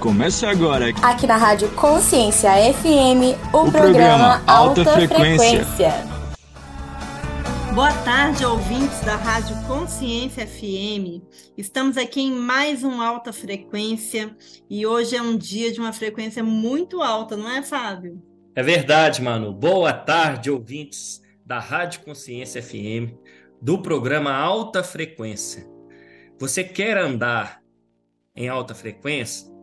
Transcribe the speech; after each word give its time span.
Começa 0.00 0.48
agora. 0.48 0.90
Aqui 1.02 1.26
na 1.26 1.36
Rádio 1.36 1.68
Consciência 1.70 2.50
FM, 2.72 3.34
o, 3.52 3.66
o 3.66 3.70
programa, 3.72 3.72
programa, 3.72 4.42
Alta, 4.46 4.80
Alta 4.80 4.92
Frequência. 4.92 5.64
Frequência. 5.64 5.92
Boa 7.74 7.92
tarde, 8.04 8.44
ouvintes 8.44 9.00
da 9.00 9.16
Rádio 9.16 9.56
Consciência 9.66 10.46
FM. 10.46 11.20
Estamos 11.56 11.96
aqui 11.96 12.20
em 12.20 12.30
mais 12.30 12.84
um 12.84 13.02
Alta 13.02 13.32
Frequência 13.32 14.30
e 14.70 14.86
hoje 14.86 15.16
é 15.16 15.22
um 15.22 15.36
dia 15.36 15.72
de 15.72 15.80
uma 15.80 15.92
frequência 15.92 16.44
muito 16.44 17.02
alta, 17.02 17.36
não 17.36 17.50
é, 17.50 17.62
Fábio? 17.62 18.22
É 18.54 18.62
verdade, 18.62 19.20
Manu. 19.20 19.52
Boa 19.52 19.92
tarde, 19.92 20.48
ouvintes 20.48 21.20
da 21.44 21.58
Rádio 21.58 22.02
Consciência 22.02 22.62
FM, 22.62 23.14
do 23.60 23.82
programa 23.82 24.32
Alta 24.32 24.84
Frequência. 24.84 25.66
Você 26.38 26.62
quer 26.62 26.96
andar 26.96 27.60
em 28.36 28.48
alta 28.48 28.76
frequência? 28.76 29.57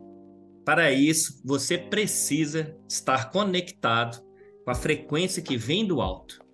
Para 0.66 0.90
isso, 0.90 1.40
você 1.44 1.78
precisa 1.78 2.76
estar 2.88 3.30
conectado 3.30 4.20
com 4.64 4.70
a 4.72 4.74
frequência 4.74 5.40
que 5.40 5.56
vem 5.56 5.86
do 5.86 6.00
alto. 6.00 6.44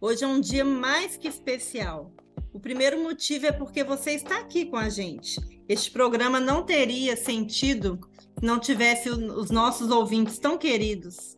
Hoje 0.00 0.24
é 0.24 0.26
um 0.26 0.40
dia 0.40 0.64
mais 0.64 1.18
que 1.18 1.28
especial. 1.28 2.10
O 2.54 2.58
primeiro 2.58 3.02
motivo 3.02 3.44
é 3.44 3.52
porque 3.52 3.84
você 3.84 4.12
está 4.12 4.38
aqui 4.38 4.64
com 4.64 4.78
a 4.78 4.88
gente. 4.88 5.38
Este 5.68 5.90
programa 5.90 6.40
não 6.40 6.62
teria 6.62 7.18
sentido 7.18 8.00
se 8.38 8.46
não 8.46 8.58
tivesse 8.58 9.10
os 9.10 9.50
nossos 9.50 9.90
ouvintes 9.90 10.38
tão 10.38 10.56
queridos. 10.56 11.36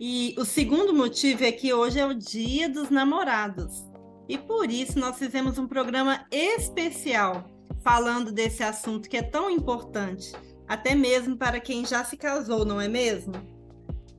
E 0.00 0.34
o 0.38 0.46
segundo 0.46 0.94
motivo 0.94 1.44
é 1.44 1.52
que 1.52 1.74
hoje 1.74 2.00
é 2.00 2.06
o 2.06 2.14
Dia 2.14 2.66
dos 2.66 2.88
Namorados. 2.88 3.84
E 4.26 4.38
por 4.38 4.70
isso 4.70 4.98
nós 4.98 5.18
fizemos 5.18 5.58
um 5.58 5.68
programa 5.68 6.24
especial 6.30 7.46
falando 7.82 8.32
desse 8.32 8.62
assunto 8.62 9.06
que 9.06 9.18
é 9.18 9.22
tão 9.22 9.50
importante, 9.50 10.32
até 10.72 10.94
mesmo 10.94 11.36
para 11.36 11.60
quem 11.60 11.84
já 11.84 12.04
se 12.04 12.16
casou, 12.16 12.64
não 12.64 12.80
é 12.80 12.88
mesmo? 12.88 13.32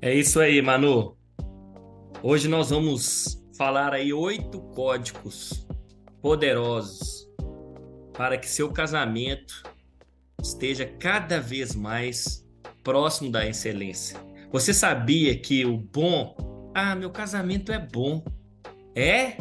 É 0.02 0.14
isso 0.14 0.40
aí, 0.40 0.62
Manu. 0.62 1.18
Hoje 2.22 2.48
nós 2.48 2.70
vamos 2.70 3.44
falar 3.58 3.94
aí 3.94 4.14
oito 4.14 4.60
códigos 4.76 5.66
poderosos 6.22 7.28
para 8.14 8.38
que 8.38 8.50
seu 8.50 8.72
casamento 8.72 9.64
esteja 10.42 10.86
cada 10.86 11.40
vez 11.40 11.76
mais 11.76 12.48
próximo 12.84 13.32
da 13.32 13.48
excelência. 13.48 14.20
Você 14.52 14.73
sabia 14.73 15.38
que 15.38 15.66
o 15.66 15.78
bom, 15.78 16.72
ah, 16.76 16.95
meu 16.95 17.10
casamento 17.10 17.72
é 17.72 17.80
bom. 17.80 18.23
É? 18.95 19.38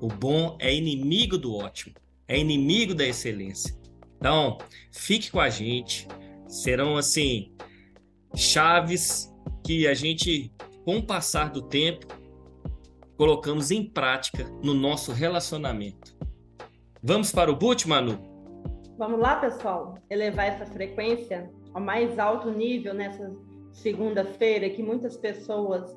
O 0.00 0.08
bom 0.08 0.56
é 0.60 0.74
inimigo 0.74 1.36
do 1.36 1.54
ótimo 1.54 1.94
é 2.28 2.38
inimigo 2.38 2.94
da 2.94 3.06
excelência. 3.06 3.74
Então, 4.18 4.58
fique 4.92 5.30
com 5.30 5.40
a 5.40 5.48
gente. 5.48 6.06
Serão 6.48 6.96
assim 6.96 7.54
chaves 8.34 9.32
que 9.64 9.86
a 9.86 9.92
gente, 9.92 10.50
com 10.84 10.96
o 10.96 11.06
passar 11.06 11.50
do 11.50 11.62
tempo, 11.62 12.06
colocamos 13.16 13.70
em 13.70 13.84
prática 13.84 14.44
no 14.62 14.72
nosso 14.72 15.12
relacionamento. 15.12 16.16
Vamos 17.02 17.30
para 17.30 17.50
o 17.50 17.56
boot, 17.56 17.86
Manu? 17.86 18.18
Vamos 18.96 19.20
lá, 19.20 19.36
pessoal, 19.36 19.96
elevar 20.08 20.46
essa 20.46 20.66
frequência 20.66 21.50
ao 21.74 21.80
mais 21.80 22.18
alto 22.18 22.50
nível 22.50 22.94
nessa 22.94 23.30
segunda-feira, 23.72 24.70
que 24.70 24.82
muitas 24.82 25.16
pessoas 25.16 25.94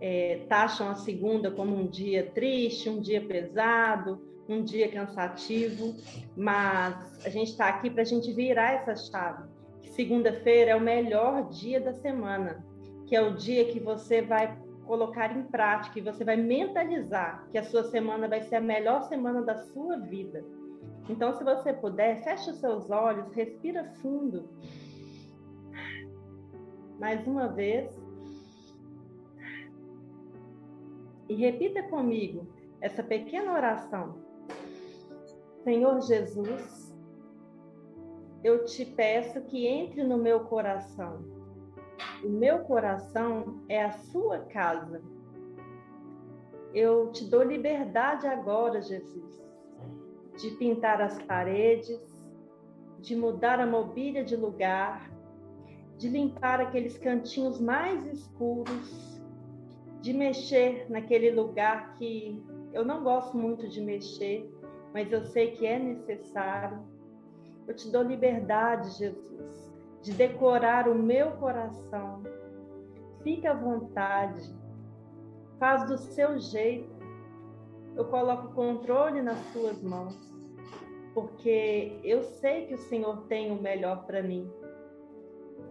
é, 0.00 0.44
taxam 0.48 0.88
a 0.90 0.94
segunda 0.94 1.50
como 1.50 1.74
um 1.74 1.86
dia 1.86 2.30
triste, 2.34 2.88
um 2.88 3.00
dia 3.00 3.24
pesado, 3.24 4.20
um 4.48 4.62
dia 4.62 4.88
cansativo, 4.90 5.96
mas 6.36 7.24
a 7.24 7.30
gente 7.30 7.50
está 7.52 7.68
aqui 7.68 7.88
para 7.88 8.02
a 8.02 8.06
gente 8.06 8.32
virar 8.32 8.72
essa 8.74 8.94
chave. 8.94 9.53
Segunda-feira 9.94 10.72
é 10.72 10.76
o 10.76 10.80
melhor 10.80 11.48
dia 11.50 11.80
da 11.80 11.92
semana, 11.92 12.66
que 13.06 13.14
é 13.14 13.20
o 13.22 13.36
dia 13.36 13.64
que 13.66 13.78
você 13.78 14.20
vai 14.20 14.58
colocar 14.84 15.36
em 15.36 15.44
prática 15.44 15.96
e 15.96 16.02
você 16.02 16.24
vai 16.24 16.36
mentalizar 16.36 17.46
que 17.52 17.56
a 17.56 17.62
sua 17.62 17.84
semana 17.84 18.26
vai 18.26 18.42
ser 18.42 18.56
a 18.56 18.60
melhor 18.60 19.02
semana 19.04 19.42
da 19.42 19.56
sua 19.56 19.96
vida. 19.98 20.44
Então, 21.08 21.32
se 21.34 21.44
você 21.44 21.72
puder, 21.72 22.24
feche 22.24 22.50
os 22.50 22.58
seus 22.58 22.90
olhos, 22.90 23.32
respira 23.32 23.84
fundo. 24.02 24.48
Mais 26.98 27.24
uma 27.24 27.46
vez. 27.46 27.96
E 31.28 31.36
repita 31.36 31.84
comigo 31.84 32.48
essa 32.80 33.02
pequena 33.02 33.52
oração. 33.52 34.16
Senhor 35.62 36.00
Jesus, 36.00 36.83
eu 38.44 38.66
te 38.66 38.84
peço 38.84 39.40
que 39.40 39.66
entre 39.66 40.04
no 40.04 40.18
meu 40.18 40.40
coração. 40.40 41.24
O 42.22 42.28
meu 42.28 42.58
coração 42.60 43.62
é 43.70 43.82
a 43.82 43.90
sua 43.90 44.40
casa. 44.40 45.00
Eu 46.74 47.10
te 47.10 47.24
dou 47.24 47.42
liberdade 47.42 48.26
agora, 48.26 48.82
Jesus, 48.82 49.42
de 50.36 50.50
pintar 50.52 51.00
as 51.00 51.20
paredes, 51.22 51.98
de 53.00 53.16
mudar 53.16 53.60
a 53.60 53.66
mobília 53.66 54.22
de 54.22 54.36
lugar, 54.36 55.10
de 55.96 56.08
limpar 56.08 56.60
aqueles 56.60 56.98
cantinhos 56.98 57.58
mais 57.58 58.04
escuros, 58.06 59.22
de 60.02 60.12
mexer 60.12 60.90
naquele 60.90 61.30
lugar 61.30 61.94
que 61.96 62.42
eu 62.74 62.84
não 62.84 63.02
gosto 63.02 63.38
muito 63.38 63.68
de 63.68 63.80
mexer, 63.80 64.50
mas 64.92 65.10
eu 65.10 65.24
sei 65.24 65.52
que 65.52 65.64
é 65.64 65.78
necessário. 65.78 66.93
Eu 67.66 67.74
te 67.74 67.90
dou 67.90 68.02
liberdade, 68.02 68.90
Jesus, 68.98 69.72
de 70.02 70.12
decorar 70.12 70.88
o 70.88 70.94
meu 70.94 71.32
coração. 71.32 72.22
Fique 73.22 73.46
à 73.46 73.54
vontade, 73.54 74.54
faz 75.58 75.88
do 75.88 75.96
seu 75.96 76.38
jeito. 76.38 76.92
Eu 77.96 78.04
coloco 78.06 78.48
o 78.48 78.52
controle 78.52 79.22
nas 79.22 79.38
suas 79.52 79.80
mãos, 79.82 80.14
porque 81.14 81.98
eu 82.04 82.22
sei 82.22 82.66
que 82.66 82.74
o 82.74 82.78
Senhor 82.78 83.22
tem 83.28 83.50
o 83.50 83.62
melhor 83.62 84.04
para 84.04 84.22
mim. 84.22 84.50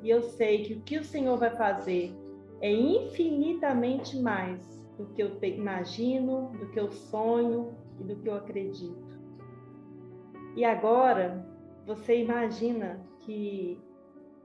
E 0.02 0.10
eu 0.10 0.24
sei 0.24 0.64
que 0.64 0.74
o 0.74 0.82
que 0.82 0.98
o 0.98 1.04
Senhor 1.04 1.38
vai 1.38 1.52
fazer 1.52 2.12
é 2.60 2.72
infinitamente 2.72 4.20
mais 4.20 4.60
do 4.98 5.06
que 5.08 5.22
eu 5.22 5.38
imagino, 5.44 6.50
do 6.58 6.70
que 6.70 6.80
eu 6.80 6.92
sonho 6.92 7.74
e 8.00 8.04
do 8.04 8.16
que 8.16 8.30
eu 8.30 8.36
acredito. 8.36 9.14
E 10.56 10.64
agora 10.64 11.53
você 11.86 12.22
imagina 12.22 13.02
que 13.20 13.82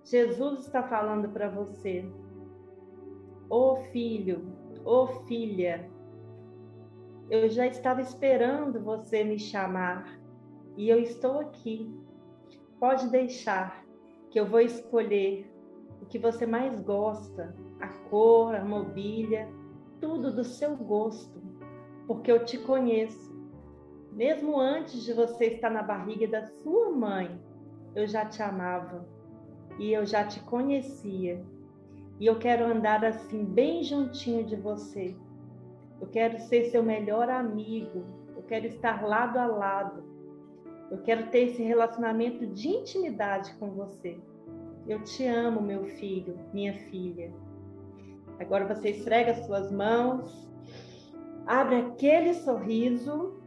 Jesus 0.05 0.67
está 0.67 0.83
falando 0.83 1.29
para 1.29 1.49
você, 1.49 2.05
ô 3.49 3.73
oh, 3.73 3.77
filho, 3.93 4.53
ô 4.85 5.03
oh, 5.03 5.07
filha, 5.27 5.89
eu 7.31 7.49
já 7.49 7.67
estava 7.67 8.01
esperando 8.01 8.81
você 8.81 9.23
me 9.23 9.39
chamar 9.39 10.19
e 10.77 10.89
eu 10.89 10.99
estou 10.99 11.41
aqui. 11.41 11.95
Pode 12.81 13.09
deixar 13.09 13.85
que 14.31 14.41
eu 14.41 14.47
vou 14.47 14.61
escolher 14.61 15.53
o 16.01 16.07
que 16.07 16.19
você 16.19 16.47
mais 16.47 16.81
gosta, 16.81 17.55
a 17.81 17.89
cor, 18.09 18.55
a 18.55 18.65
mobília, 18.65 19.49
tudo 20.01 20.33
do 20.33 20.45
seu 20.45 20.77
gosto, 20.77 21.43
porque 22.07 22.31
eu 22.31 22.45
te 22.45 22.57
conheço 22.59 23.28
mesmo 24.19 24.59
antes 24.59 25.05
de 25.05 25.13
você 25.13 25.45
estar 25.45 25.71
na 25.71 25.81
barriga 25.81 26.27
da 26.27 26.45
sua 26.45 26.91
mãe, 26.91 27.41
eu 27.95 28.05
já 28.05 28.25
te 28.25 28.43
amava 28.43 29.07
e 29.79 29.93
eu 29.93 30.05
já 30.05 30.25
te 30.25 30.41
conhecia. 30.41 31.41
E 32.19 32.27
eu 32.27 32.37
quero 32.37 32.65
andar 32.65 33.05
assim, 33.05 33.45
bem 33.45 33.85
juntinho 33.85 34.45
de 34.45 34.57
você. 34.57 35.15
Eu 36.01 36.09
quero 36.09 36.37
ser 36.41 36.65
seu 36.65 36.83
melhor 36.83 37.31
amigo. 37.31 38.05
Eu 38.37 38.43
quero 38.43 38.67
estar 38.67 39.07
lado 39.07 39.39
a 39.39 39.47
lado. 39.47 40.03
Eu 40.91 40.99
quero 40.99 41.29
ter 41.29 41.51
esse 41.51 41.63
relacionamento 41.63 42.45
de 42.45 42.71
intimidade 42.71 43.55
com 43.55 43.71
você. 43.71 44.19
Eu 44.89 45.01
te 45.05 45.25
amo, 45.27 45.61
meu 45.63 45.85
filho, 45.85 46.37
minha 46.53 46.75
filha. 46.91 47.33
Agora 48.41 48.67
você 48.67 48.91
esfrega 48.91 49.45
suas 49.45 49.71
mãos, 49.71 50.51
abre 51.47 51.77
aquele 51.77 52.35
sorriso 52.35 53.38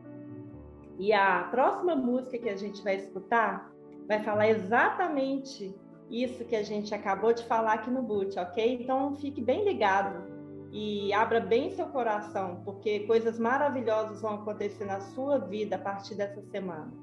e 1.01 1.12
a 1.12 1.48
próxima 1.50 1.95
música 1.95 2.38
que 2.38 2.48
a 2.48 2.56
gente 2.56 2.83
vai 2.83 2.95
escutar 2.95 3.74
vai 4.07 4.21
falar 4.21 4.50
exatamente 4.50 5.74
isso 6.12 6.45
que 6.45 6.56
a 6.56 6.62
gente 6.62 6.94
acabou 6.94 7.33
de 7.33 7.44
falar 7.45 7.74
aqui 7.74 7.89
no 7.89 8.03
boot, 8.03 8.38
ok? 8.38 8.77
Então 8.80 9.15
fique 9.15 9.42
bem 9.42 9.65
ligado 9.65 10.24
e 10.71 11.12
abra 11.12 11.39
bem 11.39 11.71
seu 11.71 11.88
coração, 11.88 12.62
porque 12.63 13.00
coisas 13.07 13.39
maravilhosas 13.39 14.21
vão 14.21 14.36
acontecer 14.36 14.86
na 14.86 15.01
sua 15.01 15.39
vida 15.39 15.75
a 15.75 15.80
partir 15.80 16.13
dessa 16.13 16.39
semana. 16.51 16.94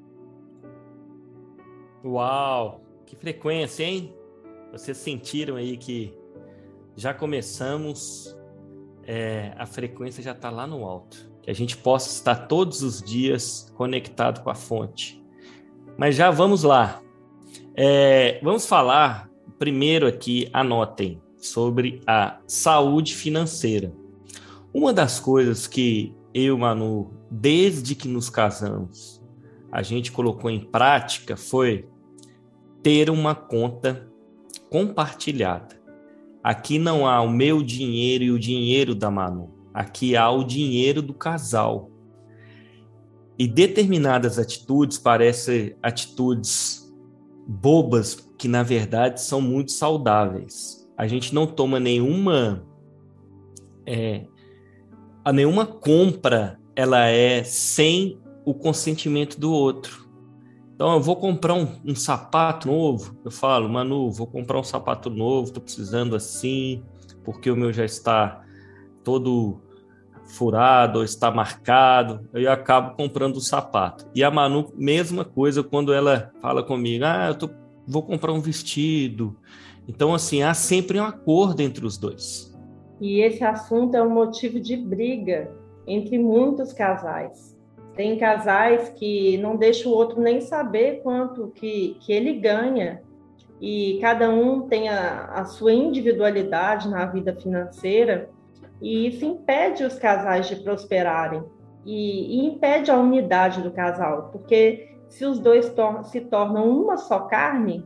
Uau! 2.05 2.81
Que 3.05 3.17
frequência, 3.17 3.83
hein? 3.83 4.15
Vocês 4.71 4.97
sentiram 4.97 5.57
aí 5.57 5.77
que 5.77 6.17
já 6.95 7.13
começamos, 7.13 8.39
é, 9.03 9.53
a 9.59 9.67
frequência 9.67 10.23
já 10.23 10.33
está 10.33 10.51
lá 10.51 10.69
no 10.69 10.85
alto 10.85 11.28
que 11.43 11.51
a 11.51 11.55
gente 11.55 11.77
possa 11.77 12.11
estar 12.11 12.47
todos 12.47 12.83
os 12.83 13.03
dias 13.03 13.73
conectado 13.77 14.43
com 14.43 14.51
a 14.51 14.55
fonte. 14.55 15.23
Mas 15.97 16.15
já 16.15 16.31
vamos 16.31 16.63
lá. 16.63 17.01
É, 17.75 18.41
vamos 18.43 18.67
falar 18.67 19.29
primeiro 19.59 20.07
aqui 20.07 20.49
anotem 20.53 21.21
sobre 21.37 22.01
a 22.07 22.39
saúde 22.47 23.15
financeira. 23.15 23.93
Uma 24.73 24.93
das 24.93 25.19
coisas 25.19 25.67
que 25.67 26.15
eu, 26.33 26.57
Manu, 26.57 27.11
desde 27.31 27.95
que 27.95 28.07
nos 28.07 28.31
casamos, 28.31 29.21
a 29.73 29.83
gente 29.83 30.13
colocou 30.13 30.51
em 30.51 30.61
prática 30.61 31.37
foi 31.37 31.89
ter 32.83 33.11
uma 33.11 33.35
conta 33.35 34.09
compartilhada. 34.71 35.81
Aqui 36.43 36.79
não 36.79 37.07
há 37.07 37.21
o 37.21 37.31
meu 37.31 37.63
dinheiro 37.63 38.25
e 38.25 38.31
o 38.31 38.39
dinheiro 38.39 38.95
da 38.95 39.11
Manu. 39.11 39.58
Aqui 39.79 40.17
há 40.17 40.29
o 40.29 40.43
dinheiro 40.43 41.01
do 41.01 41.15
casal. 41.15 41.89
E 43.39 43.47
determinadas 43.47 44.37
atitudes 44.37 44.99
parecem 44.99 45.77
atitudes 45.81 46.93
bobas 47.47 48.29
que 48.37 48.49
na 48.49 48.65
verdade 48.65 49.23
são 49.23 49.41
muito 49.41 49.71
saudáveis. 49.71 50.85
A 50.97 51.07
gente 51.07 51.33
não 51.33 51.47
toma 51.47 51.79
nenhuma 51.79 52.67
é, 53.87 54.27
a 55.25 55.33
nenhuma 55.33 55.65
compra 55.65 56.59
ela 56.75 57.07
é 57.07 57.45
sem 57.45 58.21
o 58.45 58.53
consentimento 58.53 59.39
do 59.39 59.53
outro. 59.53 60.09
Então, 60.75 60.95
eu 60.95 61.01
vou 61.01 61.15
comprar 61.15 61.55
um, 61.55 61.69
um, 61.85 61.95
sapato 61.95 62.67
novo. 62.67 63.17
Eu 63.25 63.31
falo, 63.31 63.69
Manu, 63.69 64.11
vou 64.11 64.27
comprar 64.27 64.59
um 64.59 64.65
sapato 64.65 65.09
novo, 65.09 65.47
estou 65.47 65.63
precisando 65.63 66.17
assim, 66.17 66.83
porque 67.23 67.49
o 67.49 67.57
meu 67.57 67.73
já 67.73 67.85
está 67.85 68.45
todo 69.05 69.61
furado 70.29 70.99
ou 70.99 71.05
está 71.05 71.31
marcado. 71.31 72.29
Eu 72.33 72.51
acabo 72.53 72.97
comprando 72.97 73.37
o 73.37 73.41
sapato. 73.41 74.07
E 74.15 74.23
a 74.23 74.31
Manu, 74.31 74.73
mesma 74.77 75.25
coisa 75.25 75.63
quando 75.63 75.93
ela 75.93 76.31
fala 76.41 76.63
comigo, 76.63 77.05
ah, 77.05 77.29
eu 77.29 77.35
tô, 77.35 77.51
vou 77.87 78.03
comprar 78.03 78.33
um 78.33 78.41
vestido. 78.41 79.37
Então, 79.89 80.15
assim, 80.15 80.43
há 80.43 80.53
sempre 80.53 81.01
um 81.01 81.05
acordo 81.05 81.61
entre 81.61 81.85
os 81.87 81.97
dois. 81.97 82.55
E 83.01 83.21
esse 83.21 83.43
assunto 83.43 83.97
é 83.97 84.03
um 84.03 84.11
motivo 84.11 84.61
de 84.61 84.77
briga 84.77 85.51
entre 85.87 86.19
muitos 86.19 86.73
casais. 86.73 87.57
Tem 87.97 88.19
casais 88.19 88.91
que 88.91 89.39
não 89.39 89.57
deixam 89.57 89.91
o 89.91 89.95
outro 89.95 90.21
nem 90.21 90.41
saber 90.41 91.01
quanto 91.03 91.49
que, 91.49 91.97
que 92.01 92.13
ele 92.13 92.35
ganha. 92.35 93.03
E 93.61 93.99
cada 94.01 94.31
um 94.31 94.69
tem 94.69 94.89
a, 94.89 95.25
a 95.33 95.45
sua 95.45 95.73
individualidade 95.73 96.89
na 96.89 97.07
vida 97.07 97.35
financeira. 97.35 98.31
E 98.81 99.09
isso 99.09 99.25
impede 99.25 99.85
os 99.85 99.99
casais 99.99 100.49
de 100.49 100.57
prosperarem. 100.57 101.43
E, 101.85 102.39
e 102.39 102.47
impede 102.47 102.91
a 102.91 102.99
unidade 102.99 103.63
do 103.63 103.71
casal. 103.71 104.31
Porque 104.31 104.97
se 105.09 105.25
os 105.25 105.39
dois 105.39 105.71
tor 105.71 106.05
se 106.05 106.21
tornam 106.23 106.69
uma 106.69 106.97
só 106.97 107.21
carne, 107.21 107.85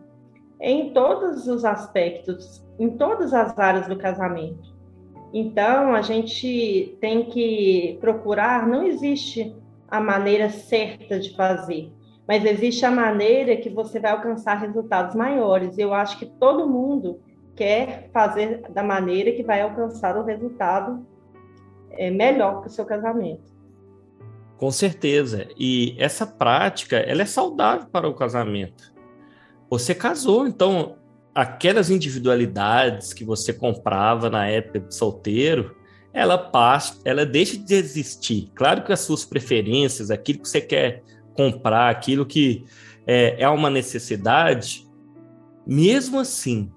em 0.61 0.93
todos 0.93 1.49
os 1.49 1.65
aspectos, 1.65 2.65
em 2.79 2.91
todas 2.91 3.35
as 3.35 3.59
áreas 3.59 3.89
do 3.89 3.97
casamento. 3.97 4.73
Então, 5.35 5.95
a 5.95 6.03
gente 6.03 6.97
tem 7.01 7.25
que 7.25 7.99
procurar, 8.01 8.67
não 8.67 8.85
existe 8.85 9.57
a 9.89 10.01
maneira 10.01 10.51
certa 10.51 11.19
de 11.19 11.35
fazer, 11.35 11.91
mas 12.29 12.45
existe 12.45 12.85
a 12.85 12.91
maneira 12.91 13.57
que 13.57 13.69
você 13.69 13.99
vai 13.99 14.13
alcançar 14.13 14.55
resultados 14.55 15.15
maiores. 15.15 15.77
Eu 15.79 15.93
acho 15.93 16.19
que 16.19 16.27
todo 16.27 16.69
mundo 16.69 17.21
quer 17.57 18.11
fazer 18.13 18.63
da 18.71 18.83
maneira 18.83 19.33
que 19.33 19.43
vai 19.43 19.61
alcançar 19.61 20.17
o 20.17 20.25
resultado 20.25 21.07
é, 21.91 22.11
melhor 22.11 22.61
para 22.61 22.69
o 22.69 22.71
seu 22.71 22.85
casamento. 22.85 23.53
Com 24.57 24.71
certeza. 24.71 25.49
E 25.59 25.97
essa 25.99 26.27
prática, 26.27 26.97
ela 26.97 27.23
é 27.23 27.27
saudável 27.27 27.89
para 27.91 28.09
o 28.09 28.15
casamento. 28.15 28.93
Você 29.69 29.95
casou, 29.95 30.47
então 30.47 30.97
aquelas 31.35 31.91
individualidades 31.91 33.13
que 33.13 33.25
você 33.25 33.53
comprava 33.53 34.29
na 34.29 34.47
época 34.47 34.81
de 34.81 34.95
solteiro, 34.95 35.75
ela 36.13 36.37
passa, 36.37 37.01
ela 37.05 37.25
deixa 37.25 37.57
de 37.57 37.75
existir. 37.75 38.51
Claro 38.55 38.85
que 38.85 38.93
as 38.93 39.01
suas 39.01 39.25
preferências, 39.25 40.11
aquilo 40.11 40.41
que 40.41 40.49
você 40.49 40.61
quer 40.61 41.03
comprar, 41.35 41.89
aquilo 41.89 42.27
que 42.27 42.65
é, 43.07 43.43
é 43.43 43.49
uma 43.49 43.71
necessidade, 43.71 44.87
mesmo 45.67 46.21
assim, 46.21 46.71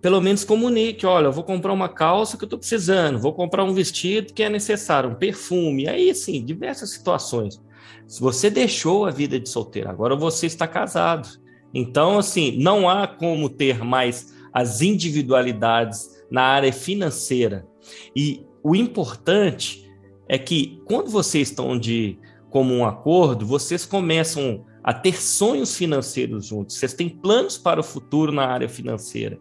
pelo 0.00 0.20
menos 0.20 0.44
comunique, 0.44 1.04
olha, 1.04 1.26
eu 1.26 1.32
vou 1.32 1.44
comprar 1.44 1.72
uma 1.72 1.88
calça 1.88 2.36
que 2.36 2.44
eu 2.44 2.46
estou 2.46 2.58
precisando, 2.58 3.18
vou 3.18 3.32
comprar 3.32 3.64
um 3.64 3.72
vestido 3.72 4.32
que 4.32 4.42
é 4.42 4.48
necessário, 4.48 5.10
um 5.10 5.14
perfume, 5.14 5.88
aí 5.88 6.14
sim, 6.14 6.44
diversas 6.44 6.90
situações. 6.90 7.60
Se 8.06 8.20
você 8.20 8.48
deixou 8.48 9.06
a 9.06 9.10
vida 9.10 9.38
de 9.38 9.48
solteiro, 9.48 9.90
agora 9.90 10.14
você 10.14 10.46
está 10.46 10.66
casado. 10.66 11.28
Então, 11.74 12.18
assim, 12.18 12.56
não 12.58 12.88
há 12.88 13.06
como 13.06 13.48
ter 13.50 13.84
mais 13.84 14.32
as 14.52 14.80
individualidades 14.80 16.08
na 16.30 16.42
área 16.42 16.72
financeira. 16.72 17.66
E 18.14 18.46
o 18.62 18.74
importante 18.74 19.90
é 20.28 20.38
que 20.38 20.80
quando 20.84 21.10
vocês 21.10 21.48
estão 21.48 21.78
de 21.78 22.18
comum 22.50 22.84
acordo, 22.84 23.44
vocês 23.44 23.84
começam 23.84 24.64
a 24.82 24.94
ter 24.94 25.20
sonhos 25.20 25.76
financeiros 25.76 26.46
juntos, 26.46 26.76
vocês 26.76 26.94
têm 26.94 27.08
planos 27.08 27.58
para 27.58 27.80
o 27.80 27.84
futuro 27.84 28.32
na 28.32 28.46
área 28.46 28.68
financeira. 28.68 29.38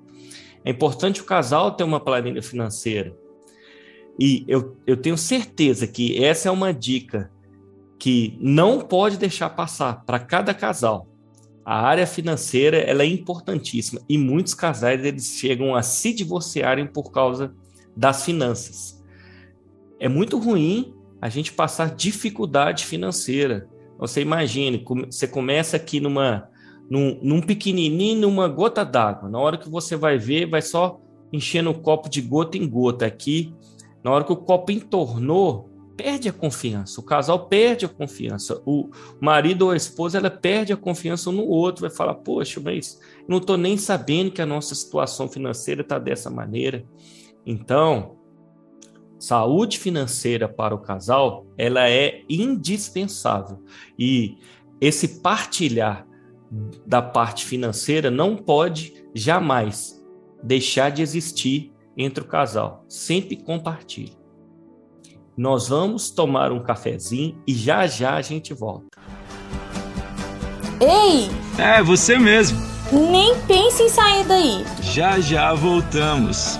É 0.68 0.70
importante 0.70 1.22
o 1.22 1.24
casal 1.24 1.72
ter 1.72 1.86
uma 1.86 1.98
planilha 1.98 2.42
financeira. 2.42 3.16
E 4.20 4.44
eu, 4.50 4.76
eu 4.86 4.98
tenho 4.98 5.18
certeza 5.18 5.88
que 5.88 6.22
essa 6.22 6.50
é 6.50 6.52
uma 6.52 6.74
dica 6.74 7.32
que 7.98 8.38
não 8.42 8.82
pode 8.82 9.16
deixar 9.16 9.52
passar 9.52 10.04
para 10.04 10.20
cada 10.20 10.54
casal. 10.54 11.08
A 11.64 11.80
área 11.88 12.06
financeira 12.06 12.76
ela 12.76 13.04
é 13.04 13.06
importantíssima 13.06 14.02
e 14.10 14.18
muitos 14.18 14.54
casais 14.54 15.06
eles 15.06 15.38
chegam 15.40 15.74
a 15.74 15.82
se 15.82 16.12
divorciarem 16.12 16.86
por 16.86 17.14
causa 17.14 17.56
das 17.96 18.26
finanças. 18.26 19.02
É 20.02 20.10
muito 20.10 20.38
ruim 20.38 20.94
a 21.22 21.30
gente 21.30 21.54
passar 21.54 21.96
dificuldade 21.96 22.86
financeira. 22.86 23.70
Você 23.98 24.20
imagine, 24.20 24.84
você 25.10 25.30
começa 25.30 25.78
aqui 25.78 26.02
numa 26.02 26.50
num, 26.90 27.20
num 27.22 27.42
pequenininho, 27.42 28.22
numa 28.22 28.48
gota 28.48 28.84
d'água. 28.84 29.30
Na 29.30 29.40
hora 29.40 29.58
que 29.58 29.70
você 29.70 29.96
vai 29.96 30.18
ver, 30.18 30.50
vai 30.50 30.62
só 30.62 31.00
enchendo 31.32 31.70
o 31.70 31.80
copo 31.80 32.10
de 32.10 32.22
gota 32.22 32.58
em 32.58 32.68
gota 32.68 33.06
aqui. 33.06 33.54
Na 34.04 34.12
hora 34.12 34.24
que 34.24 34.32
o 34.32 34.38
copo 34.38 34.72
entornou, 34.72 35.70
perde 35.98 36.30
a 36.30 36.34
confiança, 36.34 37.02
o 37.02 37.04
casal 37.04 37.48
perde 37.48 37.86
a 37.86 37.90
confiança, 37.90 38.62
o 38.66 38.92
marido 39.20 39.64
ou 39.64 39.72
a 39.72 39.76
esposa 39.76 40.20
ela 40.20 40.30
perde 40.30 40.72
a 40.72 40.78
confiança 40.78 41.32
no 41.32 41.44
outro, 41.44 41.82
vai 41.82 41.90
falar, 41.90 42.14
poxa, 42.14 42.62
mas 42.64 43.00
não 43.28 43.40
estou 43.40 43.58
nem 43.58 43.76
sabendo 43.78 44.32
que 44.32 44.42
a 44.42 44.46
nossa 44.46 44.76
situação 44.76 45.28
financeira 45.28 45.82
está 45.82 45.98
dessa 45.98 46.30
maneira. 46.30 46.86
Então, 47.44 48.18
saúde 49.18 49.80
financeira 49.80 50.48
para 50.48 50.76
o 50.76 50.80
casal, 50.80 51.48
ela 51.58 51.90
é 51.90 52.22
indispensável. 52.30 53.64
E 53.98 54.38
esse 54.80 55.20
partilhar 55.20 56.07
da 56.86 57.02
parte 57.02 57.46
financeira 57.46 58.10
não 58.10 58.36
pode 58.36 58.94
jamais 59.14 60.02
deixar 60.42 60.90
de 60.92 61.02
existir 61.02 61.74
entre 61.98 62.24
o 62.24 62.28
casal. 62.28 62.86
Sempre 62.88 63.36
compartilhe. 63.36 64.18
Nós 65.36 65.68
vamos 65.68 66.10
tomar 66.10 66.52
um 66.52 66.64
cafezinho 66.64 67.42
e 67.46 67.54
já 67.54 67.86
já 67.86 68.16
a 68.16 68.22
gente 68.22 68.54
volta. 68.54 68.98
Ei! 70.80 71.30
É, 71.60 71.82
você 71.82 72.18
mesmo. 72.18 72.60
Nem 72.92 73.40
pense 73.42 73.84
em 73.84 73.90
sair 73.90 74.26
daí. 74.26 74.66
Já 74.82 75.20
já 75.20 75.54
voltamos. 75.54 76.60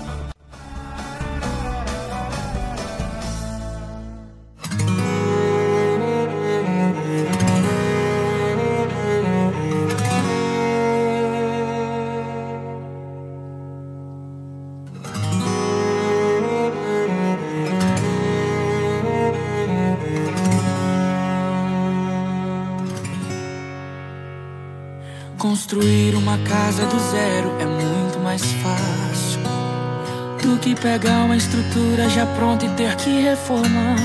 Estrutura 31.48 32.08
já 32.10 32.26
pronta 32.26 32.66
e 32.66 32.68
ter 32.70 32.94
que 32.96 33.22
reformar. 33.22 33.96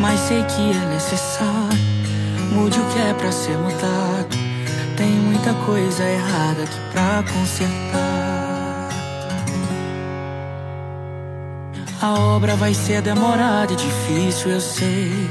Mas 0.00 0.20
sei 0.20 0.42
que 0.44 0.70
é 0.70 0.86
necessário. 0.92 1.94
Mude 2.52 2.78
o 2.78 2.84
que 2.86 2.98
é 3.00 3.14
pra 3.14 3.32
ser 3.32 3.56
mudado. 3.58 4.36
Tem 4.96 5.10
muita 5.10 5.52
coisa 5.66 6.04
errada 6.04 6.62
aqui 6.62 6.78
pra 6.92 7.24
consertar. 7.32 8.88
A 12.00 12.14
obra 12.14 12.54
vai 12.54 12.74
ser 12.74 13.02
demorada 13.02 13.72
e 13.72 13.76
difícil, 13.76 14.52
eu 14.52 14.60
sei. 14.60 15.28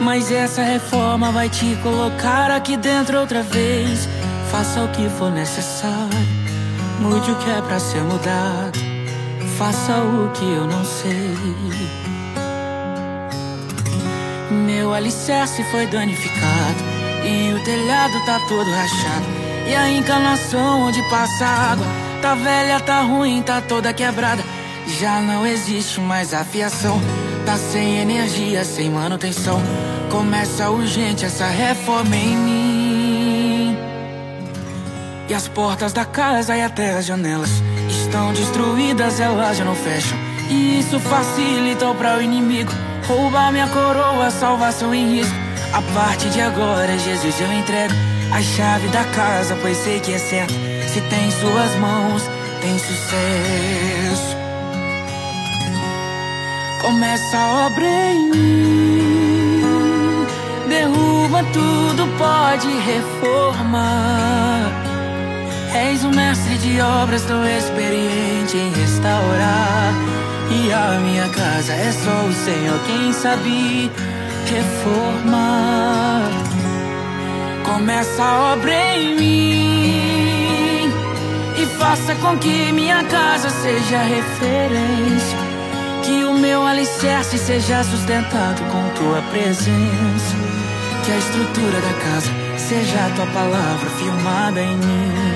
Mas 0.00 0.30
essa 0.30 0.62
reforma 0.62 1.32
vai 1.32 1.48
te 1.48 1.76
colocar 1.82 2.50
aqui 2.50 2.76
dentro 2.76 3.18
outra 3.18 3.42
vez. 3.42 4.08
Faça 4.50 4.82
o 4.82 4.88
que 4.88 5.08
for 5.10 5.30
necessário. 5.30 6.26
Mude 7.00 7.30
o 7.30 7.36
que 7.36 7.50
é 7.50 7.60
pra 7.60 7.78
ser 7.78 8.02
mudado. 8.02 8.87
Faça 9.58 9.98
o 9.98 10.30
que 10.30 10.44
eu 10.44 10.68
não 10.68 10.84
sei. 10.84 11.34
Meu 14.52 14.94
alicerce 14.94 15.64
foi 15.64 15.84
danificado. 15.88 16.78
E 17.24 17.52
o 17.54 17.64
telhado 17.64 18.24
tá 18.24 18.38
todo 18.48 18.70
rachado. 18.70 19.26
E 19.68 19.74
a 19.74 19.90
encanação 19.90 20.82
onde 20.82 21.02
passa 21.10 21.44
água. 21.44 21.84
Tá 22.22 22.36
velha, 22.36 22.78
tá 22.78 23.00
ruim, 23.00 23.42
tá 23.42 23.60
toda 23.60 23.92
quebrada. 23.92 24.44
Já 25.00 25.20
não 25.20 25.44
existe 25.44 26.00
mais 26.00 26.32
afiação. 26.32 27.00
Tá 27.44 27.56
sem 27.56 27.98
energia, 27.98 28.64
sem 28.64 28.88
manutenção. 28.88 29.60
Começa 30.08 30.70
urgente 30.70 31.24
essa 31.24 31.48
reforma 31.48 32.14
em 32.14 32.36
mim. 32.36 32.87
E 35.28 35.34
as 35.34 35.46
portas 35.46 35.92
da 35.92 36.06
casa 36.06 36.56
e 36.56 36.62
até 36.62 36.92
as 36.92 37.04
janelas 37.04 37.50
estão 37.88 38.32
destruídas, 38.32 39.20
elas 39.20 39.58
já 39.58 39.64
não 39.64 39.74
fecham. 39.74 40.16
E 40.48 40.78
isso 40.80 40.98
facilita 40.98 41.92
para 41.94 42.16
o 42.16 42.22
inimigo 42.22 42.72
roubar 43.06 43.52
minha 43.52 43.68
coroa, 43.68 44.30
salvação 44.30 44.94
em 44.94 45.16
risco. 45.16 45.34
A 45.72 45.82
partir 45.92 46.30
de 46.30 46.40
agora, 46.40 46.98
Jesus, 46.98 47.38
eu 47.40 47.52
entrego 47.52 47.92
a 48.32 48.40
chave 48.40 48.88
da 48.88 49.04
casa, 49.04 49.54
pois 49.60 49.76
sei 49.76 50.00
que 50.00 50.14
é 50.14 50.18
certo. 50.18 50.54
Se 50.88 51.00
tem 51.02 51.30
suas 51.30 51.74
mãos, 51.76 52.22
tem 52.62 52.78
sucesso. 52.78 54.36
Começa 56.80 57.36
a 57.36 57.66
obra 57.66 57.86
em 57.86 58.30
mim, 58.30 59.62
derruba 60.68 61.44
tudo, 61.52 62.08
pode 62.16 62.68
reformar. 62.78 64.08
És 65.86 66.04
um 66.04 66.10
mestre 66.10 66.58
de 66.58 66.80
obras 66.80 67.22
tão 67.22 67.46
experiente 67.46 68.56
em 68.56 68.72
restaurar. 68.72 69.94
E 70.50 70.72
a 70.72 70.98
minha 71.00 71.28
casa 71.28 71.72
é 71.72 71.92
só 71.92 72.24
o 72.26 72.32
Senhor 72.32 72.80
quem 72.84 73.12
sabe 73.12 73.88
reformar. 74.50 76.30
Começa 77.64 78.22
a 78.22 78.54
obra 78.54 78.72
em 78.96 79.14
mim 79.16 80.92
e 81.56 81.66
faça 81.78 82.12
com 82.16 82.36
que 82.38 82.72
minha 82.72 83.04
casa 83.04 83.48
seja 83.48 83.98
referência. 83.98 85.38
Que 86.02 86.24
o 86.24 86.34
meu 86.34 86.66
alicerce 86.66 87.38
seja 87.38 87.84
sustentado 87.84 88.60
com 88.72 88.88
tua 88.98 89.22
presença. 89.30 90.36
Que 91.04 91.12
a 91.12 91.18
estrutura 91.18 91.80
da 91.80 91.92
casa 92.04 92.30
seja 92.56 93.06
a 93.06 93.10
tua 93.14 93.26
palavra 93.26 93.90
firmada 93.90 94.60
em 94.60 94.76
mim. 94.76 95.27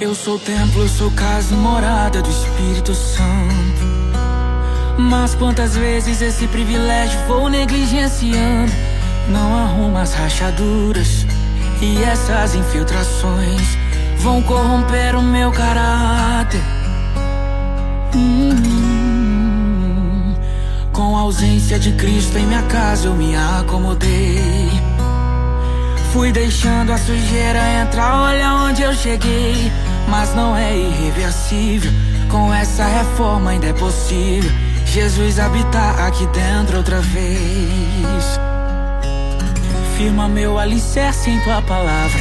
Eu 0.00 0.14
sou 0.14 0.38
templo, 0.38 0.82
eu 0.82 0.88
sou 0.88 1.10
casa 1.10 1.54
morada 1.54 2.22
do 2.22 2.30
Espírito 2.30 2.94
Santo. 2.94 3.84
Mas 4.98 5.34
quantas 5.34 5.76
vezes 5.76 6.22
esse 6.22 6.48
privilégio 6.48 7.16
vou 7.28 7.48
negligenciando? 7.48 8.89
Não 9.30 9.56
arrumo 9.56 9.96
as 9.98 10.12
rachaduras 10.12 11.24
e 11.80 12.02
essas 12.02 12.54
infiltrações 12.54 13.78
vão 14.18 14.42
corromper 14.42 15.16
o 15.16 15.22
meu 15.22 15.52
caráter. 15.52 16.60
Hum, 18.14 19.30
com 20.92 21.16
a 21.16 21.20
ausência 21.20 21.78
de 21.78 21.92
Cristo 21.92 22.36
em 22.38 22.46
minha 22.46 22.62
casa 22.64 23.06
eu 23.06 23.14
me 23.14 23.36
acomodei. 23.36 24.68
Fui 26.12 26.32
deixando 26.32 26.92
a 26.92 26.98
sujeira 26.98 27.60
entrar, 27.82 28.22
olha 28.22 28.52
onde 28.54 28.82
eu 28.82 28.92
cheguei. 28.92 29.70
Mas 30.08 30.34
não 30.34 30.56
é 30.56 30.76
irreversível, 30.76 31.92
com 32.28 32.52
essa 32.52 32.84
reforma 32.84 33.52
ainda 33.52 33.66
é 33.66 33.72
possível. 33.72 34.50
Jesus 34.86 35.38
habitar 35.38 36.00
aqui 36.00 36.26
dentro 36.26 36.78
outra 36.78 37.00
vez. 37.00 38.40
Firma 40.00 40.26
meu 40.26 40.58
alicerce 40.58 41.28
em 41.28 41.38
tua 41.40 41.60
palavra. 41.60 42.18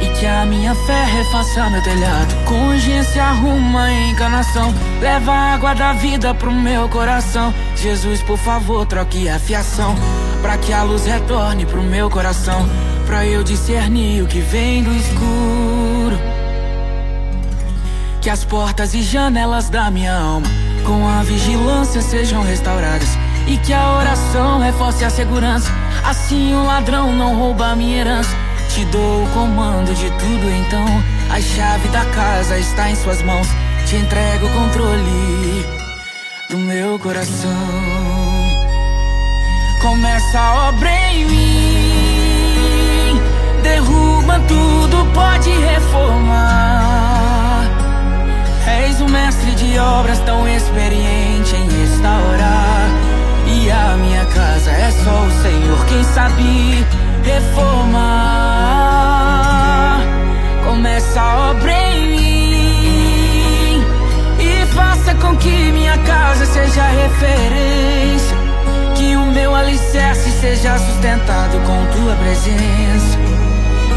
E 0.00 0.16
que 0.16 0.24
a 0.24 0.46
minha 0.46 0.72
fé 0.76 1.04
refaça 1.06 1.68
meu 1.70 1.82
telhado. 1.82 2.32
Com 2.44 2.68
urgência 2.68 3.20
arruma 3.20 3.82
a 3.82 3.92
encanação. 4.10 4.72
Leva 5.00 5.32
a 5.32 5.54
água 5.54 5.74
da 5.74 5.92
vida 5.92 6.32
pro 6.32 6.52
meu 6.52 6.88
coração. 6.88 7.52
Jesus, 7.74 8.22
por 8.22 8.38
favor, 8.38 8.86
troque 8.86 9.28
a 9.28 9.40
fiação. 9.40 9.96
Pra 10.40 10.56
que 10.56 10.72
a 10.72 10.84
luz 10.84 11.04
retorne 11.04 11.66
pro 11.66 11.82
meu 11.82 12.08
coração. 12.08 12.64
Pra 13.06 13.26
eu 13.26 13.42
discernir 13.42 14.22
o 14.22 14.28
que 14.28 14.38
vem 14.38 14.84
do 14.84 14.94
escuro. 14.94 16.20
Que 18.20 18.30
as 18.30 18.44
portas 18.44 18.94
e 18.94 19.02
janelas 19.02 19.68
da 19.68 19.90
minha 19.90 20.16
alma, 20.16 20.46
com 20.84 21.08
a 21.08 21.24
vigilância, 21.24 22.00
sejam 22.02 22.44
restauradas. 22.44 23.18
E 23.48 23.56
que 23.56 23.72
a 23.72 23.96
oração 23.96 24.60
reforce 24.60 25.04
a 25.04 25.10
segurança. 25.10 25.85
Assim 26.04 26.54
o 26.54 26.64
ladrão 26.64 27.12
não 27.12 27.36
rouba 27.36 27.74
minha 27.76 27.98
herança. 27.98 28.36
Te 28.70 28.84
dou 28.86 29.24
o 29.24 29.28
comando 29.30 29.94
de 29.94 30.10
tudo, 30.10 30.50
então. 30.50 30.86
A 31.30 31.40
chave 31.40 31.88
da 31.88 32.04
casa 32.06 32.58
está 32.58 32.90
em 32.90 32.96
suas 32.96 33.22
mãos. 33.22 33.46
Te 33.86 33.96
entrego 33.96 34.46
o 34.46 34.52
controle 34.52 35.66
do 36.50 36.58
meu 36.58 36.98
coração. 36.98 37.50
Começa 39.80 40.38
a 40.38 40.68
obra 40.68 40.90
em 40.90 41.24
mim. 41.26 43.20
Derruba 43.62 44.40
tudo, 44.48 45.06
pode 45.12 45.50
reformar. 45.50 46.86
És 48.66 49.00
um 49.00 49.08
mestre 49.08 49.52
de 49.52 49.78
obras 49.78 50.18
tão 50.20 50.48
experiente 50.48 51.54
em 51.54 51.68
restaurar. 51.80 52.65
Minha 53.98 54.24
casa 54.26 54.70
é 54.70 54.90
só 55.04 55.24
o 55.24 55.30
Senhor 55.42 55.86
quem 55.86 56.04
sabe 56.04 56.84
reformar. 57.24 57.96
Começa 60.64 61.20
a 61.20 61.50
obra 61.50 61.72
em 61.72 62.08
mim 62.10 63.84
e 64.38 64.66
faça 64.74 65.14
com 65.14 65.36
que 65.36 65.72
minha 65.72 65.96
casa 65.98 66.46
seja 66.46 66.82
referência. 66.82 68.36
Que 68.94 69.16
o 69.16 69.26
meu 69.26 69.54
alicerce 69.54 70.30
seja 70.40 70.78
sustentado 70.78 71.58
com 71.66 71.86
tua 71.98 72.14
presença. 72.16 73.18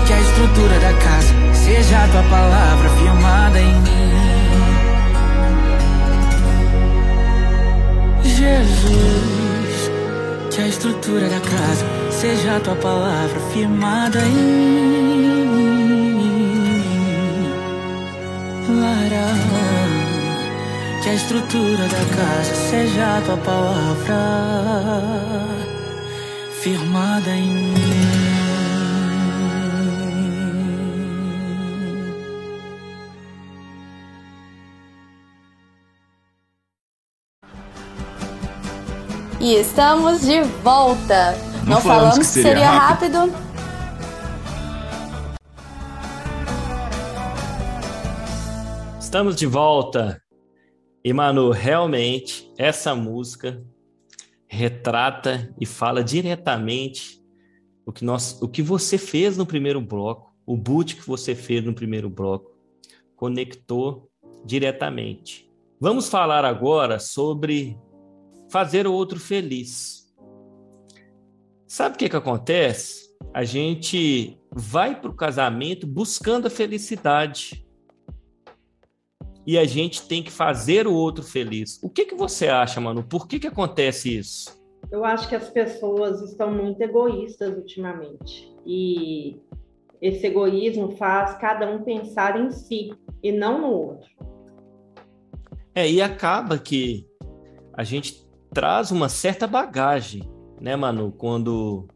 Que 0.08 0.13
a 0.13 0.20
estrutura 0.20 0.79
da 0.79 0.94
casa 0.94 1.34
seja 1.53 1.98
a 2.03 2.08
tua 2.08 2.24
palavra 2.24 2.89
firmada 2.89 3.60
em 3.60 3.74
mim. 3.74 4.10
Jesus, 8.24 9.38
que 10.60 10.63
a 10.63 10.68
estrutura 10.68 11.30
da 11.30 11.39
casa 11.39 11.86
seja 12.12 12.58
a 12.58 12.60
tua 12.60 12.75
palavra 12.75 13.39
firmada 13.54 14.20
em. 14.20 15.39
Lara, 18.68 19.28
que 21.01 21.10
a 21.10 21.13
estrutura 21.13 21.88
da 21.88 22.06
casa 22.13 22.56
seja 22.56 23.18
a 23.18 23.22
tua 23.22 23.38
palavra 23.38 24.18
firmada 26.62 27.32
em 27.32 27.54
mim. 27.54 27.99
E 39.41 39.55
estamos 39.55 40.19
de 40.22 40.41
volta. 40.62 41.34
Não 41.63 41.75
Não, 41.75 41.81
falamos 41.81 42.17
que 42.17 42.25
seria 42.25 42.51
seria 42.51 42.69
rápido. 42.72 43.17
rápido. 43.19 43.50
Estamos 49.00 49.38
de 49.38 49.46
volta. 49.46 50.22
E, 51.03 51.13
Manu, 51.13 51.51
realmente, 51.51 52.51
essa 52.58 52.93
música 52.93 53.63
retrata 54.46 55.53
e 55.58 55.65
fala 55.65 56.03
diretamente 56.03 57.24
o 57.86 57.93
que, 57.93 58.03
nós, 58.03 58.41
o 58.41 58.48
que 58.48 58.62
você 58.62 58.98
fez 58.98 59.38
no 59.38 59.46
primeiro 59.46 59.79
bloco, 59.79 60.36
o 60.46 60.58
boot 60.58 60.98
que 60.98 61.08
você 61.08 61.34
fez 61.34 61.63
no 61.63 61.74
primeiro 61.74 62.10
bloco, 62.10 62.51
conectou 63.15 64.10
diretamente. 64.46 65.50
Vamos 65.79 66.10
falar 66.10 66.43
agora 66.43 67.00
sobre 67.00 67.77
fazer 68.50 68.88
o 68.88 68.94
outro 68.94 69.20
feliz. 69.20 70.08
Sabe 71.68 71.96
o 71.96 71.98
que, 71.98 72.10
que 72.10 72.15
acontece? 72.15 73.10
A 73.34 73.44
gente 73.44 74.39
vai 74.51 75.00
para 75.00 75.12
o 75.12 75.15
casamento 75.15 75.86
buscando 75.86 76.48
a 76.48 76.50
felicidade. 76.50 77.65
E 79.46 79.58
a 79.58 79.65
gente 79.65 80.08
tem 80.08 80.22
que 80.22 80.32
fazer 80.32 80.88
o 80.88 80.94
outro 80.94 81.24
feliz. 81.24 81.79
O 81.84 81.89
que, 81.89 82.06
que 82.06 82.15
você 82.15 82.48
acha, 82.48 82.82
Manu? 82.82 83.03
Por 83.03 83.27
que, 83.27 83.39
que 83.39 83.48
acontece 83.48 84.18
isso? 84.18 84.60
Eu 84.91 85.06
acho 85.06 85.27
que 85.29 85.36
as 85.36 85.50
pessoas 85.50 86.22
estão 86.22 86.51
muito 86.51 86.82
egoístas 86.82 87.56
ultimamente. 87.56 88.51
E 88.65 89.39
esse 90.01 90.25
egoísmo 90.25 90.91
faz 90.98 91.36
cada 91.38 91.70
um 91.70 91.84
pensar 91.84 92.39
em 92.39 92.51
si 92.51 92.91
e 93.22 93.32
não 93.32 93.62
no 93.62 93.68
outro. 93.68 94.10
É, 95.75 95.89
e 95.89 96.01
acaba 96.01 96.58
que 96.58 97.08
a 97.74 97.84
gente 97.84 98.28
traz 98.53 98.91
uma 98.91 99.10
certa 99.10 99.48
bagagem, 99.48 100.29
né, 100.60 100.75
Manu? 100.75 101.12
Quando 101.12 101.88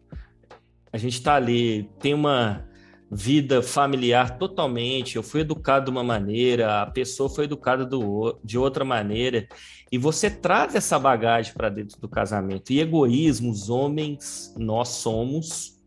a 0.91 0.97
gente 0.97 1.13
está 1.13 1.35
ali, 1.35 1.89
tem 1.99 2.13
uma 2.13 2.65
vida 3.13 3.61
familiar 3.61 4.37
totalmente. 4.37 5.15
Eu 5.15 5.23
fui 5.23 5.41
educado 5.41 5.85
de 5.85 5.91
uma 5.91 6.03
maneira, 6.03 6.81
a 6.81 6.85
pessoa 6.85 7.29
foi 7.29 7.45
educada 7.45 7.85
do, 7.85 8.39
de 8.43 8.57
outra 8.57 8.83
maneira, 8.83 9.47
e 9.91 9.97
você 9.97 10.29
traz 10.29 10.73
essa 10.75 10.97
bagagem 10.97 11.53
para 11.53 11.69
dentro 11.69 11.99
do 11.99 12.09
casamento. 12.09 12.71
E 12.71 12.79
egoísmo, 12.79 13.51
os 13.51 13.69
homens, 13.69 14.53
nós 14.57 14.89
somos 14.89 15.79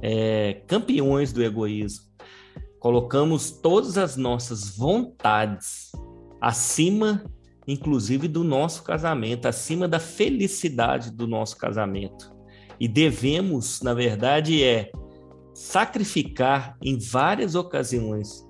é, 0.00 0.62
campeões 0.66 1.32
do 1.32 1.42
egoísmo. 1.42 2.06
Colocamos 2.80 3.50
todas 3.50 3.96
as 3.96 4.16
nossas 4.16 4.76
vontades 4.76 5.92
acima, 6.40 7.24
inclusive, 7.66 8.28
do 8.28 8.42
nosso 8.42 8.82
casamento, 8.82 9.46
acima 9.46 9.86
da 9.86 9.98
felicidade 9.98 11.10
do 11.10 11.26
nosso 11.26 11.56
casamento. 11.56 12.34
E 12.78 12.88
devemos, 12.88 13.80
na 13.82 13.94
verdade, 13.94 14.62
é 14.62 14.90
sacrificar 15.54 16.76
em 16.82 16.98
várias 16.98 17.54
ocasiões 17.54 18.44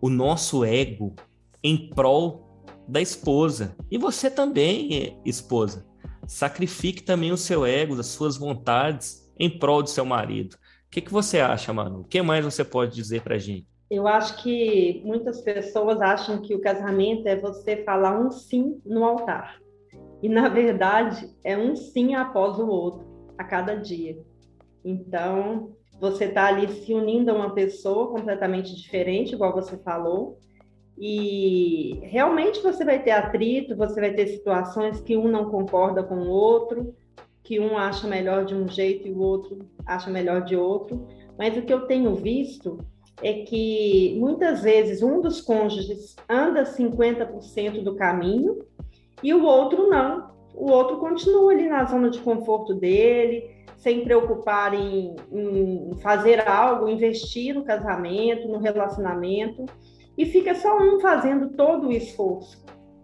o 0.00 0.10
nosso 0.10 0.64
ego 0.64 1.14
em 1.62 1.90
prol 1.90 2.64
da 2.86 3.00
esposa. 3.00 3.76
E 3.90 3.96
você 3.96 4.30
também, 4.30 5.18
esposa, 5.24 5.86
sacrifique 6.26 7.02
também 7.02 7.32
o 7.32 7.36
seu 7.36 7.64
ego, 7.64 7.98
as 7.98 8.06
suas 8.06 8.36
vontades 8.36 9.30
em 9.38 9.48
prol 9.48 9.82
do 9.82 9.88
seu 9.88 10.04
marido. 10.04 10.54
O 10.54 10.90
que, 10.90 11.00
que 11.00 11.12
você 11.12 11.38
acha, 11.38 11.72
Manu? 11.72 12.00
O 12.00 12.04
que 12.04 12.20
mais 12.20 12.44
você 12.44 12.64
pode 12.64 12.94
dizer 12.94 13.22
para 13.22 13.38
gente? 13.38 13.69
Eu 13.90 14.06
acho 14.06 14.40
que 14.42 15.02
muitas 15.04 15.40
pessoas 15.40 16.00
acham 16.00 16.40
que 16.40 16.54
o 16.54 16.60
casamento 16.60 17.26
é 17.26 17.34
você 17.34 17.82
falar 17.82 18.20
um 18.20 18.30
sim 18.30 18.80
no 18.86 19.04
altar. 19.04 19.60
E, 20.22 20.28
na 20.28 20.48
verdade, 20.48 21.28
é 21.42 21.58
um 21.58 21.74
sim 21.74 22.14
após 22.14 22.58
o 22.58 22.68
outro, 22.68 23.04
a 23.36 23.42
cada 23.42 23.74
dia. 23.74 24.16
Então, 24.84 25.72
você 26.00 26.26
está 26.26 26.46
ali 26.46 26.68
se 26.68 26.94
unindo 26.94 27.32
a 27.32 27.34
uma 27.34 27.52
pessoa 27.52 28.08
completamente 28.08 28.76
diferente, 28.76 29.34
igual 29.34 29.52
você 29.52 29.76
falou, 29.78 30.38
e 30.96 31.98
realmente 32.02 32.62
você 32.62 32.84
vai 32.84 33.02
ter 33.02 33.10
atrito, 33.10 33.74
você 33.74 34.00
vai 34.00 34.12
ter 34.12 34.28
situações 34.28 35.00
que 35.00 35.16
um 35.16 35.26
não 35.26 35.50
concorda 35.50 36.02
com 36.02 36.16
o 36.16 36.28
outro, 36.28 36.94
que 37.42 37.58
um 37.58 37.76
acha 37.76 38.06
melhor 38.06 38.44
de 38.44 38.54
um 38.54 38.68
jeito 38.68 39.08
e 39.08 39.12
o 39.12 39.18
outro 39.18 39.58
acha 39.84 40.10
melhor 40.10 40.44
de 40.44 40.54
outro. 40.54 41.08
Mas 41.38 41.56
o 41.56 41.62
que 41.62 41.72
eu 41.72 41.86
tenho 41.86 42.14
visto 42.14 42.78
é 43.22 43.42
que 43.42 44.16
muitas 44.18 44.62
vezes 44.62 45.02
um 45.02 45.20
dos 45.20 45.40
cônjuges 45.40 46.16
anda 46.28 46.64
50% 46.64 47.82
do 47.82 47.94
caminho 47.94 48.64
e 49.22 49.34
o 49.34 49.44
outro 49.44 49.88
não. 49.88 50.30
O 50.54 50.70
outro 50.70 50.98
continua 50.98 51.52
ali 51.52 51.68
na 51.68 51.84
zona 51.84 52.10
de 52.10 52.18
conforto 52.18 52.74
dele, 52.74 53.50
sem 53.76 54.04
preocupar 54.04 54.74
em, 54.74 55.14
em 55.32 55.90
fazer 56.02 56.46
algo, 56.46 56.88
investir 56.88 57.54
no 57.54 57.64
casamento, 57.64 58.48
no 58.48 58.58
relacionamento, 58.58 59.64
e 60.18 60.26
fica 60.26 60.54
só 60.54 60.76
um 60.78 61.00
fazendo 61.00 61.50
todo 61.50 61.88
o 61.88 61.92
esforço. 61.92 62.62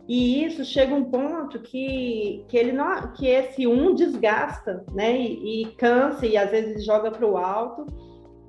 E 0.08 0.44
isso 0.44 0.64
chega 0.64 0.94
um 0.94 1.04
ponto 1.04 1.60
que, 1.60 2.44
que 2.48 2.56
ele 2.56 2.72
não, 2.72 3.12
que 3.12 3.26
esse 3.26 3.66
um 3.66 3.94
desgasta, 3.94 4.84
né? 4.92 5.18
E, 5.18 5.62
e 5.62 5.66
cansa 5.72 6.26
e 6.26 6.36
às 6.36 6.50
vezes 6.50 6.84
joga 6.84 7.10
para 7.10 7.26
o 7.26 7.36
alto 7.36 7.86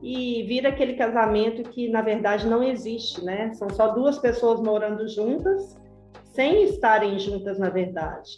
e 0.02 0.44
vira 0.44 0.70
aquele 0.70 0.94
casamento 0.94 1.64
que 1.70 1.90
na 1.90 2.02
verdade 2.02 2.48
não 2.48 2.62
existe, 2.64 3.24
né? 3.24 3.54
São 3.54 3.70
só 3.70 3.94
duas 3.94 4.18
pessoas 4.20 4.60
morando 4.60 5.08
juntas, 5.08 5.76
sem 6.24 6.64
estarem 6.66 7.18
juntas 7.20 7.58
na 7.58 7.70
verdade. 7.70 8.38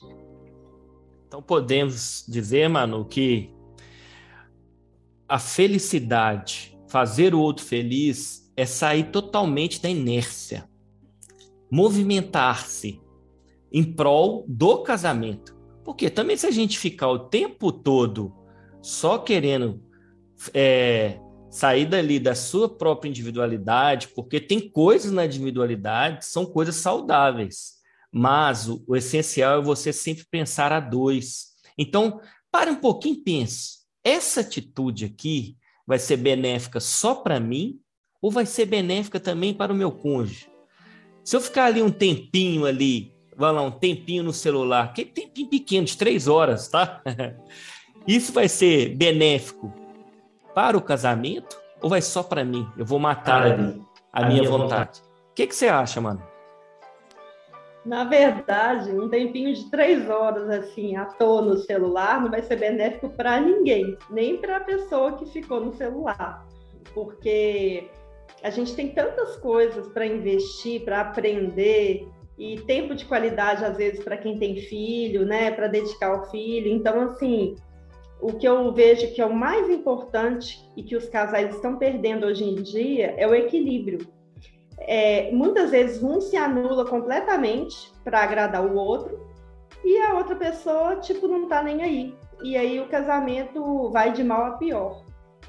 Então 1.27 1.41
podemos 1.41 2.25
dizer, 2.27 2.67
Manu, 2.69 3.05
que 3.05 3.53
a 5.27 5.37
felicidade, 5.37 6.77
fazer 6.87 7.35
o 7.35 7.39
outro 7.39 7.63
feliz, 7.63 8.51
é 8.57 8.65
sair 8.65 9.11
totalmente 9.11 9.81
da 9.81 9.87
inércia, 9.87 10.67
movimentar-se 11.69 12.99
em 13.71 13.83
prol 13.83 14.43
do 14.47 14.79
casamento. 14.79 15.55
Porque 15.85 16.09
também 16.09 16.35
se 16.35 16.47
a 16.47 16.51
gente 16.51 16.79
ficar 16.79 17.09
o 17.09 17.19
tempo 17.19 17.71
todo 17.71 18.33
só 18.81 19.19
querendo 19.19 19.81
é, 20.53 21.19
sair 21.49 21.85
dali 21.85 22.19
da 22.19 22.35
sua 22.35 22.69
própria 22.69 23.09
individualidade, 23.09 24.09
porque 24.09 24.39
tem 24.39 24.69
coisas 24.69 25.11
na 25.11 25.25
individualidade 25.25 26.19
que 26.19 26.25
são 26.25 26.45
coisas 26.45 26.75
saudáveis, 26.75 27.79
mas 28.11 28.67
o, 28.67 28.83
o 28.87 28.95
essencial 28.95 29.59
é 29.59 29.63
você 29.63 29.91
sempre 29.91 30.25
pensar 30.29 30.71
a 30.71 30.79
dois. 30.79 31.49
Então, 31.77 32.19
pare 32.51 32.69
um 32.69 32.75
pouquinho 32.75 33.15
e 33.15 33.23
pense 33.23 33.79
essa 34.03 34.41
atitude 34.41 35.05
aqui 35.05 35.57
vai 35.85 35.99
ser 35.99 36.17
benéfica 36.17 36.79
só 36.79 37.15
para 37.15 37.39
mim 37.39 37.79
ou 38.21 38.31
vai 38.31 38.45
ser 38.45 38.65
benéfica 38.65 39.19
também 39.19 39.53
para 39.53 39.73
o 39.73 39.75
meu 39.75 39.91
cônjuge? 39.91 40.49
Se 41.23 41.35
eu 41.35 41.41
ficar 41.41 41.65
ali 41.65 41.81
um 41.81 41.91
tempinho 41.91 42.65
ali, 42.65 43.13
vai 43.35 43.51
lá, 43.51 43.61
um 43.61 43.71
tempinho 43.71 44.23
no 44.23 44.33
celular, 44.33 44.93
que 44.93 45.05
tempinho 45.05 45.49
pequeno, 45.49 45.85
de 45.85 45.97
três 45.97 46.27
horas, 46.27 46.67
tá? 46.67 47.01
Isso 48.07 48.31
vai 48.33 48.47
ser 48.47 48.95
benéfico 48.95 49.73
para 50.59 50.77
o 50.77 50.81
casamento 50.81 51.57
ou 51.81 51.89
vai 51.89 52.01
só 52.01 52.21
para 52.21 52.43
mim? 52.43 52.67
Eu 52.77 52.83
vou 52.83 52.99
matar 52.99 53.43
ali 53.43 53.81
a, 54.11 54.23
a 54.23 54.25
minha, 54.27 54.41
minha 54.41 54.49
vontade. 54.49 54.99
O 55.31 55.33
que, 55.33 55.47
que 55.47 55.55
você 55.55 55.69
acha, 55.69 56.01
mano? 56.01 56.21
Na 57.85 58.03
verdade, 58.03 58.91
um 58.91 59.07
tempinho 59.07 59.55
de 59.55 59.71
três 59.71 60.09
horas 60.09 60.49
assim 60.49 60.97
à 60.97 61.05
toa 61.05 61.43
no 61.43 61.55
celular 61.59 62.19
não 62.21 62.29
vai 62.29 62.41
ser 62.41 62.57
benéfico 62.57 63.09
para 63.09 63.39
ninguém, 63.39 63.97
nem 64.09 64.35
para 64.35 64.57
a 64.57 64.59
pessoa 64.59 65.13
que 65.13 65.25
ficou 65.27 65.61
no 65.61 65.71
celular, 65.71 66.45
porque 66.93 67.89
a 68.43 68.49
gente 68.49 68.75
tem 68.75 68.89
tantas 68.89 69.37
coisas 69.37 69.87
para 69.87 70.05
investir, 70.05 70.83
para 70.83 70.99
aprender 70.99 72.05
e 72.37 72.59
tempo 72.67 72.93
de 72.93 73.05
qualidade 73.05 73.63
às 73.63 73.77
vezes 73.77 74.03
para 74.03 74.17
quem 74.17 74.37
tem 74.37 74.57
filho, 74.57 75.25
né, 75.25 75.51
para 75.51 75.67
dedicar 75.67 76.07
ao 76.07 76.29
filho. 76.29 76.67
Então, 76.67 76.99
assim, 76.99 77.55
o 78.21 78.33
que 78.33 78.47
eu 78.47 78.71
vejo 78.73 79.13
que 79.13 79.21
é 79.21 79.25
o 79.25 79.33
mais 79.33 79.69
importante 79.69 80.59
e 80.75 80.83
que 80.83 80.95
os 80.95 81.07
casais 81.07 81.55
estão 81.55 81.77
perdendo 81.77 82.25
hoje 82.25 82.43
em 82.43 82.55
dia 82.55 83.15
é 83.17 83.27
o 83.27 83.33
equilíbrio 83.33 84.07
é, 84.81 85.31
muitas 85.31 85.71
vezes 85.71 86.01
um 86.01 86.21
se 86.21 86.37
anula 86.37 86.85
completamente 86.85 87.91
para 88.03 88.21
agradar 88.21 88.65
o 88.65 88.75
outro 88.75 89.27
e 89.83 89.97
a 89.99 90.13
outra 90.15 90.35
pessoa, 90.35 90.97
tipo, 90.97 91.27
não 91.27 91.47
tá 91.47 91.61
nem 91.61 91.81
aí. 91.83 92.15
E 92.41 92.57
aí 92.57 92.79
o 92.79 92.87
casamento 92.87 93.89
vai 93.91 94.11
de 94.11 94.23
mal 94.23 94.45
a 94.45 94.51
pior. 94.51 95.03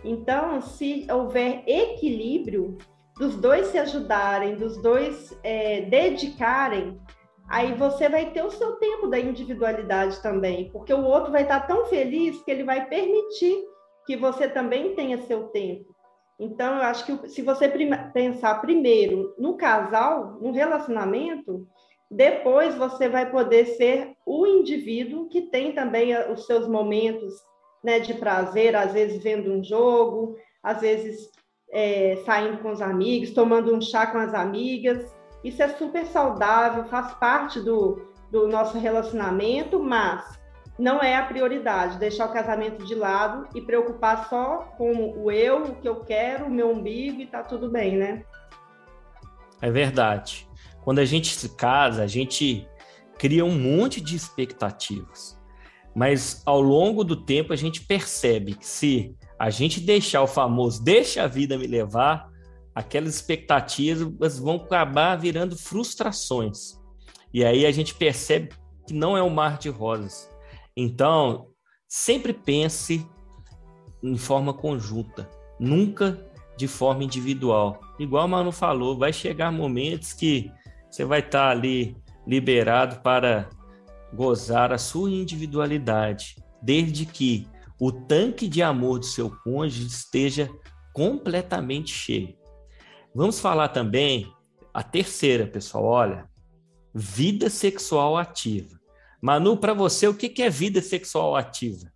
Então, 0.05 0.61
se 0.61 1.07
houver 1.11 1.63
equilíbrio, 1.67 2.77
dos 3.19 3.37
dois 3.37 3.67
se 3.67 3.79
ajudarem, 3.79 4.57
dos 4.57 4.81
dois 4.83 5.39
é, 5.43 5.83
dedicarem, 5.83 6.99
aí 7.51 7.75
você 7.75 8.09
vai 8.09 8.31
ter 8.31 8.45
o 8.45 8.51
seu 8.51 8.77
tempo 8.77 9.09
da 9.09 9.19
individualidade 9.19 10.23
também, 10.23 10.71
porque 10.71 10.95
o 10.95 11.05
outro 11.05 11.33
vai 11.33 11.43
estar 11.43 11.67
tão 11.67 11.87
feliz 11.87 12.41
que 12.45 12.51
ele 12.51 12.63
vai 12.63 12.87
permitir 12.87 13.65
que 14.07 14.17
você 14.17 14.49
também 14.49 14.95
tenha 14.95 15.21
seu 15.23 15.49
tempo. 15.49 15.95
Então, 16.39 16.77
eu 16.77 16.83
acho 16.83 17.05
que 17.05 17.29
se 17.29 17.43
você 17.43 17.69
pensar 18.15 18.63
primeiro 18.63 19.35
no 19.37 19.57
casal, 19.57 20.39
no 20.41 20.53
relacionamento, 20.53 21.67
depois 22.11 22.75
você 22.77 23.09
vai 23.09 23.31
poder 23.31 23.67
ser 23.67 24.15
o 24.25 24.47
indivíduo 24.47 25.29
que 25.29 25.43
tem 25.43 25.73
também 25.73 26.17
os 26.31 26.47
seus 26.47 26.67
momentos 26.67 27.35
né, 27.85 27.99
de 27.99 28.15
prazer, 28.15 28.75
às 28.75 28.93
vezes 28.93 29.23
vendo 29.23 29.53
um 29.53 29.63
jogo, 29.63 30.37
às 30.63 30.81
vezes 30.81 31.31
é, 31.73 32.17
saindo 32.25 32.59
com 32.63 32.71
os 32.71 32.81
amigos, 32.81 33.33
tomando 33.33 33.75
um 33.75 33.81
chá 33.81 34.07
com 34.07 34.19
as 34.19 34.35
amigas. 34.35 35.15
Isso 35.43 35.63
é 35.63 35.69
super 35.69 36.07
saudável, 36.07 36.85
faz 36.85 37.13
parte 37.15 37.61
do, 37.61 38.13
do 38.31 38.47
nosso 38.47 38.79
relacionamento, 38.79 39.83
mas 39.83 40.39
não 40.79 41.01
é 41.01 41.17
a 41.17 41.25
prioridade, 41.25 41.99
deixar 41.99 42.27
o 42.27 42.33
casamento 42.33 42.85
de 42.85 42.95
lado 42.95 43.47
e 43.55 43.61
preocupar 43.61 44.29
só 44.29 44.75
com 44.77 45.13
o 45.17 45.31
eu, 45.31 45.65
o 45.65 45.75
que 45.77 45.89
eu 45.89 45.97
quero, 46.05 46.47
o 46.47 46.51
meu 46.51 46.71
umbigo 46.71 47.21
e 47.21 47.27
tá 47.27 47.43
tudo 47.43 47.71
bem, 47.71 47.97
né? 47.97 48.25
É 49.61 49.71
verdade. 49.71 50.49
Quando 50.83 51.01
a 51.01 51.05
gente 51.05 51.35
se 51.35 51.51
casa, 51.51 52.03
a 52.03 52.07
gente 52.07 52.67
cria 53.19 53.45
um 53.45 53.59
monte 53.59 54.01
de 54.01 54.17
expectativas. 54.17 55.39
Mas 55.95 56.43
ao 56.47 56.61
longo 56.61 57.05
do 57.05 57.17
tempo 57.17 57.53
a 57.53 57.57
gente 57.57 57.83
percebe 57.83 58.55
que 58.55 58.67
se 58.67 59.15
a 59.39 59.51
gente 59.51 59.81
deixar 59.81 60.23
o 60.23 60.27
famoso 60.27 60.83
deixa 60.83 61.25
a 61.25 61.27
vida 61.27 61.59
me 61.59 61.67
levar, 61.67 62.30
aquelas 62.75 63.15
expectativas 63.15 64.39
vão 64.39 64.57
acabar 64.57 65.17
virando 65.17 65.57
frustrações. 65.57 66.79
E 67.33 67.45
aí 67.45 67.67
a 67.67 67.71
gente 67.71 67.95
percebe 67.95 68.51
que 68.87 68.95
não 68.95 69.17
é 69.17 69.23
um 69.23 69.31
mar 69.31 69.59
de 69.59 69.69
rosas. 69.69 70.29
Então, 70.77 71.49
sempre 71.89 72.33
pense 72.33 73.07
em 74.03 74.17
forma 74.17 74.55
conjunta, 74.55 75.29
nunca 75.59 76.27
de 76.57 76.67
forma 76.67 77.05
individual. 77.05 77.81
Igual 77.99 78.27
o 78.27 78.29
Manu 78.29 78.53
falou, 78.53 78.99
vai 78.99 79.13
chegar 79.13 79.53
momentos 79.53 80.13
que 80.13 80.51
você 80.91 81.05
vai 81.05 81.21
estar 81.21 81.51
ali 81.51 81.97
liberado 82.27 83.01
para 83.01 83.49
gozar 84.13 84.73
a 84.73 84.79
sua 84.79 85.11
individualidade, 85.11 86.37
desde 86.63 87.07
que 87.07 87.47
o 87.79 87.93
tanque 87.93 88.49
de 88.49 88.63
amor 88.63 88.99
do 88.99 89.07
seu 89.07 89.31
cônjuge 89.31 89.87
esteja 89.87 90.51
completamente 90.93 91.93
cheio. 91.93 92.40
Vamos 93.13 93.41
falar 93.41 93.69
também 93.69 94.33
a 94.73 94.85
terceira, 94.85 95.45
pessoal. 95.45 95.85
Olha, 95.85 96.31
vida 96.95 97.51
sexual 97.51 98.17
ativa. 98.17 98.79
Manu, 99.21 99.57
para 99.57 99.75
você, 99.75 100.07
o 100.07 100.17
que 100.17 100.41
é 100.41 100.49
vida 100.49 100.81
sexual 100.81 101.35
ativa? 101.35 101.93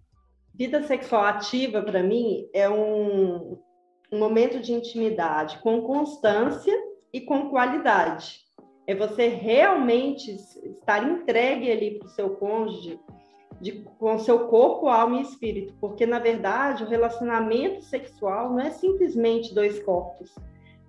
Vida 0.52 0.82
sexual 0.82 1.24
ativa, 1.24 1.82
para 1.82 2.02
mim, 2.02 2.48
é 2.52 2.68
um, 2.68 3.58
um 4.10 4.18
momento 4.18 4.60
de 4.60 4.72
intimidade 4.72 5.58
com 5.58 5.82
constância 5.82 6.74
e 7.12 7.20
com 7.20 7.48
qualidade. 7.48 8.40
É 8.84 8.94
você 8.94 9.28
realmente 9.28 10.32
estar 10.32 11.08
entregue 11.08 11.70
ali 11.70 11.98
para 11.98 12.06
o 12.06 12.10
seu 12.10 12.30
cônjuge, 12.30 12.98
de, 13.60 13.84
com 13.98 14.18
seu 14.18 14.48
corpo, 14.48 14.88
alma 14.88 15.18
e 15.18 15.22
espírito, 15.22 15.74
porque 15.80 16.04
na 16.04 16.18
verdade 16.18 16.82
o 16.82 16.88
relacionamento 16.88 17.82
sexual 17.84 18.50
não 18.50 18.60
é 18.60 18.70
simplesmente 18.70 19.54
dois 19.54 19.82
corpos, 19.82 20.34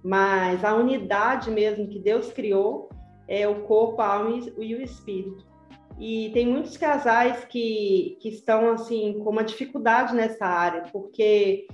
mas 0.06 0.64
a 0.64 0.76
unidade 0.76 1.50
mesmo 1.50 1.88
que 1.88 1.98
Deus 1.98 2.32
criou 2.32 2.90
é 3.28 3.48
o 3.48 3.64
corpo, 3.64 4.00
a 4.04 4.18
alma 4.18 4.40
e 4.60 4.76
o 4.76 4.82
espírito. 4.84 5.44
E 6.00 6.30
tem 6.32 6.46
muitos 6.46 6.78
casais 6.78 7.44
que, 7.46 8.16
que 8.22 8.30
estão 8.30 8.70
assim 8.70 9.20
com 9.24 9.32
uma 9.32 9.44
dificuldade 9.44 10.14
nessa 10.14 10.46
área, 10.46 10.84
porque 10.94 11.66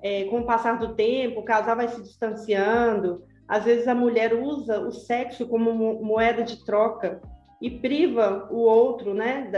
é, 0.00 0.26
com 0.26 0.42
o 0.42 0.46
passar 0.46 0.78
do 0.78 0.94
tempo, 0.94 1.40
o 1.40 1.44
casal 1.44 1.74
vai 1.74 1.88
se 1.88 2.00
distanciando. 2.00 3.24
Às 3.48 3.64
vezes 3.64 3.88
a 3.88 3.96
mulher 3.96 4.32
usa 4.32 4.78
o 4.78 4.92
sexo 4.92 5.44
como 5.48 6.00
moeda 6.00 6.44
de 6.44 6.64
troca 6.64 7.20
e 7.60 7.68
priva 7.68 8.46
o 8.48 8.58
outro, 8.58 9.12
né, 9.12 9.50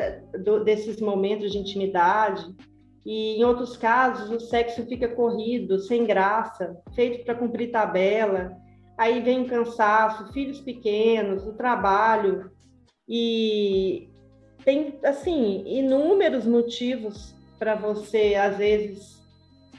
desses 0.65 0.99
momentos 0.99 1.53
de 1.53 1.59
intimidade. 1.59 2.43
E 3.11 3.39
em 3.39 3.45
outros 3.45 3.75
casos 3.75 4.29
o 4.31 4.39
sexo 4.39 4.85
fica 4.85 5.09
corrido, 5.09 5.79
sem 5.79 6.05
graça, 6.05 6.77
feito 6.95 7.25
para 7.25 7.35
cumprir 7.35 7.71
tabela. 7.71 8.55
Aí 8.99 9.23
vem 9.23 9.45
o 9.45 9.49
cansaço, 9.49 10.31
filhos 10.31 10.61
pequenos, 10.61 11.47
o 11.47 11.55
trabalho 11.55 12.51
e 13.09 14.11
tem 14.63 14.99
assim 15.03 15.65
inúmeros 15.67 16.45
motivos 16.45 17.35
para 17.59 17.75
você 17.75 18.35
às 18.35 18.59
vezes 18.59 19.19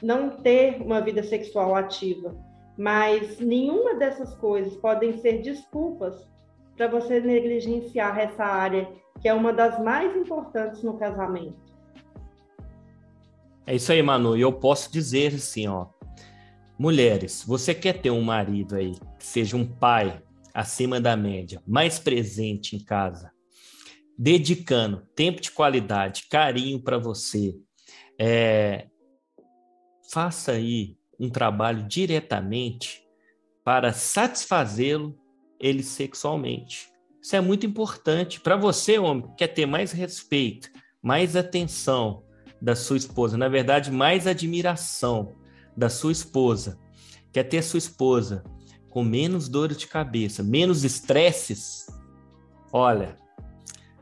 não 0.02 0.30
ter 0.30 0.82
uma 0.82 1.00
vida 1.00 1.22
sexual 1.22 1.76
ativa. 1.76 2.34
Mas 2.76 3.38
nenhuma 3.38 3.94
dessas 3.94 4.34
coisas 4.34 4.74
podem 4.78 5.16
ser 5.18 5.40
desculpas 5.40 6.28
para 6.76 6.88
você 6.88 7.20
negligenciar 7.20 8.18
essa 8.18 8.42
área, 8.42 8.90
que 9.22 9.28
é 9.28 9.32
uma 9.32 9.52
das 9.52 9.78
mais 9.78 10.16
importantes 10.16 10.82
no 10.82 10.98
casamento. 10.98 11.69
É 13.70 13.76
isso 13.76 13.92
aí, 13.92 14.02
Manu. 14.02 14.36
E 14.36 14.40
eu 14.40 14.52
posso 14.52 14.90
dizer 14.90 15.32
assim, 15.32 15.68
ó. 15.68 15.86
Mulheres, 16.76 17.44
você 17.46 17.72
quer 17.72 18.00
ter 18.00 18.10
um 18.10 18.20
marido 18.20 18.74
aí 18.74 18.96
que 19.16 19.24
seja 19.24 19.56
um 19.56 19.64
pai 19.64 20.20
acima 20.52 21.00
da 21.00 21.16
média, 21.16 21.62
mais 21.64 21.96
presente 21.96 22.74
em 22.74 22.82
casa, 22.82 23.30
dedicando 24.18 25.06
tempo 25.14 25.40
de 25.40 25.52
qualidade, 25.52 26.26
carinho 26.28 26.82
para 26.82 26.98
você, 26.98 27.54
é, 28.18 28.88
faça 30.10 30.50
aí 30.50 30.96
um 31.16 31.30
trabalho 31.30 31.86
diretamente 31.86 33.04
para 33.62 33.92
satisfazê-lo 33.92 35.16
ele 35.60 35.84
sexualmente. 35.84 36.88
Isso 37.22 37.36
é 37.36 37.40
muito 37.40 37.66
importante 37.66 38.40
para 38.40 38.56
você, 38.56 38.98
homem, 38.98 39.28
que 39.28 39.36
quer 39.36 39.48
ter 39.48 39.66
mais 39.66 39.92
respeito, 39.92 40.68
mais 41.00 41.36
atenção 41.36 42.28
da 42.60 42.74
sua 42.74 42.96
esposa, 42.96 43.36
na 43.36 43.48
verdade, 43.48 43.90
mais 43.90 44.26
admiração 44.26 45.34
da 45.76 45.88
sua 45.88 46.12
esposa. 46.12 46.78
Quer 47.32 47.44
ter 47.44 47.62
sua 47.62 47.78
esposa 47.78 48.44
com 48.88 49.04
menos 49.04 49.48
dores 49.48 49.76
de 49.76 49.86
cabeça, 49.86 50.42
menos 50.42 50.84
estresses. 50.84 51.86
Olha, 52.72 53.16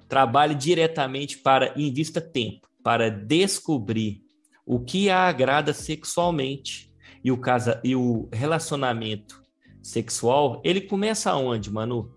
trabalhe 0.09 0.55
diretamente 0.55 1.39
para 1.39 1.73
invista 1.77 2.21
tempo 2.21 2.69
para 2.83 3.11
descobrir 3.11 4.23
o 4.65 4.81
que 4.81 5.11
a 5.11 5.29
agrada 5.29 5.73
sexualmente 5.73 6.93
e 7.23 7.31
o 7.31 7.39
casa 7.39 7.81
e 7.85 7.95
o 7.95 8.29
relacionamento 8.33 9.43
sexual, 9.83 10.61
ele 10.65 10.81
começa 10.81 11.35
onde, 11.35 11.71
Manu? 11.71 12.13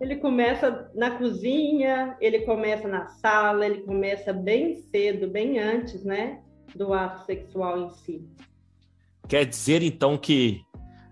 Ele 0.00 0.16
começa 0.16 0.90
na 0.94 1.12
cozinha, 1.12 2.16
ele 2.20 2.40
começa 2.40 2.86
na 2.86 3.06
sala, 3.06 3.64
ele 3.64 3.82
começa 3.82 4.32
bem 4.32 4.76
cedo, 4.76 5.28
bem 5.28 5.58
antes, 5.58 6.04
né, 6.04 6.42
do 6.74 6.92
ato 6.92 7.24
sexual 7.24 7.78
em 7.78 7.90
si. 7.90 8.28
Quer 9.26 9.46
dizer 9.46 9.82
então 9.82 10.18
que 10.18 10.62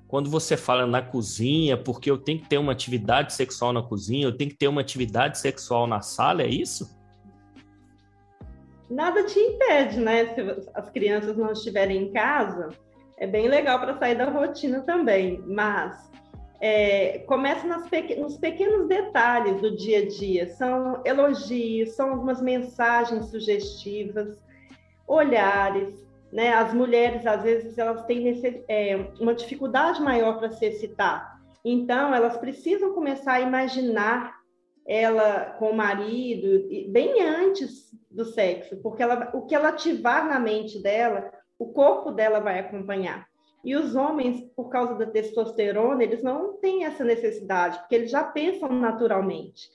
quando 0.07 0.31
você 0.31 0.57
fala 0.57 0.87
na 0.87 1.03
cozinha, 1.03 1.77
porque 1.77 2.11
eu 2.11 2.19
tenho 2.19 2.41
que 2.41 2.49
ter 2.49 2.59
uma 2.59 2.73
atividade 2.73 3.33
sexual 3.33 3.73
na 3.73 3.83
cozinha, 3.83 4.27
eu 4.27 4.37
tenho 4.37 4.51
que 4.51 4.57
ter 4.57 4.69
uma 4.69 4.81
atividade 4.81 5.39
sexual 5.39 5.87
na 5.87 6.01
sala, 6.01 6.43
é 6.43 6.49
isso? 6.49 6.95
nada 8.95 9.25
te 9.25 9.39
impede, 9.39 9.99
né? 10.01 10.27
Se 10.35 10.41
as 10.75 10.89
crianças 10.91 11.37
não 11.37 11.53
estiverem 11.53 12.05
em 12.05 12.13
casa, 12.13 12.69
é 13.19 13.27
bem 13.27 13.49
legal 13.49 13.79
para 13.81 13.99
sair 13.99 14.17
da 14.17 14.31
rotina 14.31 14.81
também, 14.81 15.43
mas 15.47 16.11
é, 16.61 17.19
começa 17.21 17.67
nas 17.67 17.89
nos 18.19 18.37
pequenos 18.37 18.89
detalhes 18.89 19.61
do 19.61 19.77
dia 19.77 19.99
a 19.99 20.09
dia. 20.09 20.49
São 20.49 21.03
elogios, 21.05 21.91
são 21.91 22.11
algumas 22.11 22.41
mensagens 22.41 23.27
sugestivas, 23.27 24.43
olhares. 25.07 26.03
Né? 26.33 26.53
As 26.53 26.73
mulheres, 26.73 27.27
às 27.27 27.43
vezes, 27.43 27.79
elas 27.79 28.05
têm 28.07 28.21
nesse, 28.21 28.65
é, 28.69 28.97
uma 29.21 29.35
dificuldade 29.35 30.01
maior 30.01 30.39
para 30.39 30.51
se 30.51 30.67
excitar. 30.67 31.41
Então, 31.65 32.15
elas 32.15 32.37
precisam 32.37 32.93
começar 32.93 33.35
a 33.35 33.41
imaginar 33.41 34.35
ela 34.87 35.57
com 35.59 35.71
o 35.71 35.77
marido, 35.77 36.69
bem 36.91 37.23
antes 37.23 37.91
do 38.11 38.25
sexo, 38.25 38.77
porque 38.83 39.03
ela, 39.03 39.31
o 39.33 39.43
que 39.47 39.55
ela 39.55 39.71
ativar 39.71 40.29
na 40.29 40.39
mente 40.39 40.79
dela, 40.83 41.33
o 41.59 41.73
corpo 41.73 42.11
dela 42.11 42.39
vai 42.39 42.59
acompanhar. 42.59 43.27
E 43.65 43.75
os 43.75 43.97
homens, 43.97 44.43
por 44.55 44.69
causa 44.69 44.95
da 44.95 45.07
testosterona, 45.07 46.03
eles 46.03 46.23
não 46.23 46.55
têm 46.59 46.85
essa 46.85 47.03
necessidade, 47.03 47.79
porque 47.79 47.95
eles 47.95 48.11
já 48.11 48.23
pensam 48.23 48.69
naturalmente. 48.69 49.71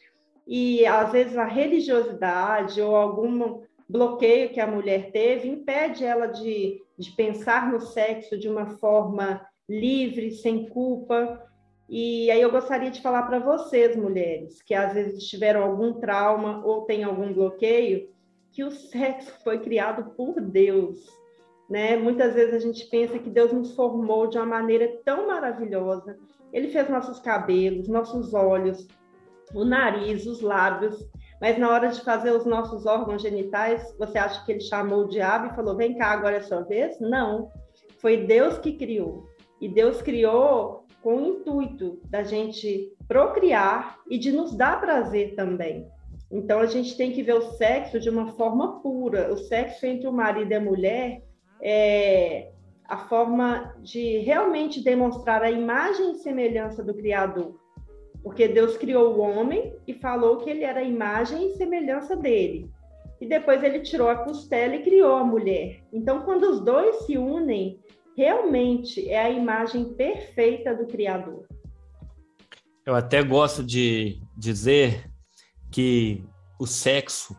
E 0.48 0.86
às 0.86 1.12
vezes 1.12 1.38
a 1.38 1.46
religiosidade 1.46 2.82
ou 2.82 2.96
algum 2.96 3.62
bloqueio 3.88 4.50
que 4.50 4.60
a 4.60 4.68
mulher 4.68 5.12
teve 5.12 5.50
impede 5.50 6.06
ela 6.06 6.28
de, 6.28 6.80
de 6.98 7.12
pensar 7.16 7.72
no 7.72 7.82
sexo 7.82 8.38
de 8.38 8.48
uma 8.48 8.78
forma 8.78 9.42
livre, 9.68 10.32
sem 10.32 10.70
culpa, 10.70 11.44
e 11.92 12.30
aí 12.30 12.40
eu 12.40 12.52
gostaria 12.52 12.92
de 12.92 13.02
falar 13.02 13.24
para 13.24 13.40
vocês, 13.40 13.96
mulheres, 13.96 14.62
que 14.62 14.76
às 14.76 14.94
vezes 14.94 15.28
tiveram 15.28 15.64
algum 15.64 15.94
trauma 15.94 16.64
ou 16.64 16.86
têm 16.86 17.04
algum 17.04 17.34
bloqueio, 17.34 18.12
que 18.52 18.64
o 18.64 18.70
sexo 18.70 19.34
foi 19.44 19.58
criado 19.60 20.12
por 20.16 20.40
Deus. 20.40 21.00
Né? 21.70 21.96
Muitas 21.96 22.34
vezes 22.34 22.56
a 22.56 22.60
gente 22.60 22.86
pensa 22.88 23.20
que 23.20 23.30
Deus 23.30 23.54
nos 23.54 23.76
formou 23.76 24.28
de 24.28 24.38
uma 24.38 24.46
maneira 24.46 24.92
tão 25.06 25.28
maravilhosa. 25.28 26.18
Ele 26.52 26.70
fez 26.70 26.90
nossos 26.90 27.20
cabelos, 27.20 27.88
nossos 27.88 28.34
olhos, 28.34 28.88
o 29.54 29.64
nariz, 29.64 30.26
os 30.26 30.42
lábios, 30.42 31.08
mas 31.40 31.58
na 31.58 31.70
hora 31.70 31.90
de 31.90 32.02
fazer 32.02 32.32
os 32.32 32.46
nossos 32.46 32.86
órgãos 32.86 33.22
genitais, 33.22 33.96
você 33.98 34.18
acha 34.18 34.44
que 34.46 34.52
ele 34.52 34.62
chamou 34.62 35.02
o 35.02 35.08
diabo 35.08 35.48
e 35.48 35.56
falou: 35.56 35.76
vem 35.76 35.96
cá, 35.96 36.12
agora 36.12 36.38
é 36.38 36.42
sua 36.42 36.62
vez? 36.62 37.00
Não. 37.00 37.50
Foi 38.00 38.26
Deus 38.26 38.58
que 38.58 38.74
criou. 38.74 39.28
E 39.62 39.68
Deus 39.68 40.02
criou 40.02 40.86
com 41.02 41.16
o 41.16 41.26
intuito 41.28 42.00
da 42.10 42.24
gente 42.24 42.94
procriar 43.08 44.00
e 44.10 44.18
de 44.18 44.32
nos 44.32 44.56
dar 44.56 44.80
prazer 44.82 45.36
também. 45.36 45.88
Então 46.32 46.60
a 46.60 46.66
gente 46.66 46.96
tem 46.96 47.12
que 47.12 47.24
ver 47.24 47.34
o 47.34 47.54
sexo 47.54 48.00
de 48.00 48.10
uma 48.10 48.28
forma 48.34 48.82
pura. 48.82 49.34
O 49.34 49.38
sexo 49.38 49.86
entre 49.86 50.08
o 50.08 50.14
marido 50.14 50.52
e 50.52 50.56
a 50.56 50.62
mulher 50.62 51.24
é 51.62 52.52
a 52.86 52.98
forma 52.98 53.76
de 53.84 54.18
realmente 54.20 54.84
demonstrar 54.84 55.44
a 55.44 55.52
imagem 55.52 56.14
e 56.14 56.16
semelhança 56.16 56.84
do 56.84 56.94
Criador. 56.94 57.60
Porque 58.24 58.48
Deus 58.48 58.76
criou 58.78 59.14
o 59.14 59.20
homem 59.20 59.74
e 59.88 59.94
falou 59.94 60.38
que 60.38 60.50
ele 60.50 60.64
era 60.64 60.80
a 60.80 60.84
imagem 60.84 61.48
e 61.48 61.56
semelhança 61.56 62.16
dele. 62.16 62.70
e 63.22 63.26
depois 63.26 63.62
ele 63.64 63.82
tirou 63.82 64.08
a 64.08 64.16
costela 64.16 64.76
e 64.76 64.84
criou 64.84 65.16
a 65.18 65.26
mulher. 65.26 65.84
Então, 65.92 66.22
quando 66.22 66.44
os 66.44 66.62
dois 66.62 67.06
se 67.06 67.18
unem, 67.18 67.78
realmente 68.16 69.10
é 69.10 69.20
a 69.22 69.30
imagem 69.30 69.94
perfeita 69.94 70.74
do 70.74 70.86
Criador. 70.88 71.46
Eu 72.86 72.96
até 72.96 73.22
gosto 73.22 73.62
de 73.64 74.22
dizer 74.38 75.10
que 75.70 76.24
o 76.60 76.66
sexo 76.66 77.36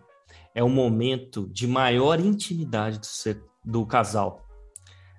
é 0.55 0.63
o 0.63 0.69
momento 0.69 1.49
de 1.49 1.67
maior 1.67 2.21
intimidade 2.21 2.99
do, 2.99 3.07
do 3.65 3.85
casal. 3.87 4.47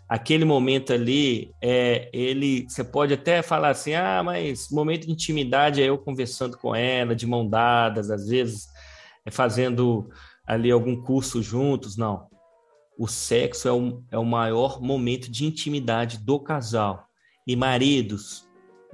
Aquele 0.08 0.44
momento 0.44 0.92
ali, 0.92 1.54
é, 1.62 2.10
ele, 2.12 2.66
você 2.68 2.84
pode 2.84 3.14
até 3.14 3.42
falar 3.42 3.70
assim, 3.70 3.94
ah, 3.94 4.22
mas 4.22 4.70
momento 4.70 5.06
de 5.06 5.12
intimidade 5.14 5.82
é 5.82 5.86
eu 5.86 5.98
conversando 5.98 6.58
com 6.58 6.76
ela, 6.76 7.16
de 7.16 7.26
mão 7.26 7.48
dadas, 7.48 8.12
às 8.12 8.28
vezes 8.28 8.68
é 9.26 9.32
fazendo 9.32 10.10
ali 10.46 10.70
algum 10.70 11.02
curso 11.02 11.42
juntos, 11.42 11.96
não. 11.96 12.28
O 12.98 13.08
sexo 13.08 13.68
é 13.68 13.72
o, 13.72 14.04
é 14.12 14.18
o 14.18 14.26
maior 14.26 14.82
momento 14.82 15.32
de 15.32 15.46
intimidade 15.46 16.18
do 16.18 16.40
casal. 16.40 17.06
E 17.48 17.56
maridos, 17.56 18.48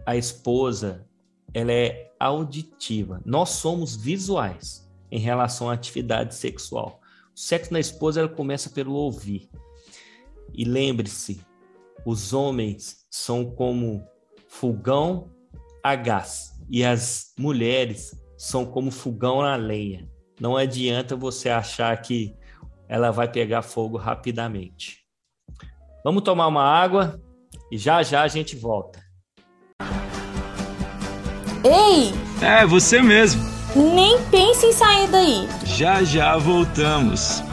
a 0.05 0.15
esposa, 0.15 1.05
ela 1.53 1.71
é 1.71 2.11
auditiva. 2.19 3.21
Nós 3.25 3.49
somos 3.49 3.95
visuais 3.95 4.87
em 5.11 5.19
relação 5.19 5.69
à 5.69 5.73
atividade 5.73 6.35
sexual. 6.35 7.01
O 7.37 7.39
sexo 7.39 7.71
na 7.71 7.79
esposa 7.79 8.21
ela 8.21 8.29
começa 8.29 8.67
pelo 8.67 8.93
ouvir. 8.93 9.47
E 10.51 10.65
lembre-se, 10.65 11.39
os 12.03 12.33
homens 12.33 13.05
são 13.11 13.45
como 13.51 14.03
fogão 14.47 15.29
a 15.83 15.93
gás 15.93 16.53
e 16.67 16.83
as 16.83 17.35
mulheres 17.37 18.19
são 18.35 18.65
como 18.65 18.89
fogão 18.89 19.43
na 19.43 19.55
lenha. 19.55 20.09
Não 20.41 20.57
adianta 20.57 21.15
você 21.15 21.47
achar 21.47 21.95
que 22.01 22.35
ela 22.89 23.11
vai 23.11 23.31
pegar 23.31 23.61
fogo 23.61 23.97
rapidamente. 23.97 25.03
Vamos 26.03 26.23
tomar 26.23 26.47
uma 26.47 26.63
água 26.63 27.21
e 27.71 27.77
já 27.77 28.01
já 28.01 28.23
a 28.23 28.27
gente 28.27 28.55
volta. 28.55 28.99
Ei! 31.63 32.11
É, 32.43 32.65
você 32.65 32.99
mesmo. 32.99 33.56
Nem 33.77 34.19
pense 34.31 34.65
em 34.65 34.73
sair 34.73 35.07
daí. 35.07 35.47
Já 35.63 36.03
já 36.03 36.35
voltamos. 36.35 37.43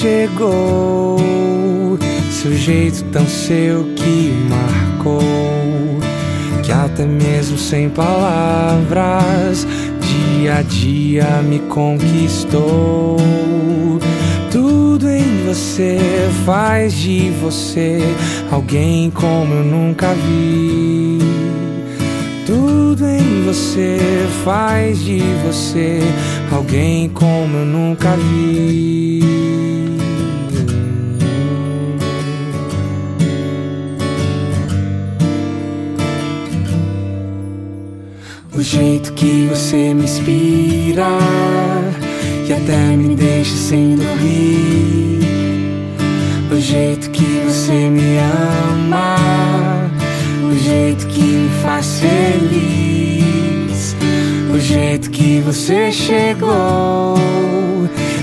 Chegou, 0.00 1.18
seu 2.30 2.56
jeito 2.56 3.04
tão 3.12 3.26
seu 3.26 3.84
que 3.94 4.32
marcou, 4.48 5.20
que 6.62 6.72
até 6.72 7.04
mesmo 7.04 7.58
sem 7.58 7.90
palavras, 7.90 9.66
dia 10.00 10.56
a 10.56 10.62
dia 10.62 11.42
me 11.42 11.58
conquistou. 11.58 13.18
Tudo 14.50 15.06
em 15.06 15.44
você 15.46 15.98
faz 16.46 16.94
de 16.94 17.30
você 17.42 18.00
alguém 18.50 19.10
como 19.10 19.52
eu 19.52 19.64
nunca 19.64 20.14
vi. 20.14 21.18
Tudo 22.46 23.04
em 23.06 23.44
você 23.44 23.98
faz 24.46 24.98
de 24.98 25.20
você 25.46 26.00
alguém 26.50 27.10
como 27.10 27.58
eu 27.58 27.66
nunca 27.66 28.16
vi. 28.16 29.69
O 38.60 38.62
jeito 38.62 39.14
que 39.14 39.48
você 39.48 39.94
me 39.94 40.04
inspira 40.04 41.06
e 42.46 42.52
até 42.52 42.94
me 42.94 43.14
deixa 43.16 43.56
sem 43.56 43.96
dormir. 43.96 45.20
O 46.52 46.60
jeito 46.60 47.08
que 47.08 47.42
você 47.46 47.88
me 47.88 48.18
ama, 48.18 49.16
o 50.44 50.54
jeito 50.58 51.06
que 51.06 51.22
me 51.22 51.48
faz 51.62 52.00
feliz. 52.00 53.96
O 54.54 54.60
jeito 54.60 55.10
que 55.10 55.40
você 55.40 55.90
chegou, 55.90 57.16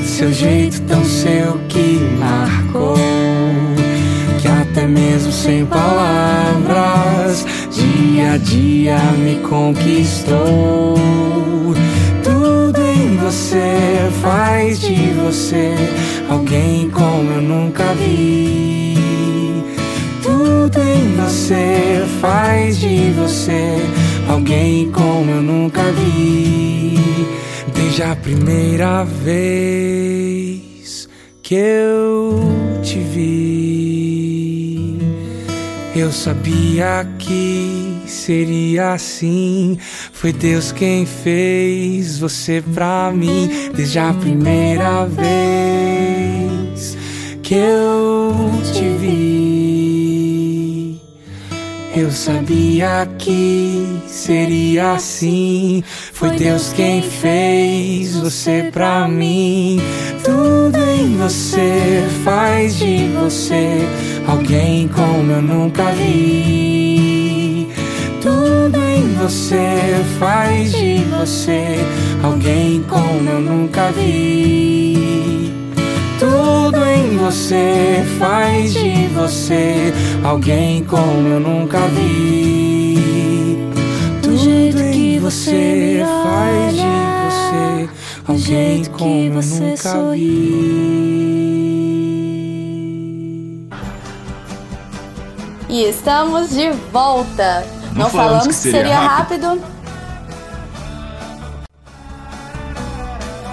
seu 0.06 0.32
jeito 0.32 0.84
tão 0.84 1.04
seu 1.04 1.58
que 1.67 2.00
marcou. 2.19 2.95
Que 4.39 4.47
até 4.47 4.86
mesmo 4.86 5.32
sem 5.32 5.65
palavras 5.65 7.43
dia 8.17 8.32
a 8.32 8.38
dia 8.38 8.97
me 9.19 9.36
conquistou. 9.47 10.95
Tudo 12.23 12.82
em 12.82 13.15
você 13.17 14.10
faz 14.23 14.82
de 14.82 15.13
você 15.13 15.75
alguém 16.27 16.89
como 16.89 17.32
eu 17.34 17.43
nunca 17.43 17.84
vi. 17.93 18.95
Tudo 20.23 20.82
em 20.82 21.15
você 21.15 22.03
faz 22.19 22.80
de 22.80 23.12
você 23.12 23.75
alguém 24.27 24.89
como 24.91 25.30
eu 25.30 25.43
nunca 25.43 25.84
vi. 25.91 26.97
Desde 27.71 28.01
a 28.01 28.15
primeira 28.15 29.03
vez 29.03 30.58
que 31.43 31.53
eu 31.53 32.41
te 32.82 32.97
vi, 32.97 34.17
eu 35.95 36.12
sabia 36.12 37.08
que 37.19 37.87
seria 38.08 38.93
assim. 38.93 39.78
Foi 40.12 40.32
Deus 40.34 40.72
quem 40.72 41.06
fez 41.06 42.20
você 42.20 42.63
pra 42.74 43.12
mim 43.13 43.72
desde 43.76 44.00
a 44.00 44.13
primeira 44.13 45.06
vez 45.06 46.98
que 47.41 47.56
eu 47.56 48.34
te 48.74 48.89
vi. 49.00 49.38
Eu 51.96 52.12
sabia 52.12 53.10
que 53.17 54.02
seria 54.06 54.93
assim. 54.93 55.84
Foi 56.13 56.30
Deus 56.32 56.72
quem 56.74 57.02
fez 57.02 58.15
você 58.15 58.70
pra 58.72 59.08
mim. 59.08 59.82
Tudo 60.24 60.78
em 60.78 61.17
você 61.17 62.06
faz 62.24 62.78
de 62.78 63.08
você 63.20 63.80
alguém 64.28 64.88
como 64.89 65.32
eu 65.32 65.41
nunca 65.41 65.86
vi. 65.93 66.96
Tudo 69.17 69.23
em 69.25 69.30
você 69.30 70.06
faz 70.19 70.71
de 70.71 71.03
você 71.06 71.77
alguém 72.21 72.84
como 72.84 73.27
eu 73.27 73.39
nunca 73.41 73.91
vi. 73.91 75.51
Tudo 76.19 76.86
em 76.86 77.17
você 77.17 78.06
faz 78.19 78.73
de 78.73 79.08
você 79.08 79.91
alguém 80.23 80.84
como 80.84 81.27
eu 81.30 81.39
nunca 81.39 81.80
vi. 81.88 83.58
Tudo 84.21 84.82
em 84.84 85.19
você 85.19 86.03
faz 86.23 86.75
de 86.75 86.84
você 87.25 87.89
alguém 88.27 88.86
como 88.86 89.39
eu 89.39 89.43
nunca 89.43 90.12
vi. 90.12 91.08
E 95.69 95.89
estamos 95.89 96.51
de 96.51 96.69
volta. 96.91 97.77
Não, 97.97 98.03
Não 98.03 98.10
falamos, 98.12 98.43
falamos, 98.43 98.47
que 98.47 98.53
seria, 98.53 98.79
seria 98.79 98.99
rápido. 98.99 99.47
rápido. 99.47 99.77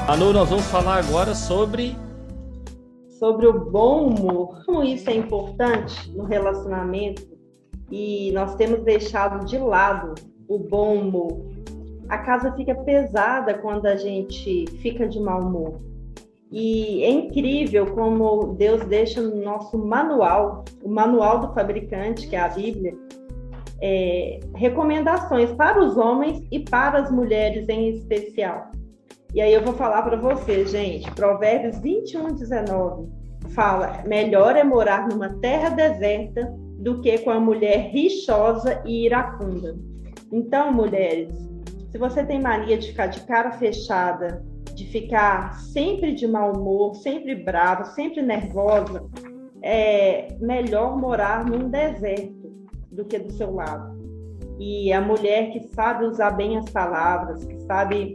Manu, 0.06 0.32
nós 0.34 0.50
vamos 0.50 0.66
falar 0.66 0.98
agora 0.98 1.34
sobre 1.34 1.96
sobre 3.18 3.46
o 3.46 3.58
bom 3.70 4.08
humor. 4.08 4.62
Como 4.66 4.84
isso 4.84 5.08
é 5.08 5.14
importante 5.14 6.10
no 6.14 6.24
relacionamento 6.24 7.22
e 7.90 8.32
nós 8.32 8.54
temos 8.56 8.82
deixado 8.84 9.46
de 9.46 9.56
lado 9.56 10.14
o 10.46 10.58
bom 10.58 10.96
humor. 10.96 11.40
A 12.10 12.18
casa 12.18 12.52
fica 12.52 12.74
pesada 12.74 13.54
quando 13.54 13.86
a 13.86 13.96
gente 13.96 14.66
fica 14.82 15.08
de 15.08 15.18
mau 15.18 15.40
humor. 15.40 15.80
E 16.52 17.02
é 17.02 17.10
incrível 17.10 17.86
como 17.94 18.54
Deus 18.58 18.84
deixa 18.84 19.22
no 19.22 19.42
nosso 19.42 19.78
manual, 19.78 20.66
o 20.82 20.88
manual 20.90 21.38
do 21.40 21.54
fabricante, 21.54 22.28
que 22.28 22.36
é 22.36 22.40
a 22.40 22.48
Bíblia, 22.48 22.94
é, 23.80 24.40
recomendações 24.54 25.50
para 25.52 25.82
os 25.82 25.96
homens 25.96 26.46
e 26.50 26.60
para 26.60 26.98
as 26.98 27.10
mulheres 27.10 27.68
em 27.68 27.90
especial. 27.90 28.70
E 29.34 29.40
aí 29.40 29.52
eu 29.52 29.62
vou 29.62 29.74
falar 29.74 30.02
para 30.02 30.16
você, 30.16 30.64
gente, 30.64 31.10
Provérbios 31.12 31.78
21, 31.80 32.34
19 32.34 33.24
fala: 33.50 34.02
melhor 34.06 34.56
é 34.56 34.64
morar 34.64 35.08
numa 35.08 35.28
terra 35.40 35.70
deserta 35.70 36.54
do 36.78 37.00
que 37.00 37.18
com 37.18 37.30
a 37.30 37.40
mulher 37.40 37.90
rixosa 37.90 38.82
e 38.84 39.06
iracunda. 39.06 39.76
Então, 40.32 40.72
mulheres, 40.72 41.32
se 41.90 41.98
você 41.98 42.24
tem 42.24 42.40
mania 42.40 42.76
de 42.76 42.88
ficar 42.88 43.06
de 43.06 43.20
cara 43.20 43.52
fechada, 43.52 44.42
de 44.74 44.84
ficar 44.86 45.58
sempre 45.60 46.12
de 46.12 46.26
mau 46.26 46.52
humor, 46.52 46.94
sempre 46.96 47.34
brava, 47.34 47.84
sempre 47.84 48.20
nervosa, 48.22 49.04
é 49.62 50.36
melhor 50.40 50.96
morar 50.96 51.44
num 51.44 51.68
deserto 51.70 52.43
do 52.94 53.04
que 53.04 53.18
do 53.18 53.32
seu 53.32 53.54
lado. 53.54 53.94
E 54.58 54.92
a 54.92 55.00
mulher 55.00 55.50
que 55.52 55.60
sabe 55.68 56.04
usar 56.04 56.30
bem 56.30 56.56
as 56.56 56.68
palavras, 56.70 57.44
que 57.44 57.58
sabe 57.62 58.14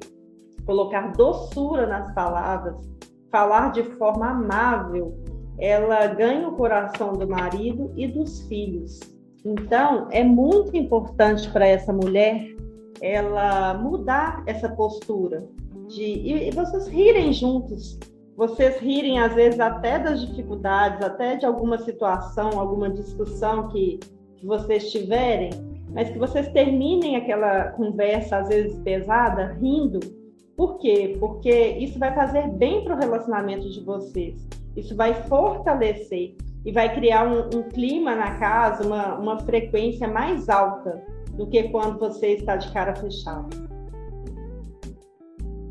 colocar 0.66 1.12
doçura 1.14 1.86
nas 1.86 2.14
palavras, 2.14 2.76
falar 3.32 3.72
de 3.72 3.84
forma 3.84 4.30
amável, 4.30 5.18
ela 5.58 6.08
ganha 6.08 6.48
o 6.48 6.56
coração 6.56 7.14
do 7.14 7.28
marido 7.28 7.92
e 7.96 8.08
dos 8.08 8.42
filhos. 8.48 9.00
Então, 9.44 10.08
é 10.12 10.24
muito 10.24 10.76
importante 10.76 11.50
para 11.52 11.68
essa 11.68 11.92
mulher 11.92 12.56
ela 13.02 13.74
mudar 13.76 14.44
essa 14.46 14.70
postura 14.70 15.48
de 15.88 16.04
e, 16.04 16.50
e 16.50 16.52
vocês 16.52 16.88
rirem 16.88 17.34
juntos, 17.34 17.98
vocês 18.36 18.78
rirem 18.78 19.20
às 19.20 19.34
vezes 19.34 19.60
até 19.60 20.00
das 20.00 20.22
dificuldades, 20.22 21.02
até 21.06 21.36
de 21.36 21.46
alguma 21.46 21.78
situação, 21.78 22.60
alguma 22.60 22.90
discussão 22.90 23.68
que, 23.70 24.00
que 24.40 24.46
vocês 24.46 24.92
tiverem, 24.92 25.50
mas 25.92 26.10
que 26.10 26.18
vocês 26.18 26.48
terminem 26.50 27.16
aquela 27.16 27.72
conversa 27.72 28.38
às 28.38 28.50
vezes 28.50 28.80
pesada 28.80 29.58
rindo. 29.60 30.00
Por 30.56 30.78
quê? 30.80 31.16
Porque 31.20 31.52
isso 31.80 31.98
vai 32.00 32.14
fazer 32.14 32.48
bem 32.50 32.84
para 32.84 32.96
o 32.96 33.00
relacionamento 33.00 33.70
de 33.70 33.82
vocês. 33.82 34.48
Isso 34.76 34.96
vai 34.96 35.14
fortalecer 35.24 36.36
e 36.66 36.72
vai 36.72 36.94
criar 36.94 37.28
um, 37.28 37.58
um 37.58 37.64
clima 37.70 38.16
na 38.16 38.38
casa, 38.38 38.86
uma, 38.86 39.16
uma 39.16 39.40
frequência 39.40 40.08
mais 40.08 40.50
alta 40.50 41.02
do 41.34 41.48
que 41.48 41.64
quando 41.70 41.98
você 41.98 42.34
está 42.34 42.58
de 42.58 42.72
cara 42.72 42.96
fechada. 42.96 43.48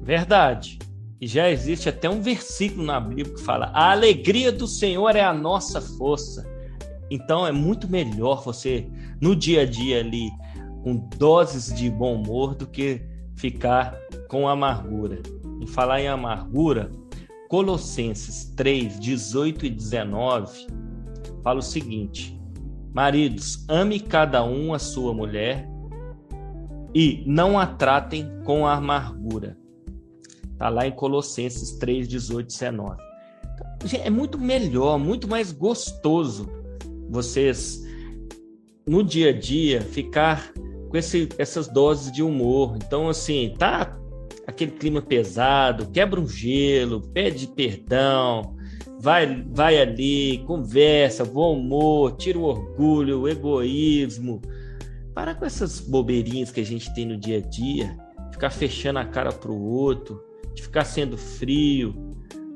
Verdade. 0.01 0.79
E 1.21 1.27
já 1.27 1.51
existe 1.51 1.89
até 1.89 2.09
um 2.09 2.23
versículo 2.23 2.85
na 2.85 2.99
Bíblia 2.99 3.35
que 3.35 3.43
fala: 3.43 3.71
a 3.75 3.91
alegria 3.91 4.51
do 4.51 4.67
Senhor 4.67 5.15
é 5.15 5.23
a 5.23 5.35
nossa 5.35 5.81
força. 5.81 6.58
Então 7.11 7.47
é 7.47 7.53
muito 7.53 7.89
melhor 7.89 8.43
você, 8.43 8.87
no 9.21 9.35
dia 9.35 9.63
a 9.63 9.67
dia 9.67 10.01
ali, 10.01 10.31
com 10.83 10.97
doses 11.17 11.75
de 11.75 11.91
bom 11.91 12.17
humor, 12.17 12.55
do 12.55 12.67
que 12.67 13.03
ficar 13.37 13.99
com 14.29 14.49
amargura. 14.49 15.21
E 15.61 15.67
falar 15.67 16.01
em 16.01 16.09
amargura, 16.09 16.91
Colossenses 17.49 18.53
3, 18.57 19.01
18 19.01 19.67
e 19.67 19.71
19 19.71 20.67
fala 21.43 21.61
o 21.61 21.63
seguinte: 21.63 22.39
Maridos, 22.93 23.65
ame 23.69 24.01
cada 24.01 24.45
um 24.45 24.75
a 24.75 24.79
sua 24.79 25.15
mulher 25.15 25.69
e 26.95 27.23
não 27.27 27.59
a 27.59 27.67
tratem 27.67 28.29
com 28.45 28.67
amargura. 28.67 29.57
Está 30.53 30.69
lá 30.69 30.87
em 30.87 30.93
Colossenses 30.93 31.79
3, 31.79 32.09
18 32.09 32.43
e 32.43 32.47
19. 32.47 33.03
É 34.03 34.11
muito 34.11 34.39
melhor, 34.39 34.99
muito 34.99 35.29
mais 35.29 35.53
gostoso 35.53 36.58
vocês, 37.09 37.83
no 38.87 39.03
dia 39.03 39.31
a 39.31 39.33
dia, 39.33 39.81
ficar 39.81 40.53
com 40.89 40.97
esse, 40.97 41.29
essas 41.39 41.69
doses 41.69 42.11
de 42.13 42.23
humor. 42.23 42.77
Então, 42.77 43.09
assim, 43.09 43.55
tá 43.59 43.99
aquele 44.47 44.73
clima 44.73 45.03
pesado, 45.03 45.91
quebra 45.91 46.21
um 46.21 46.27
gelo, 46.27 47.03
pede 47.13 47.47
perdão, 47.49 48.57
vai, 48.99 49.43
vai 49.51 49.79
ali, 49.79 50.39
conversa, 50.47 51.25
bom 51.25 51.59
humor, 51.59 52.17
tira 52.17 52.39
o 52.39 52.45
orgulho, 52.45 53.21
o 53.21 53.29
egoísmo. 53.29 54.41
Para 55.15 55.35
com 55.35 55.45
essas 55.45 55.81
bobeirinhas 55.81 56.51
que 56.51 56.61
a 56.61 56.65
gente 56.65 56.93
tem 56.95 57.05
no 57.05 57.17
dia 57.17 57.39
a 57.39 57.41
dia, 57.41 57.97
ficar 58.33 58.51
fechando 58.51 58.99
a 58.99 59.05
cara 59.05 59.33
pro 59.33 59.55
outro, 59.55 60.23
de 60.55 60.63
ficar 60.63 60.85
sendo 60.85 61.19
frio. 61.19 61.95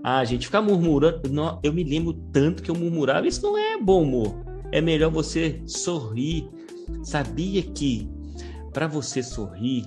Ah, 0.03 0.25
gente 0.25 0.47
ficar 0.47 0.63
murmurando. 0.63 1.21
Eu 1.63 1.73
me 1.73 1.85
lembro 1.85 2.13
tanto 2.33 2.63
que 2.63 2.71
eu 2.71 2.75
murmurava. 2.75 3.27
Isso 3.27 3.43
não 3.43 3.57
é 3.57 3.79
bom 3.79 4.03
humor. 4.03 4.35
É 4.73 4.81
melhor 4.81 5.11
você 5.11 5.63
sorrir. 5.67 6.49
Sabia 7.03 7.63
que 7.63 8.09
para 8.73 8.87
você 8.87 9.23
sorrir 9.23 9.87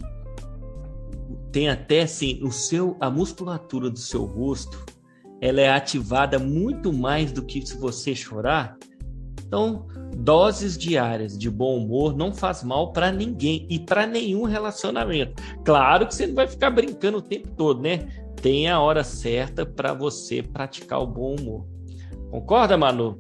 tem 1.51 1.69
até 1.69 2.01
assim 2.01 2.39
o 2.43 2.51
seu 2.51 2.97
a 2.99 3.09
musculatura 3.09 3.89
do 3.89 3.99
seu 3.99 4.25
rosto 4.25 4.85
ela 5.41 5.61
é 5.61 5.69
ativada 5.69 6.39
muito 6.39 6.91
mais 6.91 7.31
do 7.31 7.43
que 7.43 7.65
se 7.65 7.77
você 7.77 8.15
chorar. 8.15 8.77
Então, 9.45 9.85
doses 10.15 10.77
diárias 10.77 11.37
de 11.37 11.49
bom 11.49 11.77
humor 11.77 12.15
não 12.15 12.33
faz 12.33 12.63
mal 12.63 12.91
para 12.91 13.11
ninguém 13.11 13.65
e 13.69 13.79
para 13.79 14.07
nenhum 14.07 14.43
relacionamento. 14.43 15.41
Claro 15.63 16.07
que 16.07 16.15
você 16.15 16.25
não 16.25 16.35
vai 16.35 16.47
ficar 16.47 16.71
brincando 16.71 17.19
o 17.19 17.21
tempo 17.21 17.49
todo, 17.55 17.81
né? 17.81 18.07
Tem 18.45 18.69
a 18.69 18.79
hora 18.79 19.03
certa 19.03 19.65
para 19.65 19.91
você 19.91 20.43
praticar 20.43 21.01
o 21.01 21.07
bom 21.07 21.35
humor. 21.35 21.65
Concorda, 22.29 22.77
Manu? 22.77 23.19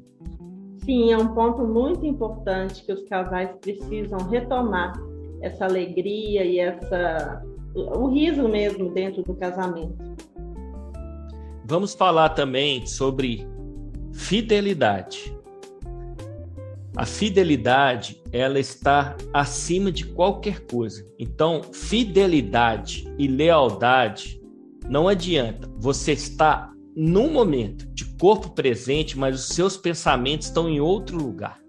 Sim, 0.85 1.11
é 1.11 1.17
um 1.17 1.33
ponto 1.33 1.63
muito 1.63 2.05
importante 2.05 2.85
que 2.85 2.93
os 2.93 3.03
casais 3.09 3.49
precisam 3.59 4.19
retomar 4.29 4.93
essa 5.41 5.65
alegria 5.65 6.45
e 6.45 6.59
essa 6.59 7.43
o 7.73 8.07
riso 8.09 8.47
mesmo 8.47 8.93
dentro 8.93 9.23
do 9.23 9.33
casamento. 9.33 9.97
Vamos 11.65 11.95
falar 11.95 12.29
também 12.29 12.85
sobre 12.85 13.47
fidelidade. 14.13 15.35
A 16.95 17.03
fidelidade, 17.03 18.21
ela 18.31 18.59
está 18.59 19.17
acima 19.33 19.91
de 19.91 20.05
qualquer 20.05 20.67
coisa. 20.67 21.03
Então, 21.17 21.63
fidelidade 21.73 23.11
e 23.17 23.27
lealdade 23.27 24.44
não 24.89 25.07
adianta. 25.07 25.69
Você 25.79 26.13
está 26.13 26.71
num 26.95 27.31
momento 27.31 27.85
de 27.93 28.05
corpo 28.17 28.51
presente, 28.51 29.17
mas 29.17 29.35
os 29.35 29.47
seus 29.49 29.75
pensamentos 29.75 30.47
estão 30.47 30.69
em 30.69 30.79
outro 30.79 31.17
lugar. 31.17 31.59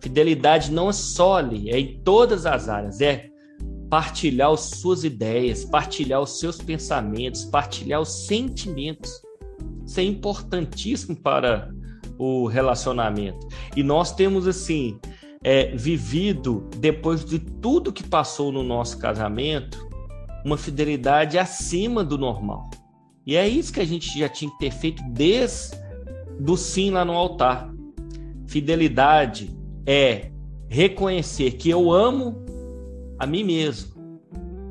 Fidelidade 0.00 0.70
não 0.70 0.88
é 0.88 0.92
só 0.92 1.36
ali, 1.36 1.70
é 1.70 1.78
em 1.78 2.00
todas 2.02 2.46
as 2.46 2.68
áreas. 2.68 3.00
É 3.00 3.28
partilhar 3.90 4.50
as 4.50 4.60
suas 4.60 5.04
ideias, 5.04 5.64
partilhar 5.64 6.20
os 6.20 6.38
seus 6.38 6.58
pensamentos, 6.58 7.44
partilhar 7.44 8.00
os 8.00 8.26
sentimentos. 8.26 9.10
Isso 9.86 10.00
é 10.00 10.04
importantíssimo 10.04 11.16
para 11.16 11.70
o 12.18 12.46
relacionamento. 12.46 13.46
E 13.76 13.82
nós 13.82 14.12
temos 14.12 14.46
assim 14.46 14.98
é, 15.42 15.74
vivido 15.74 16.68
depois 16.76 17.24
de 17.24 17.38
tudo 17.38 17.92
que 17.92 18.02
passou 18.02 18.52
no 18.52 18.62
nosso 18.62 18.98
casamento 18.98 19.87
uma 20.44 20.56
fidelidade 20.56 21.38
acima 21.38 22.04
do 22.04 22.16
normal. 22.16 22.70
E 23.26 23.36
é 23.36 23.46
isso 23.46 23.72
que 23.72 23.80
a 23.80 23.84
gente 23.84 24.18
já 24.18 24.28
tinha 24.28 24.50
que 24.50 24.58
ter 24.58 24.70
feito 24.70 25.02
desde 25.10 25.76
do 26.40 26.56
sim 26.56 26.90
lá 26.90 27.04
no 27.04 27.12
altar. 27.12 27.70
Fidelidade 28.46 29.54
é 29.84 30.30
reconhecer 30.68 31.52
que 31.52 31.68
eu 31.68 31.92
amo 31.92 32.44
a 33.18 33.26
mim 33.26 33.44
mesmo. 33.44 33.98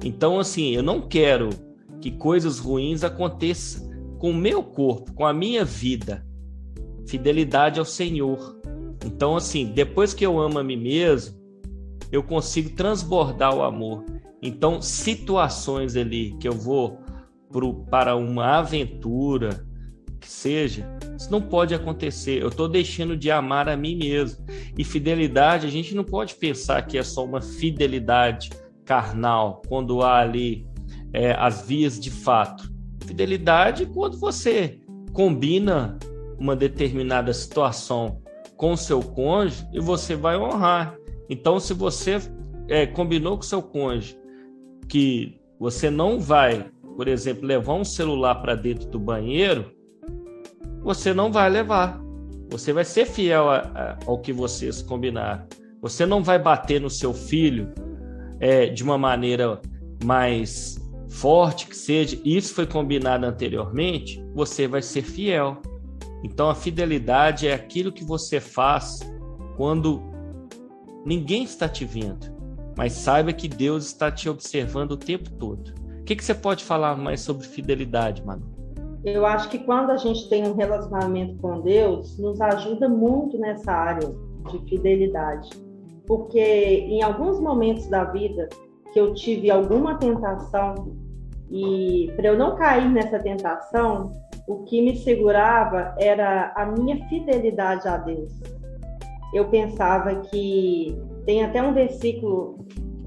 Então, 0.04 0.40
assim, 0.40 0.72
eu 0.72 0.82
não 0.82 1.02
quero 1.02 1.50
que 2.00 2.12
coisas 2.12 2.60
ruins 2.60 3.04
aconteçam 3.04 3.88
com 4.18 4.32
o 4.32 4.36
meu 4.36 4.64
corpo, 4.64 5.14
com 5.14 5.26
a 5.26 5.34
minha 5.34 5.64
vida. 5.64 6.26
Fidelidade 7.08 7.80
ao 7.80 7.86
Senhor. 7.86 8.60
Então, 9.06 9.36
assim, 9.36 9.66
depois 9.66 10.14
que 10.14 10.26
eu 10.26 10.40
amo 10.40 10.60
a 10.60 10.64
mim 10.64 10.78
mesmo, 10.78 11.37
eu 12.12 12.24
consigo 12.24 12.70
transbordar 12.72 13.56
o 13.56 13.64
amor. 13.64 14.06
Então, 14.42 14.82
situações 14.82 15.96
ali 15.96 16.36
que 16.40 16.48
eu 16.48 16.54
vou 16.54 17.00
pro, 17.52 17.74
para 17.86 18.16
uma 18.16 18.58
aventura, 18.58 19.66
que 20.20 20.30
seja, 20.30 20.88
isso 21.18 21.32
não 21.32 21.42
pode 21.42 21.74
acontecer. 21.74 22.42
Eu 22.42 22.50
estou 22.50 22.68
deixando 22.68 23.16
de 23.16 23.32
amar 23.32 23.70
a 23.70 23.78
mim 23.78 23.96
mesmo. 23.96 24.46
E 24.78 24.84
fidelidade, 24.84 25.66
a 25.68 25.70
gente 25.70 25.96
não 25.96 26.04
pode 26.04 26.36
pensar 26.36 26.82
que 26.84 26.98
é 26.98 27.04
só 27.04 27.24
uma 27.24 27.42
fidelidade 27.42 28.50
carnal, 28.86 29.62
quando 29.68 30.02
há 30.02 30.20
ali 30.20 30.66
é, 31.14 31.32
as 31.32 31.68
vias 31.68 32.00
de 32.00 32.10
fato. 32.10 32.72
Fidelidade 33.06 33.86
quando 33.88 34.18
você 34.18 34.80
combina 35.14 35.98
uma 36.38 36.56
determinada 36.56 37.34
situação 37.34 38.22
com 38.56 38.76
seu 38.76 39.02
cônjuge 39.02 39.68
e 39.74 39.80
você 39.80 40.16
vai 40.16 40.38
honrar. 40.38 40.97
Então, 41.30 41.60
se 41.60 41.74
você 41.74 42.20
é, 42.68 42.86
combinou 42.86 43.38
com 43.38 43.44
seu 43.44 43.62
cônjuge 43.62 44.18
que 44.88 45.40
você 45.60 45.90
não 45.90 46.20
vai 46.20 46.72
por 46.98 47.08
exemplo, 47.08 47.46
levar 47.46 47.76
um 47.76 47.86
celular 47.86 48.42
para 48.42 48.56
dentro 48.56 48.90
do 48.90 49.00
banheiro, 49.00 49.72
você 50.82 51.14
não 51.14 51.32
vai 51.32 51.48
levar. 51.48 52.02
Você 52.50 52.74
vai 52.74 52.84
ser 52.84 53.06
fiel 53.06 53.48
a, 53.52 53.58
a, 53.58 53.98
ao 54.08 54.20
que 54.20 54.34
vocês 54.34 54.82
combinaram. 54.82 55.46
Você 55.80 56.08
não 56.08 56.24
vai 56.24 56.40
bater 56.40 56.82
no 56.82 56.90
seu 56.90 57.14
filho 57.14 57.72
é, 58.40 58.66
de 58.66 58.84
uma 58.84 58.98
maneira 58.98 59.62
mais 60.04 60.80
forte 61.08 61.68
que 61.68 61.78
seja. 61.78 62.20
Isso 62.26 62.56
foi 62.56 62.66
combinado 62.66 63.28
anteriormente. 63.28 64.20
Você 64.34 64.68
vai 64.68 64.82
ser 64.82 65.04
fiel. 65.04 65.62
Então 66.24 66.50
a 66.50 66.56
fidelidade 66.56 67.48
é 67.48 67.54
aquilo 67.54 67.92
que 67.92 68.04
você 68.04 68.40
faz 68.40 69.02
quando 69.56 70.02
ninguém 71.08 71.44
está 71.44 71.70
te 71.70 71.86
vendo, 71.86 72.28
mas 72.76 72.92
saiba 72.92 73.32
que 73.32 73.48
Deus 73.48 73.86
está 73.86 74.12
te 74.12 74.28
observando 74.28 74.92
o 74.92 74.98
tempo 74.98 75.32
todo. 75.32 75.74
O 76.02 76.04
que, 76.04 76.18
que 76.18 76.24
você 76.24 76.36
pode 76.36 76.66
falar 76.66 76.98
mais 76.98 77.22
sobre 77.22 77.48
fidelidade, 77.48 78.26
Manu? 78.26 78.46
Eu 79.06 79.26
acho 79.26 79.48
que 79.48 79.60
quando 79.60 79.92
a 79.92 79.96
gente 79.96 80.28
tem 80.28 80.46
um 80.46 80.54
relacionamento 80.54 81.38
com 81.38 81.62
Deus, 81.62 82.20
nos 82.20 82.42
ajuda 82.42 82.90
muito 82.90 83.38
nessa 83.38 83.72
área 83.72 84.14
de 84.52 84.70
fidelidade. 84.70 85.50
Porque 86.06 86.40
em 86.40 87.02
alguns 87.02 87.40
momentos 87.40 87.88
da 87.88 88.04
vida 88.04 88.50
que 88.92 89.00
eu 89.00 89.14
tive 89.14 89.50
alguma 89.50 89.96
tentação 89.98 90.94
e 91.50 92.12
para 92.18 92.28
eu 92.28 92.38
não 92.38 92.58
cair 92.58 92.90
nessa 92.90 93.18
tentação, 93.20 94.12
o 94.46 94.64
que 94.64 94.82
me 94.82 94.98
segurava 94.98 95.96
era 95.98 96.52
a 96.56 96.66
minha 96.66 97.08
fidelidade 97.08 97.88
a 97.88 97.98
Deus. 97.98 98.57
Eu 99.34 99.50
pensava 99.50 100.16
que 100.16 100.98
tem 101.26 101.44
até 101.44 101.62
um 101.62 101.74
versículo, 101.74 102.60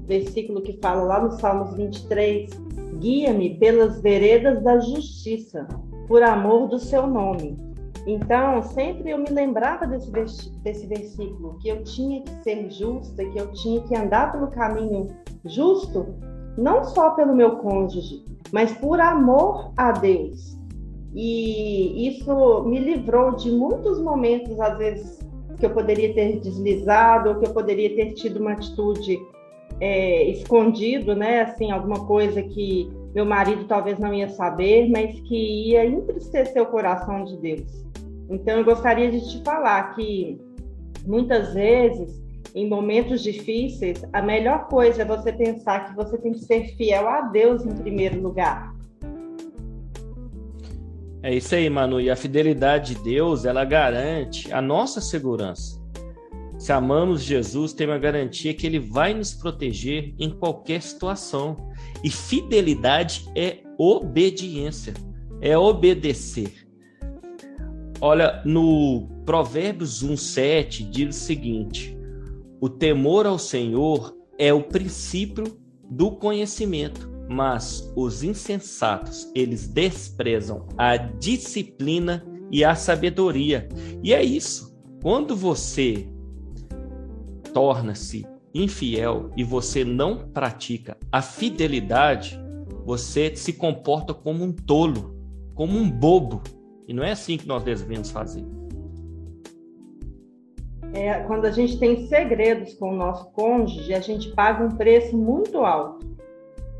versículo 0.05 0.61
que 0.61 0.79
fala 0.81 1.03
lá 1.03 1.21
no 1.21 1.31
Salmos 1.31 1.75
23, 1.75 2.49
guia-me 2.99 3.57
pelas 3.57 4.01
veredas 4.01 4.63
da 4.63 4.79
justiça, 4.79 5.67
por 6.07 6.21
amor 6.21 6.67
do 6.67 6.77
seu 6.77 7.07
nome. 7.07 7.57
Então, 8.05 8.63
sempre 8.63 9.11
eu 9.11 9.17
me 9.17 9.29
lembrava 9.29 9.85
desse, 9.85 10.11
desse 10.59 10.87
versículo, 10.87 11.57
que 11.59 11.69
eu 11.69 11.83
tinha 11.83 12.21
que 12.21 12.43
ser 12.43 12.69
justa, 12.71 13.23
que 13.25 13.39
eu 13.39 13.51
tinha 13.53 13.81
que 13.81 13.95
andar 13.95 14.31
pelo 14.31 14.47
caminho 14.47 15.07
justo, 15.45 16.07
não 16.57 16.83
só 16.83 17.11
pelo 17.11 17.35
meu 17.35 17.57
cônjuge, 17.57 18.25
mas 18.51 18.71
por 18.73 18.99
amor 18.99 19.71
a 19.77 19.91
Deus. 19.91 20.57
E 21.13 22.07
isso 22.07 22.63
me 22.63 22.79
livrou 22.79 23.35
de 23.35 23.51
muitos 23.51 24.01
momentos, 24.01 24.59
às 24.59 24.77
vezes, 24.77 25.19
que 25.61 25.65
eu 25.67 25.69
poderia 25.69 26.11
ter 26.13 26.39
deslizado, 26.39 27.29
ou 27.29 27.35
que 27.35 27.47
eu 27.47 27.53
poderia 27.53 27.95
ter 27.95 28.13
tido 28.13 28.39
uma 28.39 28.53
atitude 28.53 29.19
é, 29.79 30.23
escondido, 30.23 31.15
né? 31.15 31.41
Assim, 31.41 31.71
alguma 31.71 32.05
coisa 32.07 32.41
que 32.41 32.89
meu 33.13 33.25
marido 33.25 33.65
talvez 33.65 33.99
não 33.99 34.11
ia 34.11 34.27
saber, 34.29 34.89
mas 34.89 35.19
que 35.21 35.69
ia 35.69 35.85
entristecer 35.85 36.61
o 36.61 36.65
coração 36.65 37.23
de 37.25 37.37
Deus. 37.37 37.85
Então, 38.27 38.57
eu 38.57 38.65
gostaria 38.65 39.11
de 39.11 39.21
te 39.29 39.43
falar 39.43 39.93
que 39.93 40.41
muitas 41.05 41.53
vezes, 41.53 42.19
em 42.55 42.67
momentos 42.67 43.21
difíceis, 43.21 44.03
a 44.11 44.21
melhor 44.21 44.67
coisa 44.67 45.03
é 45.03 45.05
você 45.05 45.31
pensar 45.31 45.89
que 45.89 45.95
você 45.95 46.17
tem 46.17 46.31
que 46.31 46.39
ser 46.39 46.75
fiel 46.75 47.07
a 47.07 47.21
Deus 47.21 47.63
em 47.63 47.75
primeiro 47.75 48.19
lugar. 48.19 48.73
É 51.23 51.35
isso 51.35 51.53
aí, 51.53 51.69
Manu. 51.69 52.01
E 52.01 52.09
a 52.09 52.15
fidelidade 52.15 52.95
de 52.95 53.03
Deus, 53.03 53.45
ela 53.45 53.63
garante 53.63 54.51
a 54.51 54.61
nossa 54.61 54.99
segurança. 54.99 55.79
Se 56.57 56.71
amamos 56.71 57.23
Jesus, 57.23 57.73
tem 57.73 57.87
uma 57.87 57.97
garantia 57.97 58.53
que 58.53 58.67
ele 58.67 58.79
vai 58.79 59.13
nos 59.13 59.33
proteger 59.33 60.13
em 60.19 60.29
qualquer 60.29 60.81
situação. 60.81 61.69
E 62.03 62.09
fidelidade 62.09 63.25
é 63.35 63.59
obediência, 63.77 64.93
é 65.41 65.57
obedecer. 65.57 66.67
Olha, 67.99 68.41
no 68.43 69.07
Provérbios 69.25 70.03
1:7 70.03 70.89
diz 70.89 71.15
o 71.15 71.19
seguinte: 71.19 71.95
O 72.59 72.67
temor 72.67 73.27
ao 73.27 73.37
Senhor 73.37 74.15
é 74.37 74.51
o 74.51 74.63
princípio 74.63 75.43
do 75.89 76.11
conhecimento, 76.11 77.10
mas 77.31 77.89
os 77.95 78.23
insensatos, 78.23 79.31
eles 79.33 79.65
desprezam 79.65 80.67
a 80.77 80.97
disciplina 80.97 82.25
e 82.51 82.63
a 82.63 82.75
sabedoria. 82.75 83.69
E 84.03 84.13
é 84.13 84.21
isso. 84.21 84.77
Quando 85.01 85.33
você 85.33 86.07
torna-se 87.53 88.27
infiel 88.53 89.31
e 89.37 89.45
você 89.45 89.85
não 89.85 90.27
pratica 90.27 90.97
a 91.09 91.21
fidelidade, 91.21 92.37
você 92.85 93.33
se 93.33 93.53
comporta 93.53 94.13
como 94.13 94.43
um 94.43 94.51
tolo, 94.51 95.15
como 95.55 95.77
um 95.77 95.89
bobo. 95.89 96.41
E 96.85 96.93
não 96.93 97.01
é 97.01 97.11
assim 97.11 97.37
que 97.37 97.47
nós 97.47 97.63
devemos 97.63 98.11
fazer. 98.11 98.45
É, 100.93 101.21
quando 101.21 101.45
a 101.45 101.51
gente 101.51 101.79
tem 101.79 102.07
segredos 102.07 102.73
com 102.73 102.91
o 102.91 102.95
nosso 102.95 103.31
cônjuge, 103.31 103.93
a 103.93 104.01
gente 104.01 104.29
paga 104.31 104.65
um 104.65 104.75
preço 104.75 105.15
muito 105.15 105.59
alto. 105.59 106.10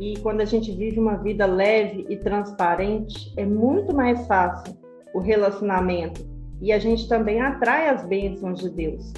E 0.01 0.17
quando 0.17 0.41
a 0.41 0.45
gente 0.45 0.71
vive 0.71 0.99
uma 0.99 1.15
vida 1.17 1.45
leve 1.45 2.07
e 2.09 2.17
transparente, 2.17 3.31
é 3.37 3.45
muito 3.45 3.95
mais 3.95 4.25
fácil 4.25 4.75
o 5.13 5.19
relacionamento. 5.19 6.27
E 6.59 6.73
a 6.73 6.79
gente 6.79 7.07
também 7.07 7.39
atrai 7.39 7.87
as 7.87 8.03
bênçãos 8.07 8.61
de 8.61 8.69
Deus. 8.71 9.13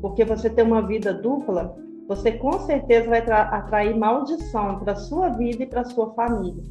Porque 0.00 0.24
você 0.24 0.48
ter 0.48 0.62
uma 0.62 0.80
vida 0.80 1.12
dupla, 1.12 1.76
você 2.06 2.30
com 2.30 2.52
certeza 2.60 3.08
vai 3.08 3.18
atrair 3.28 3.98
maldição 3.98 4.78
para 4.78 4.94
sua 4.94 5.30
vida 5.30 5.64
e 5.64 5.66
para 5.66 5.84
sua 5.84 6.14
família. 6.14 6.62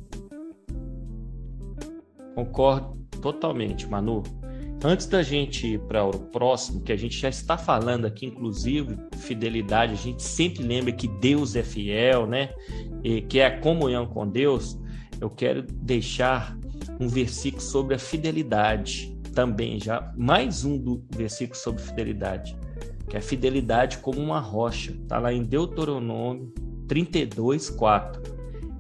Concordo 2.36 2.98
totalmente, 3.22 3.86
Manu. 3.86 4.24
Antes 4.84 5.08
da 5.08 5.24
gente 5.24 5.66
ir 5.66 5.80
para 5.82 6.06
o 6.06 6.12
próximo, 6.12 6.82
que 6.82 6.92
a 6.92 6.96
gente 6.96 7.18
já 7.18 7.30
está 7.30 7.58
falando 7.58 8.06
aqui, 8.06 8.28
inclusive, 8.28 8.96
fidelidade, 9.18 9.94
a 9.94 9.98
gente 9.98 10.22
sempre 10.22 10.64
lembra 10.64 10.92
que 10.92 11.08
Deus 11.08 11.56
é 11.56 11.64
fiel, 11.64 12.28
né? 12.28 12.54
E 13.04 13.22
que 13.22 13.40
é 13.40 13.48
a 13.48 13.60
comunhão 13.60 14.06
com 14.06 14.28
Deus. 14.28 14.80
Eu 15.20 15.30
quero 15.30 15.64
deixar 15.64 16.56
um 17.00 17.08
versículo 17.08 17.62
sobre 17.62 17.96
a 17.96 18.00
fidelidade 18.00 19.16
também, 19.34 19.80
já 19.80 20.14
mais 20.16 20.64
um 20.64 20.78
do 20.78 21.04
versículo 21.12 21.58
sobre 21.58 21.82
fidelidade 21.82 22.56
que 23.08 23.16
é 23.16 23.20
a 23.20 23.22
fidelidade 23.22 24.00
como 24.00 24.20
uma 24.20 24.40
rocha. 24.40 24.92
Está 24.92 25.20
lá 25.20 25.32
em 25.32 25.44
Deuteronômio 25.44 26.54
32, 26.88 27.70
4. 27.70 28.22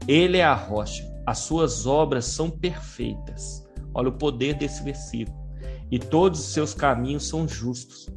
Ele 0.07 0.37
é 0.37 0.43
a 0.43 0.53
rocha, 0.53 1.03
as 1.25 1.39
suas 1.39 1.85
obras 1.85 2.25
são 2.25 2.49
perfeitas. 2.49 3.65
Olha 3.93 4.09
o 4.09 4.17
poder 4.17 4.53
desse 4.55 4.83
versículo. 4.83 5.46
E 5.91 5.97
todos 5.97 6.39
os 6.39 6.53
seus 6.53 6.73
caminhos 6.73 7.27
são 7.27 7.47
justos. 7.47 8.09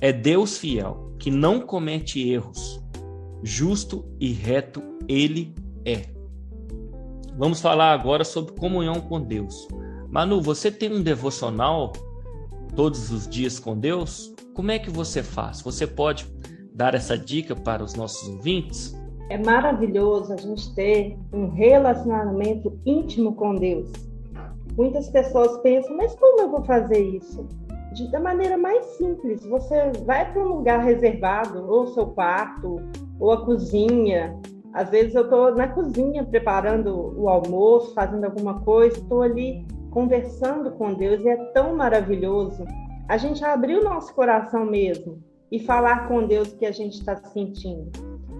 É 0.00 0.12
Deus 0.12 0.56
fiel, 0.56 1.14
que 1.18 1.30
não 1.30 1.60
comete 1.60 2.28
erros. 2.28 2.82
Justo 3.42 4.04
e 4.18 4.32
reto 4.32 4.82
ele 5.08 5.54
é. 5.84 6.06
Vamos 7.36 7.60
falar 7.60 7.92
agora 7.92 8.24
sobre 8.24 8.54
comunhão 8.54 9.00
com 9.00 9.20
Deus. 9.20 9.66
Manu, 10.08 10.40
você 10.40 10.70
tem 10.70 10.92
um 10.92 11.02
devocional 11.02 11.92
todos 12.74 13.10
os 13.10 13.28
dias 13.28 13.58
com 13.58 13.78
Deus? 13.78 14.34
Como 14.54 14.70
é 14.70 14.78
que 14.78 14.90
você 14.90 15.22
faz? 15.22 15.62
Você 15.62 15.86
pode 15.86 16.26
dar 16.74 16.94
essa 16.94 17.16
dica 17.16 17.54
para 17.54 17.82
os 17.82 17.94
nossos 17.94 18.28
ouvintes? 18.28 18.94
É 19.28 19.38
maravilhoso 19.38 20.32
a 20.32 20.36
gente 20.36 20.74
ter 20.74 21.16
um 21.32 21.50
relacionamento 21.50 22.78
íntimo 22.84 23.34
com 23.34 23.54
Deus. 23.54 23.92
Muitas 24.80 25.10
pessoas 25.10 25.58
pensam, 25.58 25.94
mas 25.94 26.14
como 26.14 26.40
eu 26.40 26.50
vou 26.50 26.64
fazer 26.64 26.98
isso? 26.98 27.46
De, 27.92 28.10
da 28.10 28.18
maneira 28.18 28.56
mais 28.56 28.82
simples, 28.96 29.44
você 29.44 29.92
vai 30.06 30.32
para 30.32 30.42
um 30.42 30.54
lugar 30.54 30.82
reservado, 30.82 31.70
ou 31.70 31.88
seu 31.88 32.06
quarto, 32.06 32.80
ou 33.18 33.30
a 33.30 33.44
cozinha. 33.44 34.34
Às 34.72 34.88
vezes 34.88 35.14
eu 35.14 35.24
estou 35.24 35.54
na 35.54 35.68
cozinha 35.68 36.24
preparando 36.24 37.14
o 37.14 37.28
almoço, 37.28 37.92
fazendo 37.92 38.24
alguma 38.24 38.62
coisa, 38.62 38.96
estou 38.96 39.20
ali 39.20 39.66
conversando 39.90 40.70
com 40.70 40.94
Deus 40.94 41.20
e 41.20 41.28
é 41.28 41.36
tão 41.52 41.76
maravilhoso 41.76 42.64
a 43.06 43.18
gente 43.18 43.44
abrir 43.44 43.76
o 43.76 43.84
nosso 43.84 44.14
coração 44.14 44.64
mesmo 44.64 45.22
e 45.52 45.58
falar 45.58 46.08
com 46.08 46.26
Deus 46.26 46.54
o 46.54 46.56
que 46.56 46.64
a 46.64 46.72
gente 46.72 46.94
está 46.94 47.16
sentindo. 47.16 47.90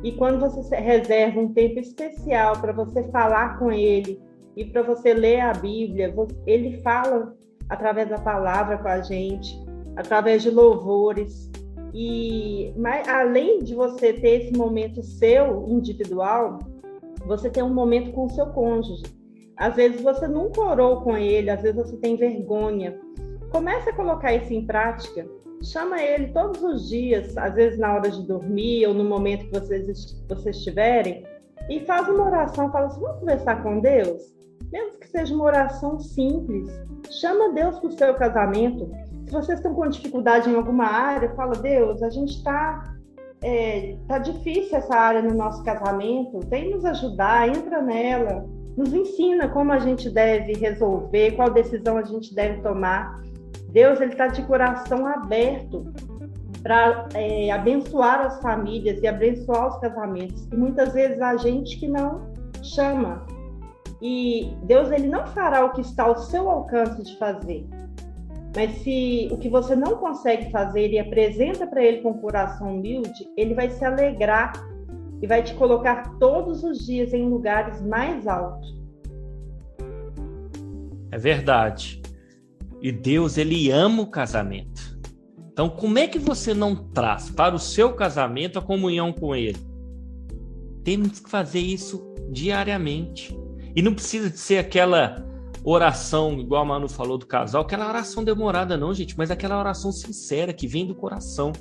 E 0.03 0.13
quando 0.13 0.41
você 0.41 0.75
reserva 0.77 1.39
um 1.39 1.53
tempo 1.53 1.81
especial 1.81 2.59
para 2.59 2.73
você 2.73 3.03
falar 3.11 3.59
com 3.59 3.71
Ele 3.71 4.30
e 4.57 4.65
para 4.65 4.83
você 4.83 5.15
ler 5.15 5.41
a 5.41 5.53
Bíblia, 5.53 6.15
Ele 6.47 6.81
fala 6.83 7.35
através 7.69 8.09
da 8.09 8.19
palavra 8.19 8.79
com 8.79 8.89
a 8.89 9.01
gente, 9.01 9.57
através 9.97 10.43
de 10.43 10.51
louvores. 10.51 11.51
E 11.93 12.73
mas, 12.77 13.09
além 13.09 13.61
de 13.61 13.75
você 13.75 14.13
ter 14.13 14.43
esse 14.43 14.57
momento 14.57 15.03
seu 15.03 15.67
individual, 15.69 16.59
você 17.27 17.51
tem 17.51 17.63
um 17.63 17.75
momento 17.75 18.13
com 18.13 18.27
o 18.27 18.31
seu 18.31 18.47
cônjuge. 18.47 19.03
Às 19.57 19.77
vezes 19.77 20.01
você 20.01 20.27
nunca 20.27 20.61
orou 20.61 21.03
com 21.03 21.17
ele, 21.17 21.51
às 21.51 21.63
vezes 21.63 21.77
você 21.77 21.97
tem 21.99 22.17
vergonha, 22.17 22.99
Comece 23.51 23.91
a 23.91 23.93
colocar 23.93 24.33
isso 24.33 24.53
em 24.53 24.65
prática. 24.65 25.27
Chama 25.63 26.01
ele 26.01 26.29
todos 26.29 26.63
os 26.63 26.89
dias, 26.89 27.37
às 27.37 27.55
vezes 27.55 27.79
na 27.79 27.95
hora 27.95 28.11
de 28.11 28.27
dormir 28.27 28.87
ou 28.87 28.95
no 28.95 29.05
momento 29.05 29.47
que 29.47 29.59
vocês, 29.59 30.17
vocês 30.29 30.57
estiverem. 30.57 31.25
E 31.69 31.81
faz 31.81 32.09
uma 32.09 32.27
oração, 32.27 32.71
fala 32.71 32.87
assim, 32.87 33.01
vamos 33.01 33.21
conversar 33.21 33.63
com 33.63 33.81
Deus? 33.81 34.35
Mesmo 34.73 34.99
que 34.99 35.09
seja 35.09 35.35
uma 35.35 35.45
oração 35.45 35.99
simples, 35.99 36.71
chama 37.11 37.53
Deus 37.53 37.79
para 37.79 37.89
o 37.89 37.93
seu 37.93 38.15
casamento. 38.15 38.91
Se 39.27 39.33
vocês 39.33 39.59
estão 39.59 39.75
com 39.75 39.89
dificuldade 39.89 40.49
em 40.49 40.55
alguma 40.55 40.87
área, 40.87 41.35
fala, 41.35 41.53
Deus, 41.53 42.03
a 42.03 42.11
gente 42.11 42.37
está 42.37 42.85
é, 43.43 43.97
tá 44.07 44.19
difícil 44.19 44.77
essa 44.77 44.95
área 44.95 45.23
no 45.23 45.35
nosso 45.35 45.63
casamento, 45.65 46.41
vem 46.49 46.71
nos 46.71 46.85
ajudar, 46.85 47.49
entra 47.49 47.81
nela, 47.83 48.47
nos 48.77 48.93
ensina 48.93 49.49
como 49.49 49.73
a 49.73 49.79
gente 49.79 50.11
deve 50.11 50.53
resolver, 50.55 51.33
qual 51.33 51.51
decisão 51.51 51.97
a 51.97 52.03
gente 52.03 52.35
deve 52.35 52.61
tomar. 52.63 53.21
Deus 53.71 54.01
ele 54.01 54.13
está 54.13 54.27
de 54.27 54.43
coração 54.43 55.07
aberto 55.07 55.93
para 56.63 57.09
é, 57.15 57.51
abençoar 57.51 58.21
as 58.21 58.41
famílias 58.41 59.01
e 59.03 59.07
abençoar 59.07 59.69
os 59.69 59.79
casamentos. 59.79 60.47
E 60.53 60.57
muitas 60.57 60.93
vezes 60.93 61.21
a 61.21 61.37
gente 61.37 61.79
que 61.79 61.89
não 61.89 62.33
chama. 62.63 63.27
E 64.03 64.55
Deus 64.65 64.91
ele 64.91 65.09
não 65.09 65.27
fará 65.27 65.65
o 65.65 65.73
que 65.73 65.81
está 65.81 66.05
ao 66.05 66.17
seu 66.17 66.51
alcance 66.51 67.03
de 67.03 67.17
fazer. 67.19 67.67
Mas 68.55 68.79
se 68.79 69.29
o 69.31 69.39
que 69.39 69.49
você 69.49 69.77
não 69.77 69.97
consegue 69.97 70.51
fazer 70.51 70.91
e 70.91 70.99
apresenta 70.99 71.67
para 71.67 71.85
ele 71.85 72.03
com 72.03 72.15
coração 72.15 72.77
humilde, 72.77 73.29
ele 73.37 73.55
vai 73.55 73.71
se 73.71 73.85
alegrar 73.85 74.53
e 75.23 75.27
vai 75.27 75.43
te 75.43 75.55
colocar 75.55 76.19
todos 76.19 76.65
os 76.65 76.85
dias 76.85 77.13
em 77.13 77.29
lugares 77.29 77.81
mais 77.83 78.27
altos. 78.27 78.81
É 81.13 81.19
verdade. 81.19 82.01
E 82.81 82.91
Deus, 82.91 83.37
ele 83.37 83.71
ama 83.71 84.03
o 84.03 84.07
casamento. 84.07 84.90
Então, 85.61 85.69
como 85.69 85.99
é 85.99 86.07
que 86.07 86.19
você 86.19 86.55
não 86.55 86.75
traz 86.75 87.29
para 87.29 87.55
o 87.55 87.59
seu 87.59 87.93
casamento 87.93 88.59
a 88.59 88.63
comunhão 88.63 89.13
com 89.13 89.37
ele? 89.37 89.59
Temos 90.83 91.21
que 91.21 91.29
fazer 91.29 91.61
isso 91.61 92.03
diariamente. 92.31 93.39
E 93.77 93.83
não 93.83 93.93
precisa 93.93 94.31
de 94.31 94.39
ser 94.39 94.57
aquela 94.57 95.23
oração, 95.63 96.41
igual 96.41 96.63
a 96.63 96.65
Manu 96.65 96.89
falou 96.89 97.19
do 97.19 97.27
casal, 97.27 97.61
aquela 97.61 97.87
oração 97.87 98.25
demorada, 98.25 98.75
não, 98.75 98.95
gente, 98.95 99.19
mas 99.19 99.31
aquela 99.31 99.59
oração 99.59 99.93
sincera 99.93 100.51
que 100.55 100.67
vem 100.67 100.87
do 100.87 100.95
coração. 100.95 101.53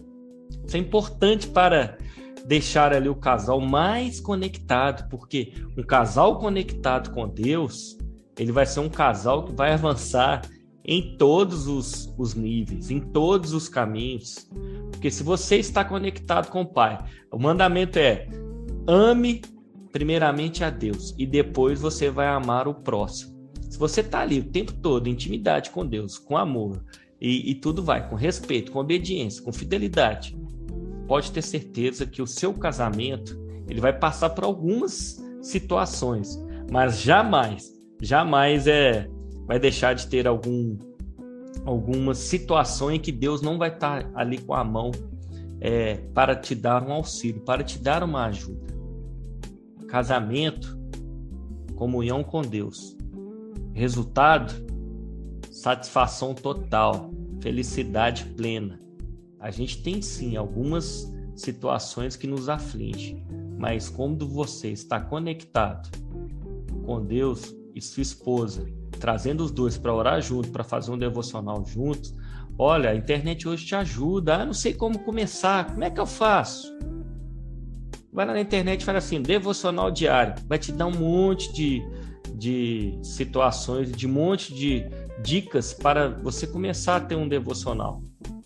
Isso 0.66 0.78
é 0.78 0.80
importante 0.80 1.50
para 1.50 1.98
deixar 2.46 2.94
ali 2.94 3.10
o 3.10 3.16
casal 3.16 3.60
mais 3.60 4.22
conectado, 4.22 5.10
porque 5.10 5.52
um 5.78 5.84
casal 5.84 6.40
conectado 6.40 7.12
com 7.14 7.28
Deus, 7.28 7.98
ele 8.38 8.54
vai 8.54 8.66
ser 8.66 8.80
um 8.80 8.88
casal 8.88 9.44
que 9.44 9.52
vai 9.52 9.74
avançar 9.74 10.44
em 10.84 11.18
todos 11.18 11.68
os, 11.68 12.14
os 12.18 12.34
níveis, 12.34 12.90
em 12.90 13.00
todos 13.00 13.54
os 13.54 13.70
caminhos. 13.70 14.50
Porque 14.92 15.12
se 15.12 15.24
você 15.24 15.58
está 15.58 15.84
conectado 15.84 16.50
com 16.50 16.62
o 16.62 16.66
Pai, 16.66 16.98
o 17.32 17.38
mandamento 17.38 18.00
é 18.00 18.28
ame 18.88 19.42
primeiramente 19.92 20.64
a 20.64 20.70
Deus 20.70 21.14
e 21.18 21.26
depois 21.26 21.80
você 21.80 22.10
vai 22.10 22.28
amar 22.28 22.68
o 22.68 22.74
próximo. 22.74 23.38
Se 23.70 23.78
você 23.78 24.02
está 24.02 24.22
ali 24.22 24.40
o 24.40 24.46
tempo 24.46 24.74
todo 24.74 25.08
intimidade 25.08 25.70
com 25.70 25.86
Deus, 25.86 26.18
com 26.18 26.38
amor, 26.38 26.84
e, 27.22 27.52
e 27.52 27.56
tudo 27.56 27.84
vai 27.84 28.08
com 28.08 28.16
respeito, 28.16 28.72
com 28.72 28.80
obediência, 28.80 29.44
com 29.44 29.52
fidelidade, 29.52 30.38
pode 31.08 31.32
ter 31.32 31.42
certeza 31.42 32.06
que 32.06 32.22
o 32.22 32.28
seu 32.28 32.54
casamento 32.54 33.38
ele 33.68 33.82
vai 33.82 33.94
passar 33.94 34.30
por 34.30 34.44
algumas 34.44 35.24
situações, 35.42 36.40
mas 36.72 37.00
jamais, 37.02 37.74
jamais 38.02 38.68
é 38.68 39.10
vai 39.50 39.58
deixar 39.58 39.96
de 39.96 40.06
ter 40.06 40.28
algum 40.28 40.78
alguma 41.66 42.14
situação 42.14 42.92
em 42.92 43.00
que 43.00 43.12
Deus 43.12 43.42
não 43.42 43.58
vai 43.58 43.70
estar 43.70 44.04
tá 44.04 44.10
ali 44.14 44.38
com 44.38 44.54
a 44.54 44.64
mão 44.64 44.92
é, 45.60 45.96
para 46.14 46.36
te 46.36 46.54
dar 46.54 46.88
um 46.88 46.92
auxílio, 46.94 47.42
para 47.42 47.64
te 47.64 47.80
dar 47.80 48.04
uma 48.04 48.26
ajuda. 48.28 48.68
Casamento, 49.88 50.80
comunhão 51.76 52.24
com 52.24 52.44
Deus. 52.44 52.96
Resultado, 53.74 54.54
satisfação 55.52 56.36
total, 56.36 57.10
felicidade 57.42 58.26
plena. 58.26 58.80
A 59.40 59.50
gente 59.50 59.82
tem 59.82 60.00
sim 60.00 60.38
algumas 60.38 61.12
situações 61.36 62.16
que 62.16 62.28
nos 62.28 62.50
afligem, 62.50 63.26
mas 63.58 63.90
quando 63.90 64.28
você 64.28 64.70
está 64.70 65.02
conectado 65.02 65.90
com 66.86 67.04
Deus 67.04 67.56
e 67.74 67.82
sua 67.82 68.04
esposa, 68.04 68.79
trazendo 69.00 69.44
os 69.44 69.52
dois 69.52 69.78
para 69.78 69.94
orar 69.94 70.22
junto, 70.22 70.50
para 70.52 70.64
fazer 70.64 70.92
um 70.92 70.98
devocional 70.98 71.64
juntos, 71.66 72.14
olha, 72.58 72.92
a 72.92 72.96
internet 72.96 73.48
hoje 73.48 73.66
te 73.66 73.76
ajuda, 73.76 74.36
ah, 74.36 74.46
não 74.46 74.54
sei 74.54 74.74
como 74.74 75.00
começar, 75.00 75.72
como 75.72 75.84
é 75.84 75.90
que 75.90 76.00
eu 76.00 76.06
faço? 76.06 76.78
Vai 78.12 78.26
lá 78.26 78.34
na 78.34 78.42
internet 78.42 78.82
e 78.82 78.86
fala 78.86 78.98
assim, 78.98 79.22
devocional 79.22 79.90
diário, 79.90 80.36
vai 80.48 80.60
te 80.60 80.72
dar 80.72 80.88
um 80.88 80.96
monte 80.96 81.52
de, 81.54 81.82
de 82.36 83.00
situações, 83.02 83.92
de 83.92 84.06
um 84.06 84.12
monte 84.12 84.54
de 84.54 84.86
dicas 85.24 85.74
para 85.74 86.10
você 86.10 86.46
começar 86.46 86.98
a 86.98 87.00
ter 87.00 87.16
um 87.16 87.28
devocional. 87.28 88.02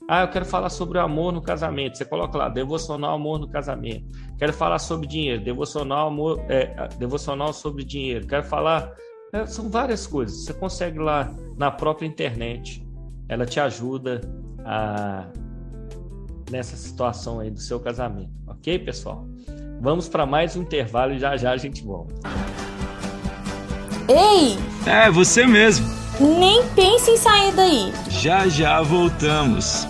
Ah, 0.08 0.22
eu 0.22 0.28
quero 0.28 0.46
falar 0.46 0.70
sobre 0.70 0.98
o 0.98 1.02
amor 1.02 1.32
no 1.32 1.42
casamento. 1.42 1.98
Você 1.98 2.04
coloca 2.04 2.38
lá, 2.38 2.50
devocional 2.50 3.16
amor 3.16 3.40
no 3.40 3.48
casamento. 3.48 4.06
Quero 4.38 4.52
falar 4.52 4.80
sobre 4.80 5.08
dinheiro, 5.08 5.42
devocional 5.42 6.08
amor, 6.08 6.44
é, 6.50 6.90
devocional 6.98 7.54
sobre 7.54 7.86
dinheiro. 7.86 8.28
Quero 8.28 8.44
falar, 8.44 8.92
é, 9.34 9.46
são 9.48 9.70
várias 9.70 10.06
coisas. 10.08 10.46
Você 10.46 10.54
consegue 10.54 11.00
lá 11.00 11.34
na 11.58 11.72
própria 11.72 12.06
internet. 12.06 12.86
Ela 13.28 13.46
te 13.46 13.60
ajuda 13.60 14.22
a 14.64 15.26
nessa 16.52 16.76
situação 16.76 17.40
aí 17.40 17.50
do 17.50 17.60
seu 17.60 17.80
casamento, 17.80 18.32
ok, 18.46 18.78
pessoal? 18.78 19.26
Vamos 19.82 20.08
para 20.08 20.26
mais 20.26 20.56
um 20.56 20.62
intervalo 20.62 21.14
e 21.14 21.20
já 21.20 21.36
já 21.36 21.52
a 21.52 21.58
gente 21.58 21.84
volta. 21.84 22.14
Ei! 24.08 24.56
É 24.86 25.10
você 25.10 25.48
mesmo. 25.48 25.88
Nem 26.20 26.62
pense 26.76 27.10
em 27.10 27.18
sair 27.18 27.54
daí. 27.56 27.94
Já 28.10 28.48
já 28.48 28.82
voltamos. 28.82 29.88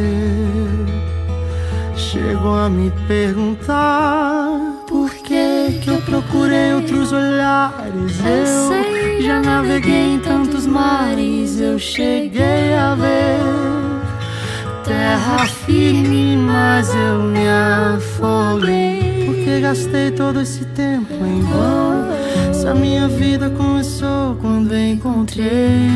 Chegou 1.95 2.55
a 2.55 2.67
me 2.69 2.91
perguntar 3.07 4.49
por 4.87 5.13
que 5.13 5.79
que 5.81 5.89
eu 5.89 6.01
procurei 6.01 6.73
outros 6.73 7.11
olhares. 7.11 8.19
Eu 8.25 9.21
já 9.21 9.41
naveguei 9.41 10.15
em 10.15 10.19
tantos 10.19 10.67
mares, 10.67 11.59
eu 11.59 11.77
cheguei 11.79 12.73
a 12.73 12.95
ver 12.95 13.39
terra 14.83 15.47
firme, 15.47 16.37
mas 16.37 16.93
eu 16.93 17.23
me 17.23 17.47
afoguei 17.47 19.23
porque 19.25 19.61
gastei 19.61 20.11
todo 20.11 20.41
esse 20.41 20.65
tempo 20.65 21.13
em 21.13 21.41
vão. 21.41 22.02
Essa 22.63 22.73
minha 22.73 23.09
vida 23.09 23.49
começou 23.49 24.37
quando 24.39 24.73
encontrei. 24.73 25.89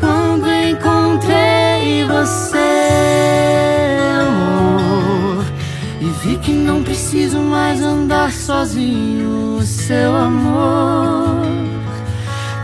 Quando 0.00 0.48
encontrei 0.48 2.06
você, 2.06 2.56
amor. 4.22 5.44
E 6.00 6.06
vi 6.24 6.38
que 6.38 6.52
não 6.52 6.82
preciso 6.82 7.40
mais 7.40 7.82
andar 7.82 8.32
sozinho. 8.32 9.60
Seu 9.64 10.16
amor 10.16 11.44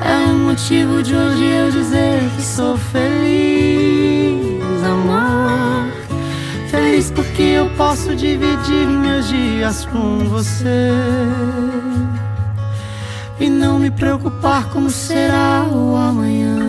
é 0.03 0.33
o 0.33 0.37
motivo 0.39 1.03
de 1.03 1.15
hoje 1.15 1.45
eu 1.45 1.71
dizer 1.71 2.21
que 2.35 2.43
sou 2.43 2.79
feliz. 2.79 3.26
Que 7.37 7.43
eu 7.43 7.69
posso 7.77 8.17
dividir 8.17 8.87
meus 8.87 9.29
dias 9.29 9.85
com 9.85 10.21
você 10.21 10.91
e 13.39 13.51
não 13.51 13.79
me 13.79 13.91
preocupar 13.91 14.71
como 14.71 14.89
será 14.89 15.65
o 15.71 15.95
amanhã. 15.95 16.66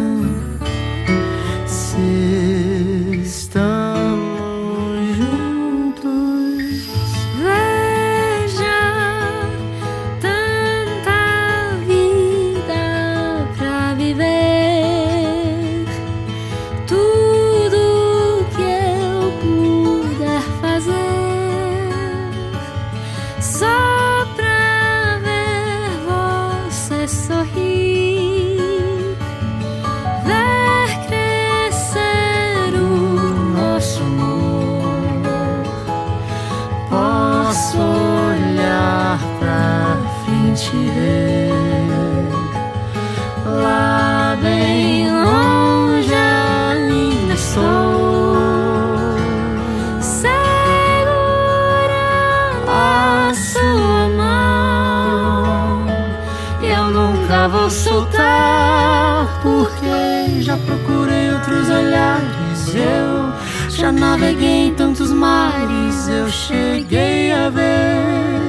Já 63.87 63.91
naveguei 63.91 64.67
em 64.67 64.73
tantos 64.73 65.13
mares, 65.13 66.09
eu 66.09 66.27
cheguei 66.29 67.31
a 67.31 67.47
ver 67.47 68.41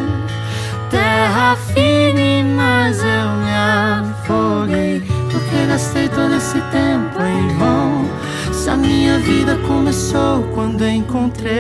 terra 0.91 1.55
firme, 1.55 2.43
mas 2.43 2.99
eu 2.99 3.31
me 3.37 3.55
afoguei. 4.11 5.03
Porque 5.31 5.67
gastei 5.69 6.09
todo 6.09 6.35
esse 6.35 6.61
tempo 6.73 7.23
em 7.23 7.57
vão. 7.57 8.07
Se 8.53 8.71
a 8.71 8.77
minha 8.77 9.19
vida 9.19 9.57
começou 9.67 10.43
quando 10.55 10.85
encontrei. 10.85 11.53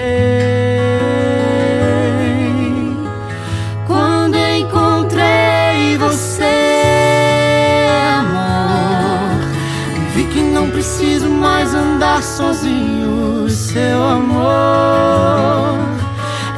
Mais 11.68 11.74
andar 11.74 12.22
sozinho 12.22 13.48
seu 13.50 14.02
amor 14.02 15.76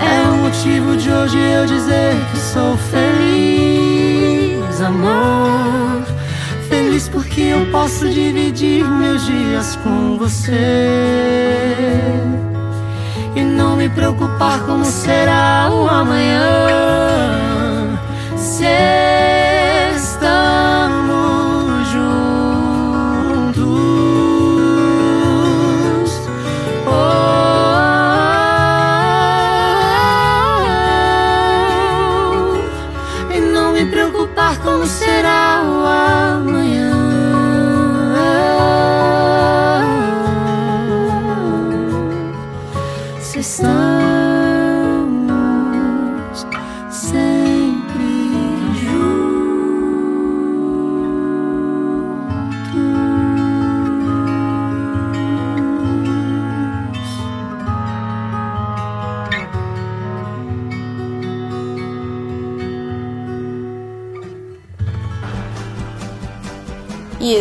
é 0.01 0.29
o 0.29 0.37
motivo 0.37 0.97
de 0.97 1.11
hoje 1.11 1.37
eu 1.39 1.67
dizer 1.67 2.15
que 2.31 2.39
sou 2.39 2.77
feliz, 2.77 4.81
amor. 4.81 6.05
Feliz 6.69 7.09
porque 7.09 7.41
eu 7.41 7.67
posso 7.73 8.09
dividir 8.09 8.85
meus 8.85 9.27
dias 9.27 9.77
com 9.83 10.17
você 10.17 10.55
e 13.35 13.43
não 13.43 13.75
me 13.77 13.89
preocupar 13.89 14.61
como 14.61 14.85
será 14.85 15.71
o 15.73 15.89
amanhã. 15.89 16.39
Se 18.37 18.65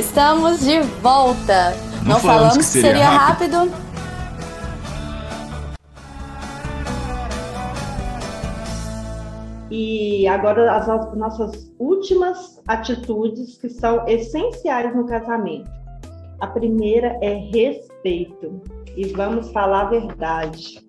Estamos 0.10 0.62
de 0.62 0.80
volta. 1.04 1.76
Não, 2.02 2.14
Não 2.16 2.20
falamos, 2.20 2.58
que 2.58 2.64
seria, 2.64 2.94
seria 2.94 3.10
rápido. 3.10 3.58
rápido. 3.58 3.90
E 9.70 10.28
agora 10.28 10.74
as 10.76 10.88
nossas 11.16 11.72
últimas 11.78 12.60
atitudes 12.68 13.60
que 13.60 13.70
são 13.70 14.04
essenciais 14.08 14.96
no 14.96 15.06
casamento. 15.06 15.70
A 16.40 16.48
primeira 16.48 17.16
é 17.22 17.36
respeito. 17.54 18.64
E 18.98 19.10
vamos 19.10 19.52
falar 19.52 19.82
a 19.82 19.90
verdade. 19.92 20.84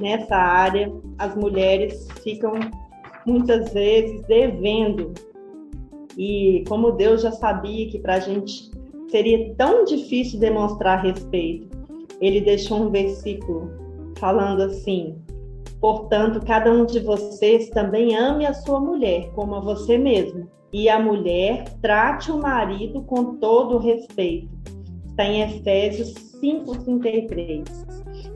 Nessa 0.00 0.34
área, 0.34 0.90
as 1.18 1.34
mulheres 1.36 2.08
ficam 2.22 2.54
muitas 3.26 3.70
vezes 3.74 4.22
devendo 4.26 5.12
e 6.16 6.64
como 6.68 6.92
Deus 6.92 7.22
já 7.22 7.32
sabia 7.32 7.88
que 7.88 7.98
para 7.98 8.14
a 8.14 8.20
gente 8.20 8.70
seria 9.08 9.54
tão 9.54 9.84
difícil 9.84 10.38
demonstrar 10.40 11.02
respeito, 11.02 11.68
ele 12.20 12.40
deixou 12.40 12.82
um 12.82 12.90
versículo 12.90 13.70
falando 14.18 14.62
assim: 14.62 15.16
Portanto, 15.80 16.44
cada 16.46 16.70
um 16.70 16.86
de 16.86 17.00
vocês 17.00 17.68
também 17.70 18.16
ame 18.16 18.46
a 18.46 18.54
sua 18.54 18.80
mulher 18.80 19.30
como 19.34 19.56
a 19.56 19.60
você 19.60 19.98
mesmo, 19.98 20.48
e 20.72 20.88
a 20.88 20.98
mulher 20.98 21.64
trate 21.82 22.30
o 22.30 22.38
marido 22.38 23.02
com 23.02 23.36
todo 23.36 23.78
respeito. 23.78 24.48
Está 25.08 25.24
em 25.24 25.42
Efésios 25.42 26.14
5,33. 26.42 27.64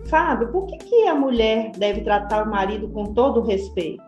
Fábio, 0.09 0.49
por 0.53 0.67
que, 0.67 0.77
que 0.77 1.07
a 1.07 1.15
mulher 1.15 1.73
deve 1.73 2.03
tratar 2.03 2.47
o 2.47 2.51
marido 2.51 2.89
com 2.89 3.15
todo 3.15 3.41
respeito? 3.41 4.05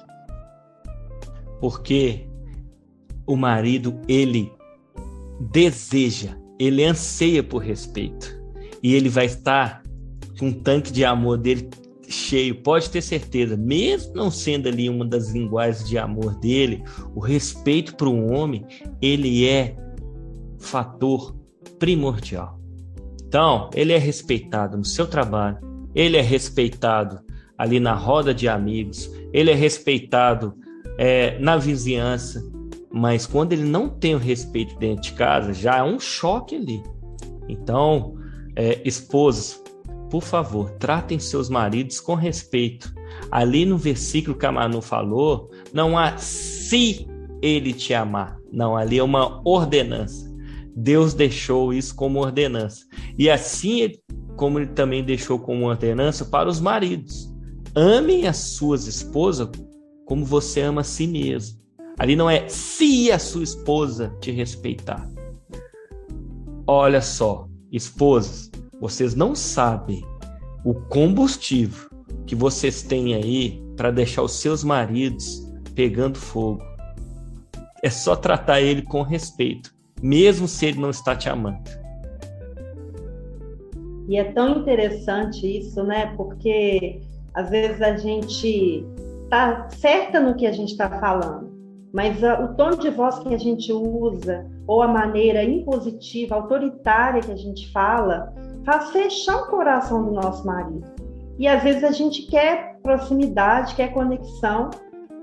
Porque 1.60 2.27
o 3.28 3.36
marido 3.36 4.00
ele 4.08 4.50
deseja, 5.38 6.36
ele 6.58 6.82
anseia 6.82 7.42
por 7.42 7.58
respeito. 7.58 8.36
E 8.82 8.94
ele 8.94 9.08
vai 9.08 9.26
estar 9.26 9.82
com 10.38 10.46
um 10.46 10.52
tanque 10.52 10.90
de 10.90 11.04
amor 11.04 11.36
dele 11.36 11.68
cheio, 12.08 12.62
pode 12.62 12.88
ter 12.88 13.02
certeza, 13.02 13.54
mesmo 13.54 14.14
não 14.14 14.30
sendo 14.30 14.66
ali 14.66 14.88
uma 14.88 15.04
das 15.04 15.30
linguagens 15.30 15.86
de 15.86 15.98
amor 15.98 16.34
dele, 16.36 16.82
o 17.14 17.20
respeito 17.20 17.94
para 17.96 18.08
um 18.08 18.32
homem, 18.32 18.64
ele 19.02 19.46
é 19.46 19.76
fator 20.58 21.36
primordial. 21.78 22.58
Então, 23.26 23.68
ele 23.74 23.92
é 23.92 23.98
respeitado 23.98 24.78
no 24.78 24.84
seu 24.86 25.06
trabalho, 25.06 25.58
ele 25.94 26.16
é 26.16 26.22
respeitado 26.22 27.20
ali 27.58 27.78
na 27.78 27.92
roda 27.92 28.32
de 28.32 28.48
amigos, 28.48 29.10
ele 29.34 29.50
é 29.50 29.54
respeitado 29.54 30.54
é, 30.96 31.38
na 31.38 31.58
vizinhança, 31.58 32.42
mas 32.90 33.26
quando 33.26 33.52
ele 33.52 33.64
não 33.64 33.88
tem 33.88 34.14
o 34.14 34.18
respeito 34.18 34.78
dentro 34.78 35.02
de 35.02 35.12
casa, 35.12 35.52
já 35.52 35.78
é 35.78 35.82
um 35.82 36.00
choque 36.00 36.56
ali. 36.56 36.82
Então, 37.48 38.14
é, 38.56 38.80
esposas, 38.84 39.62
por 40.10 40.22
favor, 40.22 40.70
tratem 40.72 41.18
seus 41.18 41.48
maridos 41.48 42.00
com 42.00 42.14
respeito. 42.14 42.92
Ali 43.30 43.66
no 43.66 43.76
versículo 43.76 44.36
que 44.36 44.46
a 44.46 44.52
Manu 44.52 44.80
falou, 44.80 45.50
não 45.72 45.98
há 45.98 46.16
se 46.16 47.06
ele 47.42 47.72
te 47.72 47.92
amar. 47.94 48.38
Não, 48.50 48.76
ali 48.76 48.98
é 48.98 49.02
uma 49.02 49.40
ordenança. 49.44 50.28
Deus 50.74 51.12
deixou 51.12 51.74
isso 51.74 51.94
como 51.94 52.20
ordenança. 52.20 52.86
E 53.18 53.28
assim 53.28 53.92
como 54.36 54.58
ele 54.58 54.68
também 54.68 55.04
deixou 55.04 55.38
como 55.38 55.66
ordenança 55.66 56.24
para 56.24 56.48
os 56.48 56.60
maridos. 56.60 57.28
Amem 57.74 58.26
as 58.26 58.36
suas 58.36 58.86
esposas 58.86 59.48
como 60.06 60.24
você 60.24 60.60
ama 60.62 60.80
a 60.80 60.84
si 60.84 61.06
mesmo. 61.06 61.57
Ali 61.98 62.14
não 62.14 62.30
é 62.30 62.48
se 62.48 63.10
a 63.10 63.18
sua 63.18 63.42
esposa 63.42 64.14
te 64.20 64.30
respeitar. 64.30 65.08
Olha 66.66 67.00
só, 67.00 67.48
esposas, 67.72 68.50
vocês 68.80 69.14
não 69.14 69.34
sabem 69.34 70.04
o 70.64 70.74
combustível, 70.74 71.88
que 72.26 72.34
vocês 72.34 72.82
têm 72.82 73.14
aí 73.14 73.60
para 73.76 73.90
deixar 73.90 74.22
os 74.22 74.32
seus 74.32 74.62
maridos 74.62 75.44
pegando 75.74 76.18
fogo. 76.18 76.62
É 77.82 77.90
só 77.90 78.14
tratar 78.14 78.60
ele 78.60 78.82
com 78.82 79.02
respeito, 79.02 79.74
mesmo 80.00 80.46
se 80.46 80.66
ele 80.66 80.78
não 80.78 80.90
está 80.90 81.16
te 81.16 81.28
amando. 81.28 81.70
E 84.08 84.16
é 84.16 84.24
tão 84.24 84.60
interessante 84.60 85.58
isso, 85.58 85.82
né? 85.82 86.14
Porque 86.16 87.00
às 87.34 87.50
vezes 87.50 87.80
a 87.82 87.96
gente 87.96 88.84
tá 89.28 89.68
certa 89.70 90.20
no 90.20 90.34
que 90.34 90.46
a 90.46 90.52
gente 90.52 90.72
está 90.72 90.88
falando, 90.98 91.57
mas 91.92 92.22
a, 92.22 92.40
o 92.40 92.54
tom 92.54 92.70
de 92.70 92.90
voz 92.90 93.18
que 93.20 93.34
a 93.34 93.38
gente 93.38 93.72
usa 93.72 94.46
ou 94.66 94.82
a 94.82 94.88
maneira 94.88 95.42
impositiva, 95.42 96.34
autoritária 96.34 97.20
que 97.20 97.32
a 97.32 97.36
gente 97.36 97.70
fala, 97.72 98.32
faz 98.64 98.90
fechar 98.90 99.36
o 99.42 99.46
coração 99.46 100.04
do 100.04 100.12
nosso 100.12 100.46
marido. 100.46 100.84
E 101.38 101.46
às 101.46 101.62
vezes 101.62 101.84
a 101.84 101.92
gente 101.92 102.22
quer 102.22 102.78
proximidade, 102.82 103.74
quer 103.74 103.92
conexão, 103.92 104.70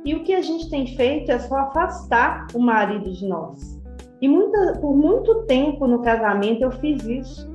e 0.03 0.13
o 0.13 0.23
que 0.23 0.33
a 0.33 0.41
gente 0.41 0.69
tem 0.69 0.95
feito 0.95 1.31
é 1.31 1.39
só 1.39 1.55
afastar 1.57 2.47
o 2.53 2.59
marido 2.59 3.11
de 3.11 3.27
nós. 3.27 3.79
E 4.21 4.27
muita, 4.27 4.73
por 4.79 4.95
muito 4.95 5.43
tempo 5.43 5.87
no 5.87 6.01
casamento 6.01 6.61
eu 6.61 6.71
fiz 6.71 7.03
isso. 7.03 7.49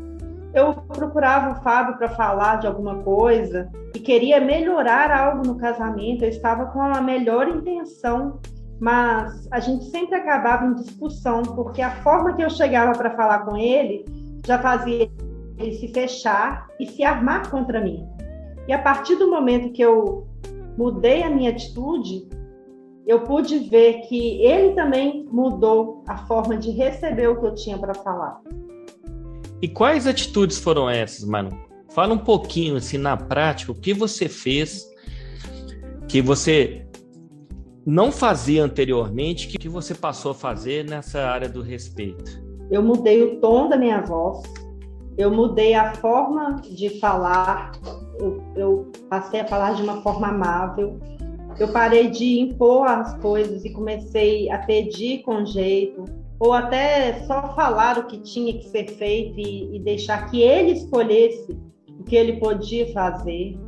Eu 0.52 0.74
procurava 0.74 1.52
o 1.52 1.62
Fábio 1.62 1.96
para 1.96 2.08
falar 2.10 2.56
de 2.56 2.66
alguma 2.66 2.96
coisa 3.02 3.70
e 3.94 4.00
queria 4.00 4.40
melhorar 4.40 5.10
algo 5.12 5.46
no 5.46 5.56
casamento. 5.56 6.24
Eu 6.24 6.28
estava 6.28 6.66
com 6.66 6.82
a 6.82 7.00
melhor 7.00 7.48
intenção, 7.48 8.40
mas 8.80 9.46
a 9.50 9.60
gente 9.60 9.84
sempre 9.90 10.16
acabava 10.16 10.64
em 10.64 10.74
discussão, 10.74 11.42
porque 11.42 11.82
a 11.82 12.02
forma 12.02 12.34
que 12.34 12.42
eu 12.42 12.48
chegava 12.48 12.92
para 12.92 13.14
falar 13.14 13.40
com 13.40 13.56
ele 13.56 14.06
já 14.46 14.58
fazia 14.58 15.10
ele 15.58 15.74
se 15.74 15.88
fechar 15.88 16.66
e 16.80 16.86
se 16.86 17.04
armar 17.04 17.50
contra 17.50 17.80
mim. 17.80 18.08
E 18.66 18.72
a 18.72 18.78
partir 18.78 19.16
do 19.16 19.30
momento 19.30 19.72
que 19.72 19.82
eu 19.82 20.26
mudei 20.78 21.22
a 21.22 21.28
minha 21.28 21.50
atitude, 21.50 22.26
eu 23.06 23.20
pude 23.20 23.58
ver 23.58 24.00
que 24.08 24.42
ele 24.42 24.74
também 24.74 25.28
mudou 25.30 26.02
a 26.08 26.16
forma 26.26 26.56
de 26.56 26.70
receber 26.70 27.28
o 27.28 27.38
que 27.38 27.46
eu 27.46 27.54
tinha 27.54 27.76
para 27.76 27.92
falar. 27.92 28.40
E 29.60 29.68
quais 29.68 30.06
atitudes 30.06 30.58
foram 30.58 30.88
essas, 30.88 31.24
Manu? 31.24 31.50
Fala 31.90 32.14
um 32.14 32.18
pouquinho 32.18 32.76
assim 32.76 32.96
na 32.96 33.16
prática, 33.16 33.72
o 33.72 33.74
que 33.74 33.92
você 33.92 34.28
fez 34.28 34.88
que 36.08 36.22
você 36.22 36.86
não 37.86 38.12
fazia 38.12 38.64
anteriormente, 38.64 39.48
que 39.48 39.68
você 39.68 39.94
passou 39.94 40.32
a 40.32 40.34
fazer 40.34 40.84
nessa 40.84 41.22
área 41.22 41.48
do 41.48 41.62
respeito? 41.62 42.42
Eu 42.70 42.82
mudei 42.82 43.22
o 43.22 43.40
tom 43.40 43.68
da 43.68 43.76
minha 43.76 44.00
voz, 44.00 44.42
eu 45.18 45.30
mudei 45.30 45.74
a 45.74 45.94
forma 45.94 46.56
de 46.62 47.00
falar, 47.00 47.72
eu, 48.18 48.42
eu 48.56 48.92
passei 49.08 49.40
a 49.40 49.46
falar 49.46 49.74
de 49.74 49.82
uma 49.82 50.02
forma 50.02 50.28
amável, 50.28 50.98
eu 51.58 51.68
parei 51.68 52.08
de 52.08 52.38
impor 52.40 52.86
as 52.86 53.14
coisas 53.18 53.64
e 53.64 53.70
comecei 53.70 54.50
a 54.50 54.58
pedir 54.58 55.22
com 55.22 55.44
jeito, 55.44 56.04
ou 56.38 56.52
até 56.52 57.20
só 57.26 57.54
falar 57.54 57.98
o 57.98 58.06
que 58.06 58.18
tinha 58.18 58.52
que 58.54 58.68
ser 58.68 58.88
feito 58.88 59.38
e, 59.38 59.76
e 59.76 59.78
deixar 59.80 60.30
que 60.30 60.40
ele 60.40 60.72
escolhesse 60.72 61.58
o 61.98 62.04
que 62.04 62.16
ele 62.16 62.38
podia 62.38 62.90
fazer. 62.92 63.58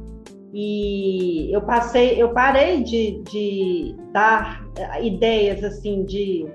E 0.53 1.51
eu 1.51 1.63
passei, 1.63 2.23
eu 2.23 2.33
parei 2.33 2.83
de, 2.83 3.23
de 3.23 3.97
dar 4.13 4.63
ideias 5.01 5.65
assim 5.65 6.05
de 6.05 6.47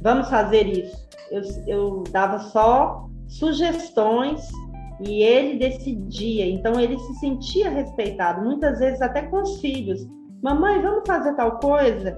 vamos 0.00 0.28
fazer 0.28 0.66
isso. 0.66 1.08
Eu, 1.30 1.42
eu 1.66 2.04
dava 2.12 2.38
só 2.38 3.08
sugestões 3.28 4.48
e 5.00 5.22
ele 5.22 5.58
decidia. 5.58 6.46
Então 6.46 6.78
ele 6.78 6.98
se 6.98 7.14
sentia 7.14 7.70
respeitado, 7.70 8.42
muitas 8.42 8.78
vezes 8.78 9.02
até 9.02 9.22
com 9.22 9.42
os 9.42 9.60
filhos. 9.60 10.06
Mamãe, 10.42 10.80
vamos 10.80 11.02
fazer 11.06 11.34
tal 11.34 11.58
coisa? 11.58 12.14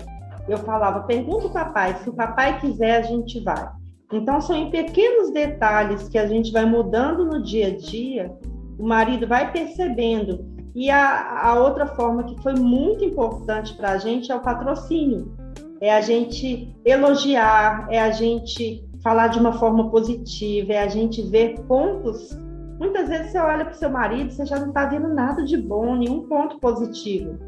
Eu 0.49 0.59
falava, 0.59 1.01
pergunta 1.05 1.47
o 1.47 1.53
papai, 1.53 1.97
se 2.03 2.11
o 2.11 2.15
papai 2.15 2.61
quiser, 2.61 2.97
a 2.99 3.03
gente 3.03 3.41
vai. 3.41 3.69
Então, 4.13 4.41
são 4.41 4.55
em 4.55 4.71
pequenos 4.71 5.31
detalhes 5.31 6.09
que 6.09 6.19
a 6.19 6.27
gente 6.27 6.53
vai 6.53 6.67
mudando 6.67 7.25
no 7.25 7.43
dia 7.43 7.69
a 7.69 7.77
dia, 7.77 8.33
o 8.79 8.87
marido 8.87 9.27
vai 9.27 9.51
percebendo. 9.51 10.52
E 10.75 10.91
a, 10.91 11.49
a 11.49 11.61
outra 11.61 11.87
forma 11.87 12.25
que 12.25 12.41
foi 12.43 12.55
muito 12.55 13.05
importante 13.05 13.75
para 13.75 13.93
a 13.93 13.99
gente 13.99 14.33
é 14.33 14.35
o 14.35 14.41
patrocínio. 14.41 15.33
É 15.81 15.93
a 15.93 16.01
gente 16.01 16.75
elogiar, 16.85 17.87
é 17.91 18.01
a 18.01 18.11
gente 18.11 18.85
falar 19.03 19.29
de 19.29 19.39
uma 19.39 19.53
forma 19.53 19.91
positiva, 19.91 20.73
é 20.73 20.83
a 20.83 20.89
gente 20.89 21.21
ver 21.23 21.61
pontos. 21.63 22.31
Muitas 22.79 23.09
vezes 23.09 23.33
você 23.33 23.39
olha 23.39 23.65
para 23.65 23.75
o 23.75 23.77
seu 23.77 23.91
marido, 23.91 24.31
você 24.31 24.47
já 24.47 24.59
não 24.59 24.69
está 24.69 24.87
vendo 24.87 25.09
nada 25.09 25.45
de 25.45 25.57
bom, 25.57 25.97
nenhum 25.97 26.23
ponto 26.29 26.59
positivo. 26.59 27.39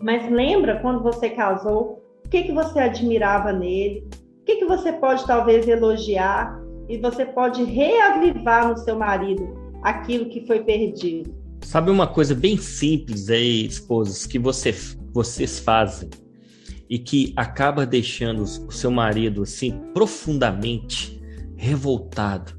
Mas 0.00 0.30
lembra 0.30 0.80
quando 0.80 1.02
você 1.02 1.30
casou, 1.30 2.02
o 2.24 2.28
que, 2.28 2.44
que 2.44 2.52
você 2.52 2.78
admirava 2.78 3.52
nele? 3.52 4.06
O 4.42 4.44
que, 4.44 4.56
que 4.56 4.64
você 4.66 4.92
pode 4.92 5.26
talvez 5.26 5.66
elogiar? 5.66 6.60
E 6.88 6.98
você 6.98 7.24
pode 7.24 7.64
reavivar 7.64 8.68
no 8.68 8.76
seu 8.78 8.96
marido 8.96 9.48
aquilo 9.82 10.26
que 10.26 10.46
foi 10.46 10.60
perdido. 10.60 11.37
Sabe 11.62 11.90
uma 11.90 12.06
coisa 12.06 12.34
bem 12.34 12.56
simples 12.56 13.28
aí, 13.28 13.66
esposas, 13.66 14.26
que 14.26 14.38
você, 14.38 14.74
vocês 15.12 15.58
fazem 15.58 16.08
e 16.88 16.98
que 16.98 17.32
acaba 17.36 17.84
deixando 17.84 18.42
o 18.42 18.72
seu 18.72 18.90
marido 18.90 19.42
assim 19.42 19.72
profundamente 19.92 21.20
revoltado, 21.56 22.58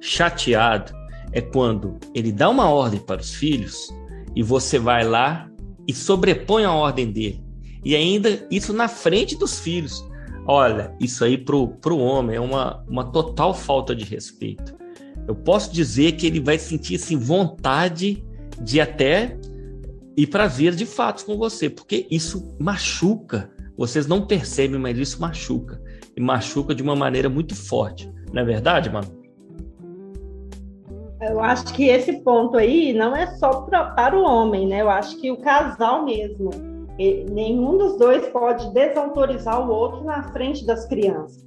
chateado, 0.00 0.92
é 1.32 1.40
quando 1.40 1.98
ele 2.14 2.32
dá 2.32 2.48
uma 2.48 2.68
ordem 2.68 2.98
para 2.98 3.20
os 3.20 3.34
filhos 3.34 3.94
e 4.34 4.42
você 4.42 4.78
vai 4.78 5.04
lá 5.04 5.48
e 5.86 5.92
sobrepõe 5.92 6.64
a 6.64 6.72
ordem 6.72 7.10
dele. 7.12 7.44
E 7.84 7.94
ainda 7.94 8.46
isso 8.50 8.72
na 8.72 8.88
frente 8.88 9.36
dos 9.36 9.60
filhos. 9.60 10.04
Olha, 10.46 10.94
isso 10.98 11.24
aí 11.24 11.36
para 11.36 11.54
o 11.54 11.98
homem 11.98 12.36
é 12.36 12.40
uma, 12.40 12.82
uma 12.88 13.04
total 13.04 13.54
falta 13.54 13.94
de 13.94 14.04
respeito. 14.04 14.76
Eu 15.26 15.34
posso 15.34 15.72
dizer 15.72 16.12
que 16.12 16.26
ele 16.26 16.40
vai 16.40 16.58
sentir 16.58 16.96
assim, 16.96 17.16
vontade 17.16 18.24
de 18.60 18.80
até 18.80 19.38
ir 20.16 20.26
para 20.26 20.46
ver 20.46 20.74
de 20.74 20.84
fato 20.84 21.24
com 21.24 21.36
você, 21.36 21.70
porque 21.70 22.06
isso 22.10 22.56
machuca. 22.58 23.50
Vocês 23.76 24.06
não 24.06 24.26
percebem, 24.26 24.80
mas 24.80 24.98
isso 24.98 25.20
machuca. 25.20 25.80
E 26.16 26.20
machuca 26.20 26.74
de 26.74 26.82
uma 26.82 26.96
maneira 26.96 27.28
muito 27.28 27.54
forte. 27.54 28.12
Não 28.32 28.42
é 28.42 28.44
verdade, 28.44 28.90
mano? 28.90 29.06
Eu 31.20 31.40
acho 31.40 31.72
que 31.74 31.84
esse 31.84 32.20
ponto 32.20 32.56
aí 32.56 32.92
não 32.92 33.14
é 33.14 33.26
só 33.36 33.62
pra, 33.62 33.90
para 33.90 34.16
o 34.16 34.22
homem, 34.22 34.66
né? 34.66 34.82
Eu 34.82 34.90
acho 34.90 35.20
que 35.20 35.30
o 35.30 35.36
casal 35.36 36.04
mesmo, 36.04 36.50
nenhum 37.30 37.76
dos 37.76 37.98
dois 37.98 38.26
pode 38.28 38.72
desautorizar 38.72 39.68
o 39.68 39.72
outro 39.72 40.04
na 40.04 40.22
frente 40.32 40.64
das 40.64 40.86
crianças. 40.86 41.44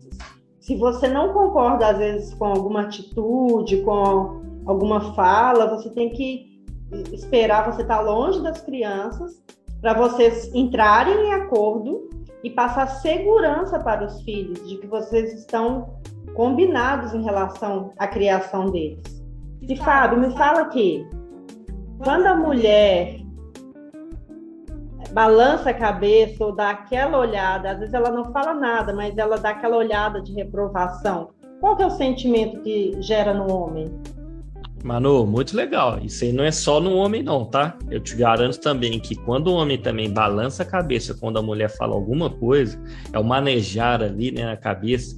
Se 0.59 0.75
você 0.75 1.07
não 1.07 1.33
concorda, 1.33 1.87
às 1.87 1.97
vezes, 1.97 2.33
com 2.33 2.45
alguma 2.45 2.81
atitude, 2.83 3.81
com 3.81 4.41
alguma 4.65 5.13
fala, 5.13 5.75
você 5.75 5.89
tem 5.89 6.09
que 6.09 6.50
esperar 7.11 7.71
você 7.71 7.81
estar 7.81 7.97
tá 7.97 8.01
longe 8.01 8.41
das 8.41 8.61
crianças 8.61 9.41
para 9.81 9.93
vocês 9.93 10.53
entrarem 10.53 11.27
em 11.27 11.33
acordo 11.33 12.09
e 12.43 12.49
passar 12.49 12.87
segurança 12.87 13.79
para 13.79 14.05
os 14.05 14.21
filhos 14.21 14.67
de 14.67 14.77
que 14.77 14.87
vocês 14.87 15.33
estão 15.33 15.99
combinados 16.33 17.13
em 17.13 17.23
relação 17.23 17.93
à 17.97 18.07
criação 18.07 18.67
deles. 18.67 19.21
E 19.61 19.75
Fábio, 19.75 20.19
me 20.19 20.35
fala 20.35 20.61
aqui, 20.61 21.07
quando 22.03 22.25
a 22.25 22.35
mulher 22.35 23.21
balança 25.13 25.69
a 25.69 25.73
cabeça 25.73 26.43
ou 26.43 26.55
dá 26.55 26.71
aquela 26.71 27.17
olhada, 27.17 27.71
às 27.71 27.79
vezes 27.79 27.93
ela 27.93 28.09
não 28.09 28.31
fala 28.31 28.53
nada, 28.53 28.93
mas 28.93 29.17
ela 29.17 29.37
dá 29.37 29.49
aquela 29.49 29.77
olhada 29.77 30.21
de 30.21 30.33
reprovação. 30.33 31.29
Qual 31.59 31.75
que 31.75 31.83
é 31.83 31.85
o 31.85 31.91
sentimento 31.91 32.61
que 32.61 32.99
gera 33.01 33.33
no 33.33 33.53
homem? 33.53 33.85
Manu, 34.83 35.25
muito 35.25 35.55
legal. 35.55 35.99
Isso 36.03 36.23
aí 36.23 36.31
não 36.31 36.43
é 36.43 36.51
só 36.51 36.79
no 36.79 36.95
homem, 36.95 37.21
não, 37.21 37.45
tá? 37.45 37.77
Eu 37.89 37.99
te 37.99 38.15
garanto 38.15 38.59
também 38.59 38.99
que 38.99 39.15
quando 39.15 39.47
o 39.47 39.53
homem 39.53 39.77
também 39.77 40.09
balança 40.09 40.63
a 40.63 40.65
cabeça 40.65 41.13
quando 41.13 41.37
a 41.37 41.41
mulher 41.41 41.69
fala 41.69 41.93
alguma 41.93 42.29
coisa, 42.29 42.81
é 43.13 43.19
o 43.19 43.23
manejar 43.23 44.01
ali, 44.01 44.31
né, 44.31 44.51
a 44.51 44.57
cabeça. 44.57 45.15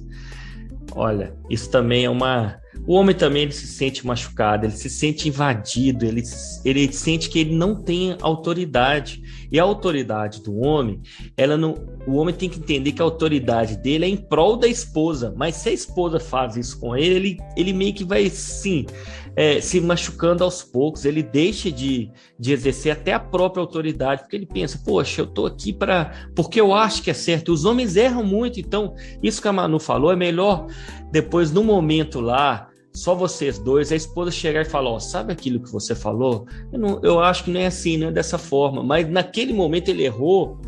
Olha, 0.94 1.34
isso 1.48 1.70
também 1.70 2.04
é 2.04 2.10
uma 2.10 2.58
o 2.86 2.94
homem 2.94 3.14
também 3.14 3.42
ele 3.42 3.52
se 3.52 3.66
sente 3.66 4.06
machucado, 4.06 4.66
ele 4.66 4.76
se 4.76 4.90
sente 4.90 5.28
invadido, 5.28 6.04
ele, 6.04 6.22
ele 6.64 6.92
sente 6.92 7.30
que 7.30 7.38
ele 7.38 7.54
não 7.54 7.74
tem 7.74 8.16
autoridade. 8.20 9.22
E 9.54 9.60
a 9.60 9.62
autoridade 9.62 10.42
do 10.42 10.58
homem, 10.58 11.00
ela 11.36 11.56
não, 11.56 11.76
o 12.08 12.16
homem 12.16 12.34
tem 12.34 12.48
que 12.48 12.58
entender 12.58 12.90
que 12.90 13.00
a 13.00 13.04
autoridade 13.04 13.76
dele 13.76 14.04
é 14.04 14.08
em 14.08 14.16
prol 14.16 14.56
da 14.56 14.66
esposa. 14.66 15.32
Mas 15.36 15.54
se 15.54 15.68
a 15.68 15.72
esposa 15.72 16.18
faz 16.18 16.56
isso 16.56 16.80
com 16.80 16.96
ele, 16.96 17.14
ele, 17.14 17.38
ele 17.56 17.72
meio 17.72 17.94
que 17.94 18.02
vai 18.02 18.28
sim 18.28 18.84
é, 19.36 19.60
se 19.60 19.80
machucando 19.80 20.42
aos 20.42 20.64
poucos. 20.64 21.04
Ele 21.04 21.22
deixa 21.22 21.70
de, 21.70 22.10
de 22.36 22.52
exercer 22.52 22.90
até 22.90 23.12
a 23.12 23.20
própria 23.20 23.60
autoridade, 23.60 24.22
porque 24.22 24.34
ele 24.34 24.46
pensa, 24.46 24.82
poxa, 24.84 25.20
eu 25.20 25.26
tô 25.28 25.46
aqui 25.46 25.72
para 25.72 26.10
porque 26.34 26.60
eu 26.60 26.74
acho 26.74 27.00
que 27.00 27.10
é 27.12 27.14
certo. 27.14 27.52
Os 27.52 27.64
homens 27.64 27.94
erram 27.94 28.24
muito, 28.24 28.58
então 28.58 28.96
isso 29.22 29.40
que 29.40 29.46
a 29.46 29.52
Manu 29.52 29.78
falou 29.78 30.10
é 30.10 30.16
melhor 30.16 30.66
depois 31.12 31.52
no 31.52 31.62
momento 31.62 32.18
lá 32.18 32.73
só 32.94 33.14
vocês 33.14 33.58
dois, 33.58 33.90
a 33.90 33.96
esposa 33.96 34.30
chegar 34.30 34.62
e 34.62 34.64
falar, 34.64 34.90
ó, 34.90 35.00
sabe 35.00 35.32
aquilo 35.32 35.60
que 35.60 35.72
você 35.72 35.94
falou? 35.94 36.46
Eu, 36.72 36.78
não, 36.78 37.00
eu 37.02 37.20
acho 37.20 37.44
que 37.44 37.50
não 37.50 37.60
é 37.60 37.66
assim, 37.66 37.96
não 37.96 38.08
é 38.08 38.12
dessa 38.12 38.38
forma, 38.38 38.84
mas 38.84 39.08
naquele 39.08 39.52
momento 39.52 39.88
ele 39.88 40.04
errou, 40.04 40.60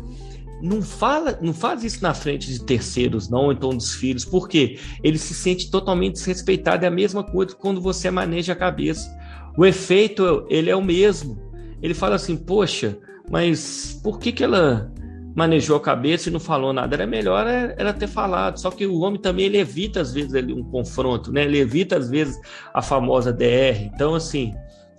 não 0.61 0.81
fala, 0.81 1.37
não 1.41 1.53
faz 1.53 1.83
isso 1.83 2.03
na 2.03 2.13
frente 2.13 2.51
de 2.51 2.61
terceiros, 2.63 3.29
não, 3.29 3.45
ou 3.45 3.51
então 3.53 3.69
dos 3.69 3.93
filhos, 3.93 4.25
porque 4.25 4.77
ele 5.01 5.17
se 5.17 5.33
sente 5.33 5.71
totalmente 5.71 6.13
desrespeitado. 6.13 6.83
É 6.83 6.87
a 6.87 6.91
mesma 6.91 7.23
coisa 7.23 7.55
quando 7.55 7.79
você 7.79 8.09
maneja 8.11 8.53
a 8.53 8.55
cabeça. 8.55 9.09
O 9.57 9.65
efeito 9.65 10.45
ele 10.49 10.69
é 10.69 10.75
o 10.75 10.83
mesmo. 10.83 11.39
Ele 11.81 11.93
fala 11.93 12.15
assim, 12.15 12.35
poxa, 12.35 12.97
mas 13.29 13.99
por 14.03 14.19
que 14.19 14.31
que 14.31 14.43
ela 14.43 14.91
manejou 15.37 15.77
a 15.77 15.79
cabeça 15.79 16.27
e 16.27 16.31
não 16.33 16.39
falou 16.39 16.73
nada? 16.73 16.95
Era 16.95 17.07
melhor 17.07 17.45
ela 17.47 17.93
ter 17.93 18.07
falado. 18.07 18.59
Só 18.59 18.69
que 18.69 18.85
o 18.85 18.99
homem 18.99 19.21
também 19.21 19.45
ele 19.45 19.57
evita 19.57 20.01
às 20.01 20.13
vezes 20.13 20.33
um 20.49 20.63
confronto, 20.63 21.31
né? 21.31 21.45
Ele 21.45 21.59
evita 21.59 21.95
às 21.95 22.09
vezes 22.09 22.37
a 22.73 22.81
famosa 22.81 23.31
DR. 23.31 23.85
Então 23.93 24.15
assim, 24.15 24.53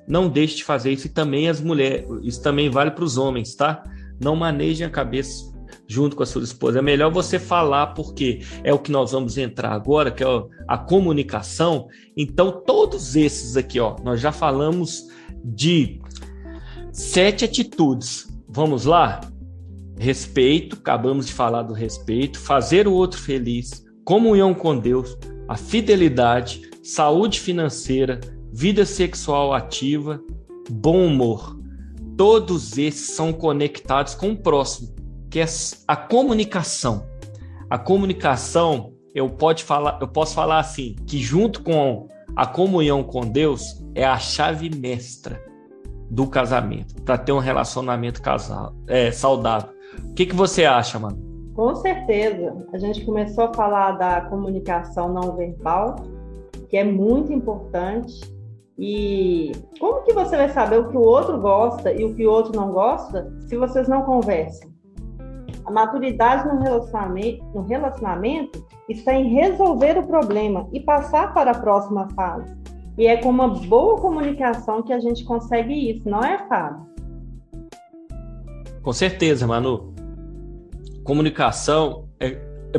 não 0.07 0.28
deixe 0.28 0.57
de 0.57 0.64
fazer 0.64 0.93
isso 0.93 1.09
e 1.09 1.11
também 1.11 1.49
as 1.49 1.61
mulheres, 1.61 2.07
isso 2.22 2.43
também 2.43 2.70
vale 2.70 2.93
para 2.93 3.05
os 3.05 3.18
homens, 3.18 3.55
tá? 3.55 3.82
não 4.20 4.34
manejem 4.34 4.86
a 4.86 4.91
cabeça 4.91 5.53
junto 5.86 6.16
com 6.16 6.22
a 6.22 6.26
sua 6.26 6.43
esposa. 6.43 6.80
É 6.80 6.82
melhor 6.82 7.11
você 7.11 7.39
falar, 7.39 7.89
porque 7.89 8.41
é 8.62 8.72
o 8.72 8.78
que 8.78 8.91
nós 8.91 9.12
vamos 9.12 9.39
entrar 9.39 9.72
agora, 9.72 10.11
que 10.11 10.22
é 10.22 10.26
a 10.66 10.76
comunicação. 10.76 11.89
Então, 12.16 12.62
todos 12.66 13.16
esses 13.16 13.57
aqui, 13.57 13.80
ó, 13.80 13.97
nós 14.03 14.20
já 14.20 14.32
falamos 14.32 15.07
de 15.43 16.01
sete 16.93 17.45
atitudes. 17.45 18.28
Vamos 18.49 18.84
lá? 18.84 19.20
Respeito, 19.99 20.76
acabamos 20.76 21.26
de 21.26 21.32
falar 21.32 21.62
do 21.62 21.74
respeito, 21.74 22.38
fazer 22.38 22.86
o 22.86 22.92
outro 22.92 23.20
feliz, 23.20 23.84
comunhão 24.05 24.55
com 24.55 24.78
Deus, 24.78 25.16
a 25.49 25.57
fidelidade, 25.57 26.62
saúde 26.82 27.40
financeira, 27.40 28.20
vida 28.53 28.84
sexual 28.84 29.53
ativa, 29.53 30.20
bom 30.70 31.07
humor 31.07 31.59
todos 32.18 32.76
esses 32.76 33.14
são 33.14 33.32
conectados 33.32 34.16
com 34.16 34.32
o 34.32 34.36
próximo, 34.36 34.92
que 35.30 35.38
é 35.38 35.46
a 35.86 35.96
comunicação. 35.96 37.07
A 37.70 37.78
comunicação, 37.78 38.92
eu, 39.14 39.30
pode 39.30 39.62
falar, 39.62 39.99
eu 40.01 40.09
posso 40.09 40.34
falar 40.34 40.59
assim, 40.59 40.96
que 41.07 41.18
junto 41.18 41.62
com 41.62 42.09
a 42.34 42.44
comunhão 42.44 43.05
com 43.05 43.20
Deus 43.20 43.80
é 43.94 44.05
a 44.05 44.18
chave 44.18 44.68
mestra 44.68 45.40
do 46.11 46.26
casamento, 46.26 47.01
para 47.03 47.16
ter 47.16 47.30
um 47.30 47.38
relacionamento 47.38 48.20
casal, 48.20 48.74
é, 48.88 49.12
saudável. 49.12 49.70
O 50.18 50.20
que, 50.20 50.26
que 50.26 50.34
você 50.34 50.64
acha, 50.64 50.98
mano? 50.98 51.16
Com 51.54 51.76
certeza. 51.76 52.66
A 52.72 52.78
gente 52.78 53.06
começou 53.06 53.44
a 53.44 53.54
falar 53.54 53.92
da 53.92 54.22
comunicação 54.22 55.12
não 55.12 55.36
verbal, 55.36 55.94
que 56.68 56.76
é 56.76 56.82
muito 56.82 57.32
importante 57.32 58.20
e 58.76 59.52
como 59.78 60.02
que 60.02 60.12
você 60.12 60.36
vai 60.36 60.48
saber 60.48 60.80
o 60.80 60.88
que 60.88 60.96
o 60.96 61.02
outro 61.02 61.38
gosta 61.38 61.92
e 61.92 62.04
o 62.04 62.16
que 62.16 62.26
o 62.26 62.32
outro 62.32 62.50
não 62.60 62.72
gosta 62.72 63.32
se 63.46 63.56
vocês 63.56 63.86
não 63.86 64.02
conversam? 64.02 64.68
A 65.64 65.70
maturidade 65.70 66.48
no 66.48 66.60
relacionamento, 66.60 67.44
no 67.54 67.62
relacionamento 67.62 68.66
está 68.88 69.14
em 69.14 69.32
resolver 69.32 69.98
o 69.98 70.02
problema 70.08 70.68
e 70.72 70.80
passar 70.80 71.32
para 71.32 71.52
a 71.52 71.60
próxima 71.60 72.08
fase. 72.16 72.52
E 72.98 73.06
é 73.06 73.18
com 73.18 73.28
uma 73.28 73.46
boa 73.46 73.96
comunicação 73.98 74.82
que 74.82 74.92
a 74.92 74.98
gente 74.98 75.24
consegue 75.24 75.92
isso, 75.92 76.10
não 76.10 76.24
é, 76.24 76.38
Fábio? 76.48 76.88
Com 78.82 78.92
certeza, 78.92 79.46
Manu. 79.46 79.88
Comunicação 81.09 82.06
é, 82.20 82.32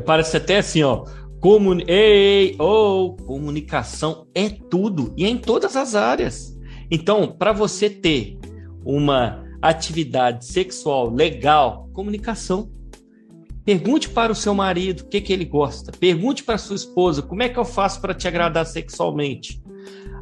parece 0.05 0.37
até 0.37 0.59
assim, 0.59 0.83
ó. 0.83 1.03
Comuni 1.39 1.83
Ei, 1.87 2.55
oh, 2.59 3.15
comunicação 3.25 4.27
é 4.35 4.47
tudo 4.49 5.11
e 5.17 5.25
é 5.25 5.29
em 5.29 5.37
todas 5.37 5.75
as 5.75 5.95
áreas. 5.95 6.55
Então, 6.91 7.35
para 7.35 7.51
você 7.51 7.89
ter 7.89 8.37
uma 8.85 9.43
atividade 9.59 10.45
sexual 10.45 11.09
legal, 11.09 11.89
comunicação. 11.91 12.71
Pergunte 13.65 14.07
para 14.07 14.31
o 14.31 14.35
seu 14.35 14.53
marido 14.53 14.99
o 14.99 15.07
que, 15.07 15.21
que 15.21 15.33
ele 15.33 15.45
gosta. 15.45 15.91
Pergunte 15.91 16.43
para 16.43 16.59
sua 16.59 16.75
esposa 16.75 17.23
como 17.23 17.41
é 17.41 17.49
que 17.49 17.57
eu 17.57 17.65
faço 17.65 17.99
para 17.99 18.13
te 18.13 18.27
agradar 18.27 18.67
sexualmente. 18.67 19.59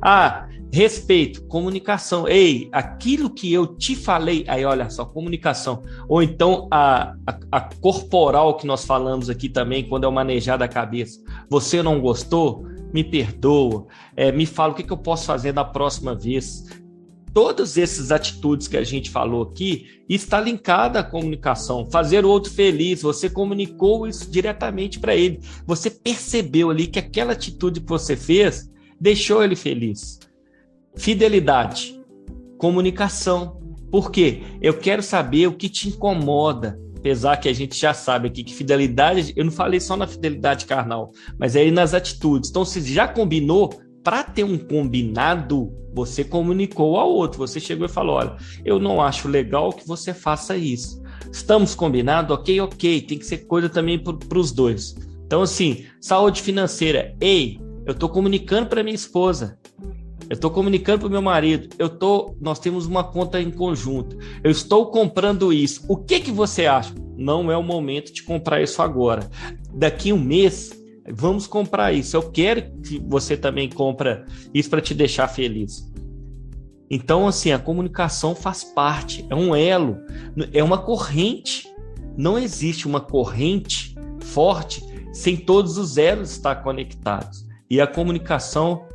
Ah, 0.02 0.48
respeito, 0.72 1.44
comunicação. 1.48 2.28
Ei, 2.28 2.70
aquilo 2.72 3.30
que 3.30 3.52
eu 3.52 3.68
te 3.68 3.96
falei, 3.96 4.44
aí 4.48 4.66
olha 4.66 4.90
só, 4.90 5.06
comunicação. 5.06 5.82
Ou 6.08 6.22
então 6.22 6.68
a, 6.72 7.14
a, 7.26 7.40
a 7.52 7.62
corporal 7.62 8.58
que 8.58 8.68
nós 8.68 8.86
falamos 8.86 9.30
aqui 9.30 9.50
também, 9.50 9.88
quando 9.88 10.04
é 10.04 10.08
o 10.08 10.12
manejar 10.12 10.58
da 10.58 10.68
cabeça. 10.68 11.20
Você 11.50 11.82
não 11.82 12.00
gostou? 12.00 12.66
Me 12.94 13.04
perdoa. 13.04 13.88
É, 14.16 14.32
me 14.32 14.46
fala 14.46 14.74
o 14.74 14.76
que, 14.76 14.84
que 14.84 14.94
eu 14.94 14.98
posso 14.98 15.26
fazer 15.26 15.52
da 15.52 15.64
próxima 15.64 16.16
vez. 16.16 16.66
Todas 17.34 17.78
essas 17.78 18.12
atitudes 18.12 18.68
que 18.68 18.78
a 18.78 18.84
gente 18.84 19.12
falou 19.12 19.44
aqui 19.44 19.86
está 20.10 20.40
linkada 20.40 21.00
à 21.00 21.04
comunicação. 21.04 21.86
Fazer 21.92 22.26
o 22.26 22.30
outro 22.30 22.52
feliz, 22.52 23.02
você 23.02 23.30
comunicou 23.30 24.08
isso 24.08 24.32
diretamente 24.32 25.00
para 25.00 25.16
ele. 25.16 25.40
Você 25.66 25.92
percebeu 25.92 26.72
ali 26.72 26.88
que 26.88 26.98
aquela 26.98 27.34
atitude 27.34 27.82
que 27.82 27.88
você 27.88 28.16
fez 28.16 28.68
deixou 29.00 29.44
ele 29.44 29.56
feliz. 29.56 30.18
Fidelidade, 30.98 32.00
comunicação. 32.58 33.60
Por 33.92 34.12
quê? 34.12 34.42
Eu 34.62 34.74
quero 34.78 35.02
saber 35.02 35.48
o 35.48 35.54
que 35.54 35.70
te 35.70 35.90
incomoda. 35.90 36.80
Apesar 36.98 37.38
que 37.38 37.48
a 37.48 37.54
gente 37.54 37.80
já 37.80 37.94
sabe 37.94 38.28
aqui 38.28 38.44
que 38.44 38.54
fidelidade, 38.54 39.32
eu 39.36 39.46
não 39.46 39.52
falei 39.52 39.80
só 39.80 39.96
na 39.96 40.08
fidelidade 40.08 40.66
carnal, 40.66 41.12
mas 41.40 41.56
é 41.56 41.62
aí 41.62 41.72
nas 41.72 41.94
atitudes. 41.94 42.50
Então, 42.50 42.66
se 42.66 42.82
já 42.82 43.08
combinou, 43.08 43.70
para 44.08 44.24
ter 44.24 44.46
um 44.46 44.58
combinado, 44.58 45.70
você 45.94 46.24
comunicou 46.24 46.96
ao 46.96 47.10
outro. 47.10 47.40
Você 47.40 47.60
chegou 47.60 47.86
e 47.86 47.90
falou: 47.90 48.16
olha, 48.16 48.38
eu 48.64 48.80
não 48.80 49.02
acho 49.02 49.28
legal 49.28 49.74
que 49.74 49.86
você 49.86 50.14
faça 50.14 50.56
isso. 50.56 51.02
Estamos 51.30 51.76
combinados? 51.76 52.34
Ok, 52.34 52.62
ok. 52.62 53.02
Tem 53.02 53.20
que 53.20 53.26
ser 53.26 53.40
coisa 53.40 53.68
também 53.68 54.02
para 54.02 54.40
os 54.40 54.54
dois. 54.54 54.96
Então, 55.26 55.42
assim, 55.42 55.86
saúde 56.00 56.42
financeira. 56.42 57.18
Ei, 57.20 57.60
eu 57.86 57.92
estou 57.92 58.08
comunicando 58.08 58.70
para 58.70 58.82
minha 58.82 58.96
esposa. 58.96 59.60
Eu 60.30 60.34
estou 60.34 60.52
comunicando 60.52 61.00
para 61.00 61.08
o 61.08 61.12
meu 61.12 61.22
marido. 61.22 61.70
Eu 61.80 61.90
tô, 61.90 62.36
nós 62.40 62.60
temos 62.60 62.86
uma 62.86 63.04
conta 63.04 63.42
em 63.42 63.50
conjunto. 63.50 64.18
Eu 64.44 64.52
estou 64.52 64.92
comprando 64.92 65.54
isso. 65.54 65.86
O 65.88 65.98
que 65.98 66.20
que 66.20 66.32
você 66.32 66.66
acha? 66.66 66.94
Não 67.16 67.52
é 67.52 67.58
o 67.58 67.64
momento 67.64 68.14
de 68.14 68.24
comprar 68.24 68.62
isso 68.62 68.82
agora. 68.82 69.30
Daqui 69.74 70.12
um 70.12 70.20
mês, 70.20 70.72
vamos 71.10 71.48
comprar 71.48 71.94
isso. 71.94 72.16
Eu 72.16 72.30
quero 72.30 72.62
que 72.82 73.00
você 73.00 73.38
também 73.38 73.70
compra 73.70 74.26
isso 74.54 74.70
para 74.70 74.82
te 74.82 74.94
deixar 74.94 75.28
feliz. 75.28 75.90
Então, 76.90 77.28
assim, 77.28 77.52
a 77.52 77.60
comunicação 77.60 78.34
faz 78.34 78.64
parte, 78.64 79.26
é 79.30 79.36
um 79.36 79.56
elo, 79.56 79.98
é 80.54 80.64
uma 80.64 80.78
corrente. 80.78 81.68
Não 82.18 82.38
existe 82.38 82.88
uma 82.88 83.02
corrente 83.02 83.96
forte 84.22 84.84
sem 85.14 85.36
todos 85.36 85.78
os 85.78 85.98
elos 85.98 86.32
estar 86.32 86.58
conectados. 86.58 87.46
E 87.70 87.82
a 87.82 87.88
comunicação, 87.88 88.86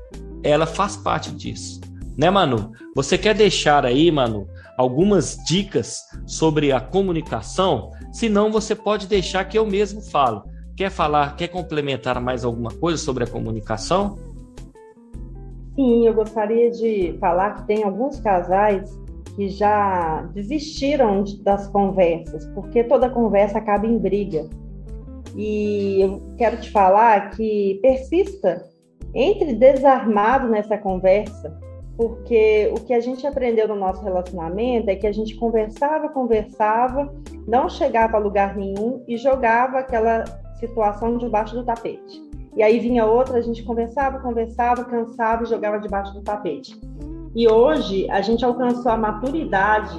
ela 0.42 0.66
faz 0.66 0.96
parte 0.96 1.30
disso. 1.32 1.80
Né, 2.16 2.30
Manu? 2.30 2.72
Você 2.94 3.16
quer 3.16 3.34
deixar 3.34 3.86
aí, 3.86 4.10
Manu, 4.10 4.46
algumas 4.76 5.36
dicas 5.46 6.00
sobre 6.26 6.72
a 6.72 6.80
comunicação? 6.80 7.90
Se 8.12 8.28
não, 8.28 8.52
você 8.52 8.74
pode 8.74 9.06
deixar 9.06 9.44
que 9.46 9.56
eu 9.56 9.66
mesmo 9.66 10.02
falo. 10.02 10.44
Quer 10.76 10.90
falar, 10.90 11.36
quer 11.36 11.48
complementar 11.48 12.20
mais 12.20 12.44
alguma 12.44 12.70
coisa 12.70 12.98
sobre 12.98 13.24
a 13.24 13.26
comunicação? 13.26 14.18
Sim, 15.74 16.06
eu 16.06 16.12
gostaria 16.12 16.70
de 16.70 17.16
falar 17.18 17.52
que 17.54 17.66
tem 17.66 17.82
alguns 17.82 18.20
casais 18.20 18.90
que 19.36 19.48
já 19.48 20.22
desistiram 20.34 21.24
das 21.40 21.66
conversas, 21.68 22.46
porque 22.54 22.84
toda 22.84 23.08
conversa 23.08 23.58
acaba 23.58 23.86
em 23.86 23.98
briga. 23.98 24.48
E 25.34 26.00
eu 26.02 26.22
quero 26.36 26.58
te 26.58 26.70
falar 26.70 27.30
que 27.30 27.78
persista, 27.80 28.66
entre 29.14 29.54
desarmado 29.54 30.48
nessa 30.48 30.78
conversa, 30.78 31.56
porque 31.96 32.72
o 32.76 32.80
que 32.80 32.94
a 32.94 33.00
gente 33.00 33.26
aprendeu 33.26 33.68
no 33.68 33.76
nosso 33.76 34.02
relacionamento 34.02 34.88
é 34.88 34.96
que 34.96 35.06
a 35.06 35.12
gente 35.12 35.36
conversava, 35.36 36.08
conversava, 36.08 37.12
não 37.46 37.68
chegava 37.68 38.16
a 38.16 38.20
lugar 38.20 38.56
nenhum 38.56 39.04
e 39.06 39.16
jogava 39.16 39.78
aquela 39.78 40.24
situação 40.58 41.18
debaixo 41.18 41.54
do 41.54 41.64
tapete. 41.64 42.22
E 42.56 42.62
aí 42.62 42.78
vinha 42.78 43.06
outra, 43.06 43.38
a 43.38 43.40
gente 43.40 43.62
conversava, 43.62 44.20
conversava, 44.20 44.84
cansava 44.84 45.42
e 45.42 45.46
jogava 45.46 45.78
debaixo 45.78 46.12
do 46.12 46.22
tapete. 46.22 46.78
E 47.34 47.48
hoje 47.48 48.08
a 48.10 48.20
gente 48.20 48.44
alcançou 48.44 48.92
a 48.92 48.96
maturidade 48.96 49.98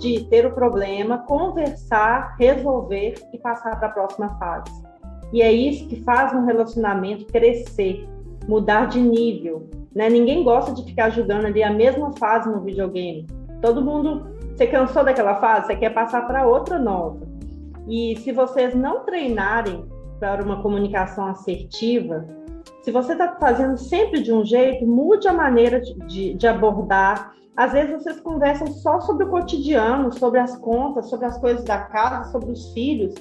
de 0.00 0.24
ter 0.24 0.46
o 0.46 0.52
problema, 0.52 1.18
conversar, 1.18 2.34
resolver 2.38 3.14
e 3.32 3.38
passar 3.38 3.78
para 3.78 3.88
a 3.88 3.90
próxima 3.90 4.38
fase. 4.38 4.72
E 5.32 5.42
é 5.42 5.52
isso 5.52 5.86
que 5.88 6.02
faz 6.02 6.32
um 6.32 6.44
relacionamento 6.44 7.26
crescer, 7.26 8.08
mudar 8.48 8.86
de 8.86 9.00
nível. 9.00 9.68
Né? 9.94 10.08
Ninguém 10.08 10.42
gosta 10.42 10.72
de 10.72 10.84
ficar 10.84 11.10
jogando 11.10 11.46
ali 11.46 11.62
a 11.62 11.72
mesma 11.72 12.12
fase 12.18 12.50
no 12.50 12.60
videogame. 12.60 13.26
Todo 13.60 13.84
mundo, 13.84 14.26
você 14.54 14.66
cansou 14.66 15.04
daquela 15.04 15.36
fase, 15.36 15.66
você 15.66 15.76
quer 15.76 15.90
passar 15.90 16.26
para 16.26 16.46
outra 16.46 16.78
nova. 16.78 17.26
E 17.88 18.16
se 18.16 18.32
vocês 18.32 18.74
não 18.74 19.04
treinarem 19.04 19.84
para 20.20 20.42
uma 20.42 20.62
comunicação 20.62 21.26
assertiva, 21.26 22.26
Se 22.82 22.90
você 22.90 23.12
está 23.12 23.36
fazendo 23.40 23.76
sempre 23.76 24.22
de 24.22 24.32
um 24.32 24.44
jeito, 24.44 24.84
mude 24.84 25.28
a 25.28 25.32
maneira 25.32 25.80
de, 25.80 26.34
de, 26.34 26.46
abordar. 26.48 27.32
Às 27.56 27.72
vezes 27.72 28.02
vocês 28.02 28.20
conversam 28.20 28.66
só 28.66 29.00
sobre 29.00 29.24
o 29.24 29.30
cotidiano, 29.30 30.12
sobre 30.12 30.40
as 30.40 30.56
contas, 30.56 31.08
sobre 31.08 31.26
as 31.26 31.38
coisas 31.38 31.64
da 31.64 31.78
casa, 31.78 32.30
sobre 32.32 32.50
os 32.50 32.72
filhos. 32.72 33.14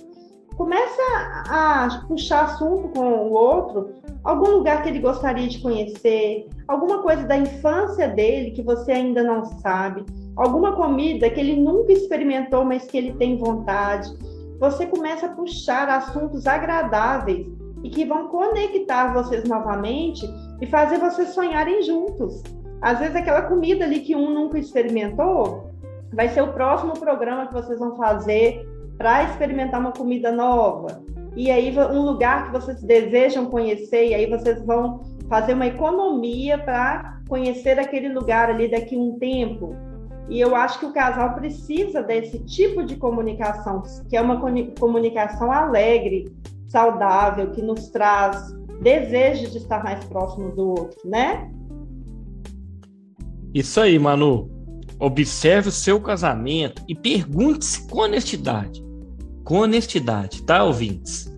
Começa 0.61 1.01
a 1.49 2.05
puxar 2.07 2.43
assunto 2.43 2.89
com 2.89 3.01
o 3.01 3.33
outro, 3.33 3.95
algum 4.23 4.51
lugar 4.51 4.83
que 4.83 4.89
ele 4.89 4.99
gostaria 4.99 5.47
de 5.47 5.59
conhecer, 5.59 6.47
alguma 6.67 7.01
coisa 7.01 7.23
da 7.23 7.35
infância 7.35 8.07
dele 8.07 8.51
que 8.51 8.61
você 8.61 8.91
ainda 8.91 9.23
não 9.23 9.43
sabe, 9.43 10.05
alguma 10.35 10.75
comida 10.75 11.31
que 11.31 11.39
ele 11.39 11.59
nunca 11.59 11.91
experimentou, 11.91 12.63
mas 12.63 12.85
que 12.85 12.95
ele 12.95 13.13
tem 13.13 13.37
vontade. 13.37 14.15
Você 14.59 14.85
começa 14.85 15.25
a 15.25 15.29
puxar 15.29 15.89
assuntos 15.89 16.45
agradáveis 16.45 17.47
e 17.83 17.89
que 17.89 18.05
vão 18.05 18.27
conectar 18.27 19.15
vocês 19.15 19.43
novamente 19.45 20.23
e 20.61 20.67
fazer 20.67 20.99
vocês 20.99 21.29
sonharem 21.29 21.81
juntos. 21.81 22.43
Às 22.83 22.99
vezes 22.99 23.15
aquela 23.15 23.41
comida 23.41 23.83
ali 23.83 24.01
que 24.01 24.15
um 24.15 24.29
nunca 24.29 24.59
experimentou 24.59 25.71
vai 26.13 26.29
ser 26.29 26.43
o 26.43 26.53
próximo 26.53 26.93
programa 26.93 27.47
que 27.47 27.53
vocês 27.53 27.79
vão 27.79 27.95
fazer 27.95 28.70
para 29.01 29.23
experimentar 29.23 29.79
uma 29.79 29.91
comida 29.91 30.31
nova. 30.31 31.03
E 31.35 31.49
aí 31.49 31.75
um 31.75 32.01
lugar 32.01 32.45
que 32.45 32.51
vocês 32.51 32.83
desejam 32.83 33.47
conhecer 33.47 34.09
e 34.09 34.13
aí 34.13 34.29
vocês 34.29 34.63
vão 34.63 35.01
fazer 35.27 35.55
uma 35.55 35.65
economia 35.65 36.59
para 36.59 37.19
conhecer 37.27 37.79
aquele 37.79 38.09
lugar 38.09 38.51
ali 38.51 38.69
daqui 38.69 38.95
a 38.95 38.99
um 38.99 39.17
tempo. 39.17 39.75
E 40.29 40.39
eu 40.39 40.55
acho 40.55 40.79
que 40.79 40.85
o 40.85 40.93
casal 40.93 41.33
precisa 41.33 42.03
desse 42.03 42.37
tipo 42.45 42.83
de 42.83 42.95
comunicação, 42.95 43.81
que 44.07 44.15
é 44.15 44.21
uma 44.21 44.39
comunicação 44.79 45.51
alegre, 45.51 46.31
saudável, 46.67 47.49
que 47.49 47.61
nos 47.61 47.89
traz 47.89 48.53
desejo 48.83 49.49
de 49.49 49.57
estar 49.57 49.83
mais 49.83 50.03
próximo 50.05 50.51
do 50.51 50.69
outro, 50.69 50.99
né? 51.05 51.49
Isso 53.51 53.81
aí, 53.81 53.97
Manu. 53.97 54.47
Observe 54.99 55.69
o 55.69 55.71
seu 55.71 55.99
casamento 55.99 56.83
e 56.87 56.93
pergunte-se 56.93 57.87
com 57.87 58.01
honestidade. 58.01 58.90
Com 59.43 59.59
honestidade, 59.59 60.43
tá, 60.43 60.63
ouvintes? 60.63 61.31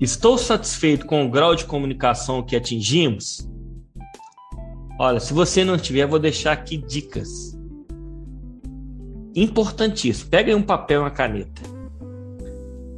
Estou 0.00 0.38
satisfeito 0.38 1.04
com 1.04 1.26
o 1.26 1.30
grau 1.30 1.54
de 1.54 1.66
comunicação 1.66 2.42
que 2.42 2.56
atingimos? 2.56 3.46
Olha, 4.98 5.20
se 5.20 5.32
você 5.34 5.62
não 5.62 5.76
tiver, 5.76 6.06
vou 6.06 6.18
deixar 6.18 6.52
aqui 6.52 6.78
dicas. 6.78 7.58
Importantíssimo. 9.34 10.30
Pega 10.30 10.56
um 10.56 10.62
papel 10.62 11.00
e 11.00 11.04
uma 11.04 11.10
caneta. 11.10 11.62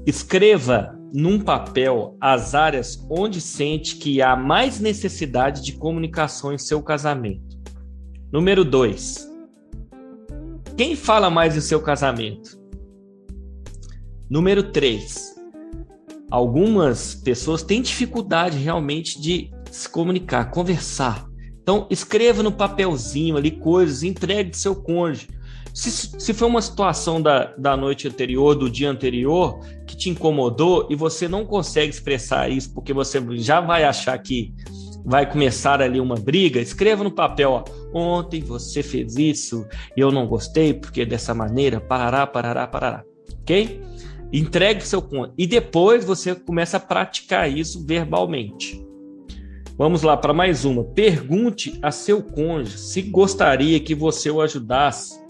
Escreva 0.06 0.96
num 1.12 1.40
papel 1.40 2.16
as 2.20 2.54
áreas 2.54 3.04
onde 3.10 3.40
sente 3.40 3.96
que 3.96 4.22
há 4.22 4.36
mais 4.36 4.78
necessidade 4.78 5.62
de 5.62 5.72
comunicação 5.72 6.52
em 6.52 6.58
seu 6.58 6.80
casamento. 6.82 7.60
Número 8.32 8.64
2. 8.64 9.28
Quem 10.76 10.96
fala 10.96 11.28
mais 11.28 11.56
em 11.56 11.60
seu 11.60 11.82
casamento? 11.82 12.61
Número 14.32 14.62
3. 14.62 15.34
Algumas 16.30 17.14
pessoas 17.14 17.62
têm 17.62 17.82
dificuldade 17.82 18.56
realmente 18.56 19.20
de 19.20 19.50
se 19.70 19.86
comunicar, 19.86 20.50
conversar. 20.50 21.26
Então, 21.62 21.86
escreva 21.90 22.42
no 22.42 22.50
papelzinho 22.50 23.36
ali 23.36 23.50
coisas, 23.50 24.02
entregue 24.02 24.48
de 24.48 24.56
seu 24.56 24.74
cônjuge. 24.74 25.28
Se, 25.74 25.90
se 26.18 26.32
foi 26.32 26.48
uma 26.48 26.62
situação 26.62 27.20
da, 27.20 27.54
da 27.58 27.76
noite 27.76 28.08
anterior, 28.08 28.54
do 28.54 28.70
dia 28.70 28.90
anterior, 28.90 29.60
que 29.86 29.94
te 29.94 30.08
incomodou 30.08 30.88
e 30.88 30.96
você 30.96 31.28
não 31.28 31.44
consegue 31.44 31.92
expressar 31.92 32.50
isso 32.50 32.72
porque 32.72 32.94
você 32.94 33.22
já 33.36 33.60
vai 33.60 33.84
achar 33.84 34.16
que 34.16 34.54
vai 35.04 35.30
começar 35.30 35.82
ali 35.82 36.00
uma 36.00 36.14
briga, 36.14 36.58
escreva 36.58 37.04
no 37.04 37.10
papel, 37.10 37.50
ó, 37.50 37.64
ontem 37.92 38.40
você 38.40 38.82
fez 38.82 39.14
isso 39.16 39.66
e 39.94 40.00
eu 40.00 40.10
não 40.10 40.26
gostei 40.26 40.72
porque 40.72 41.04
dessa 41.04 41.34
maneira, 41.34 41.78
parará, 41.82 42.26
parará, 42.26 42.66
parará, 42.66 43.04
ok? 43.42 43.92
Entregue 44.32 44.86
seu 44.86 45.02
ponto 45.02 45.34
e 45.36 45.46
depois 45.46 46.04
você 46.04 46.34
começa 46.34 46.78
a 46.78 46.80
praticar 46.80 47.50
isso 47.50 47.84
verbalmente. 47.84 48.82
Vamos 49.76 50.02
lá 50.02 50.16
para 50.16 50.32
mais 50.32 50.64
uma. 50.64 50.84
Pergunte 50.84 51.78
a 51.82 51.90
seu 51.90 52.22
cônjuge 52.22 52.78
se 52.78 53.02
gostaria 53.02 53.78
que 53.80 53.94
você 53.94 54.30
o 54.30 54.40
ajudasse 54.40 55.20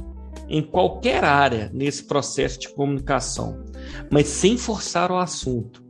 em 0.49 0.63
qualquer 0.63 1.25
área 1.25 1.71
nesse 1.73 2.05
processo 2.05 2.61
de 2.61 2.69
comunicação, 2.69 3.65
mas 4.11 4.29
sem 4.29 4.57
forçar 4.57 5.11
o 5.11 5.17
assunto. 5.17 5.83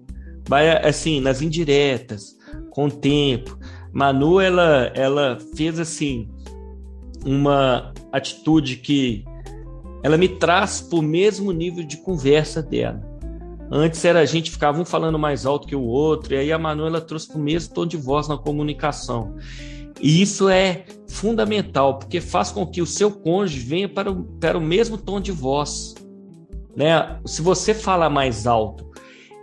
Vai 0.48 0.70
assim, 0.70 1.20
nas 1.20 1.42
indiretas, 1.42 2.36
com 2.70 2.86
o 2.86 2.90
tempo. 2.90 3.58
Manu 3.92 4.40
ela 4.40 4.90
ela 4.94 5.38
fez 5.54 5.78
assim 5.78 6.30
uma 7.24 7.92
atitude 8.10 8.76
que 8.76 9.24
ela 10.02 10.18
me 10.18 10.28
traz 10.28 10.80
para 10.80 10.98
o 10.98 11.02
mesmo 11.02 11.52
nível 11.52 11.84
de 11.84 11.96
conversa 11.98 12.62
dela. 12.62 13.00
Antes 13.70 14.04
era 14.04 14.20
a 14.20 14.26
gente 14.26 14.50
ficava 14.50 14.80
um 14.80 14.84
falando 14.84 15.18
mais 15.18 15.46
alto 15.46 15.66
que 15.66 15.76
o 15.76 15.82
outro, 15.82 16.34
e 16.34 16.36
aí 16.36 16.52
a 16.52 16.58
Manuela 16.58 17.00
trouxe 17.00 17.28
para 17.28 17.38
o 17.38 17.42
mesmo 17.42 17.72
tom 17.72 17.86
de 17.86 17.96
voz 17.96 18.28
na 18.28 18.36
comunicação. 18.36 19.36
E 20.00 20.20
isso 20.20 20.48
é 20.48 20.84
fundamental, 21.08 21.98
porque 21.98 22.20
faz 22.20 22.50
com 22.50 22.66
que 22.66 22.82
o 22.82 22.86
seu 22.86 23.10
cônjuge 23.10 23.60
venha 23.60 23.88
para 23.88 24.10
o, 24.10 24.24
para 24.24 24.58
o 24.58 24.60
mesmo 24.60 24.98
tom 24.98 25.20
de 25.20 25.32
voz. 25.32 25.94
Né? 26.76 27.18
Se 27.24 27.40
você 27.40 27.72
fala 27.72 28.10
mais 28.10 28.46
alto 28.46 28.90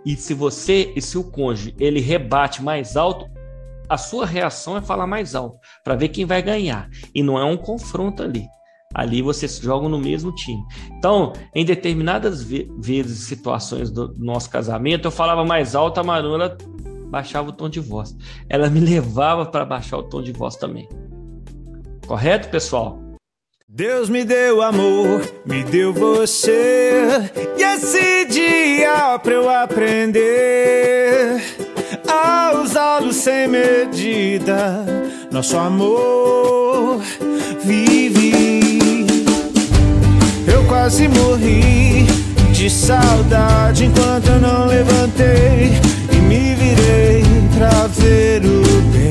e 0.06 0.16
se 0.16 0.34
você 0.34 0.92
e 0.96 1.02
se 1.02 1.18
o 1.18 1.24
cônjuge 1.24 1.74
ele 1.80 2.00
rebate 2.00 2.62
mais 2.62 2.98
alto, 2.98 3.26
a 3.88 3.98
sua 3.98 4.26
reação 4.26 4.78
é 4.78 4.82
falar 4.82 5.08
mais 5.08 5.34
alto 5.34 5.58
para 5.84 5.96
ver 5.96 6.10
quem 6.10 6.26
vai 6.26 6.42
ganhar 6.42 6.90
e 7.16 7.24
não 7.24 7.38
é 7.40 7.44
um 7.44 7.58
confronto 7.58 8.22
ali. 8.22 8.46
Ali 8.94 9.22
vocês 9.22 9.60
jogam 9.60 9.88
no 9.88 10.00
mesmo 10.00 10.34
time. 10.34 10.64
Então, 10.98 11.34
em 11.54 11.64
determinadas 11.64 12.42
ve 12.42 12.68
vezes, 12.78 13.28
situações 13.28 13.92
do 13.92 14.14
nosso 14.18 14.50
casamento, 14.50 15.08
eu 15.08 15.12
falava 15.12 15.46
mais 15.46 15.76
alto, 15.76 16.00
a 16.00 16.04
Manuela 16.04 16.58
baixava 17.10 17.50
o 17.50 17.54
tom 17.54 17.70
de 17.70 17.80
voz. 17.80 18.16
Ela 18.50 18.70
me 18.70 18.80
levava 18.80 19.46
para 19.46 19.64
baixar 19.64 19.98
o 19.98 20.04
tom 20.04 20.22
de 20.22 20.32
voz 20.32 20.56
também. 20.56 20.90
Correto, 22.08 22.50
pessoal? 22.50 23.00
Deus 23.68 24.10
me 24.10 24.26
deu 24.26 24.64
amor, 24.64 25.22
me 25.46 25.64
deu 25.64 25.94
você, 25.94 27.30
e 27.56 27.62
esse 27.62 28.26
dia 28.26 29.20
para 29.20 29.34
eu 29.34 29.48
aprender 29.48 31.40
a 32.08 32.60
usá-lo 32.64 33.14
sem 33.14 33.48
medida. 33.48 34.84
Nosso 35.32 35.56
amor 35.56 37.00
vive. 37.64 38.69
Quase 40.70 41.10
morri 41.10 42.06
de 42.54 42.70
saudade 42.70 43.86
enquanto 43.86 44.28
eu 44.28 44.40
não 44.40 44.68
levantei 44.68 45.72
me 46.30 46.54
virei 46.54 47.24
pra 47.58 47.88
ver 47.88 48.46
o 48.46 48.82
bem 48.92 49.10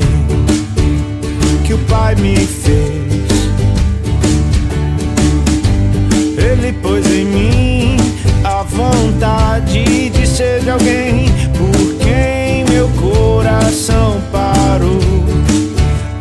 que 1.65 1.73
o 1.73 1.77
Pai 1.79 2.15
me 2.15 2.37
fez. 2.37 3.27
Ele 6.37 6.71
pôs 6.81 7.05
em 7.07 7.25
mim 7.25 7.97
a 8.45 8.63
vontade 8.63 10.09
de 10.09 10.25
ser 10.25 10.61
de 10.61 10.69
alguém 10.69 11.25
por 11.57 11.95
quem 11.97 12.63
meu 12.71 12.87
coração 12.89 14.21
parou 14.31 15.01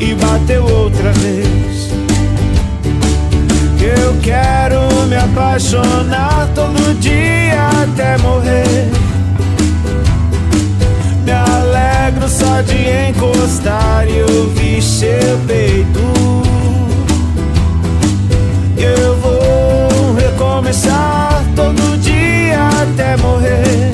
e 0.01 0.15
bateu 0.15 0.65
outra 0.65 1.13
vez. 1.13 1.48
Eu 3.81 4.19
quero 4.23 5.07
me 5.07 5.17
apaixonar 5.17 6.49
todo 6.55 6.99
dia 7.01 7.69
até 7.83 8.19
morrer 8.19 8.91
me 11.29 11.35
alegro 11.35 12.27
só 12.27 12.63
de 12.63 13.11
encostar 13.11 14.09
e 14.09 14.23
ouvir 14.23 14.83
seu 14.83 15.39
peito. 15.47 16.01
Eu 18.79 19.15
vou 19.17 20.15
recomeçar 20.15 21.45
todo 21.55 21.99
dia 22.01 22.59
até 22.81 23.15
morrer. 23.19 23.93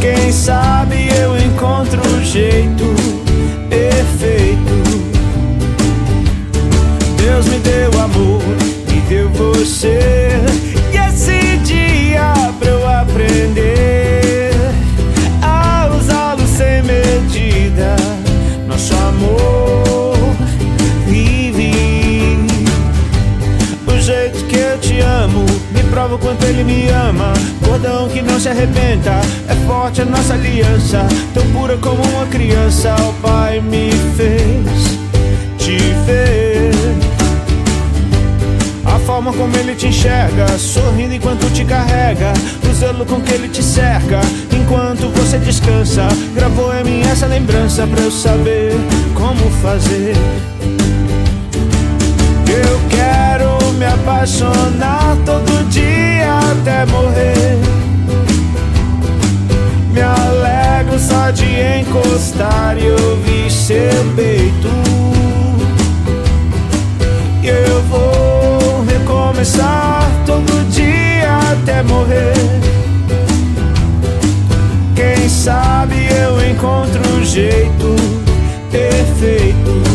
Quem 0.00 0.32
sabe 0.32 1.08
eu 1.16 1.38
encontro 1.38 2.00
um 2.08 2.24
jeito 2.24 3.07
Deus 7.38 7.50
me 7.50 7.58
deu 7.60 8.00
amor, 8.00 8.42
me 8.90 9.00
deu 9.02 9.30
você. 9.30 10.30
E 10.92 10.96
esse 10.96 11.56
dia 11.58 12.32
pra 12.58 12.68
eu 12.68 12.88
aprender. 12.88 14.50
medida, 16.82 17.94
nosso 18.66 18.92
amor 18.92 20.18
vive. 21.06 22.40
O 23.86 24.00
jeito 24.00 24.44
que 24.46 24.56
eu 24.56 24.76
te 24.80 24.98
amo 24.98 25.46
me 25.70 25.84
prova 25.92 26.16
o 26.16 26.18
quanto 26.18 26.44
ele 26.44 26.64
me 26.64 26.88
ama. 26.88 27.34
Cordão 27.64 28.08
que 28.08 28.20
não 28.20 28.40
se 28.40 28.48
arrebenta, 28.48 29.12
é 29.48 29.54
forte 29.64 30.02
a 30.02 30.04
nossa 30.04 30.34
aliança. 30.34 31.06
Tão 31.32 31.46
pura 31.52 31.76
como 31.76 32.02
uma 32.02 32.26
criança, 32.26 32.96
o 32.96 33.12
Pai 33.22 33.60
me 33.60 33.92
fez 34.16 34.98
te 35.56 35.78
ver. 36.04 36.47
Forma 39.18 39.32
como 39.32 39.56
ele 39.56 39.74
te 39.74 39.88
enxerga, 39.88 40.46
sorrindo 40.56 41.12
enquanto 41.12 41.52
te 41.52 41.64
carrega, 41.64 42.32
o 42.62 42.72
zelo 42.72 43.04
com 43.04 43.20
que 43.20 43.34
ele 43.34 43.48
te 43.48 43.60
cerca, 43.60 44.20
enquanto 44.52 45.08
você 45.08 45.38
descansa. 45.38 46.06
Gravou 46.36 46.72
em 46.72 46.84
mim 46.84 47.00
essa 47.00 47.26
lembrança 47.26 47.84
pra 47.84 48.00
eu 48.00 48.12
saber 48.12 48.74
como 49.16 49.50
fazer. 49.60 50.14
Eu 52.46 52.80
quero 52.88 53.72
me 53.72 53.86
apaixonar 53.86 55.16
todo 55.26 55.68
dia 55.68 56.38
até 56.52 56.86
morrer. 56.86 57.58
Me 59.92 60.00
alegro 60.00 60.96
só 60.96 61.32
de 61.32 61.80
encostar 61.80 62.78
e 62.78 62.88
ouvir 62.88 63.50
seu 63.50 64.14
peito. 64.14 64.68
Eu 67.42 67.82
vou 67.90 68.27
recomeçar 69.08 70.06
todo 70.26 70.70
dia 70.70 71.38
até 71.52 71.82
morrer. 71.82 72.34
Quem 74.94 75.28
sabe 75.28 75.94
eu 76.12 76.50
encontro 76.50 77.00
um 77.16 77.24
jeito 77.24 77.96
perfeito. 78.70 79.87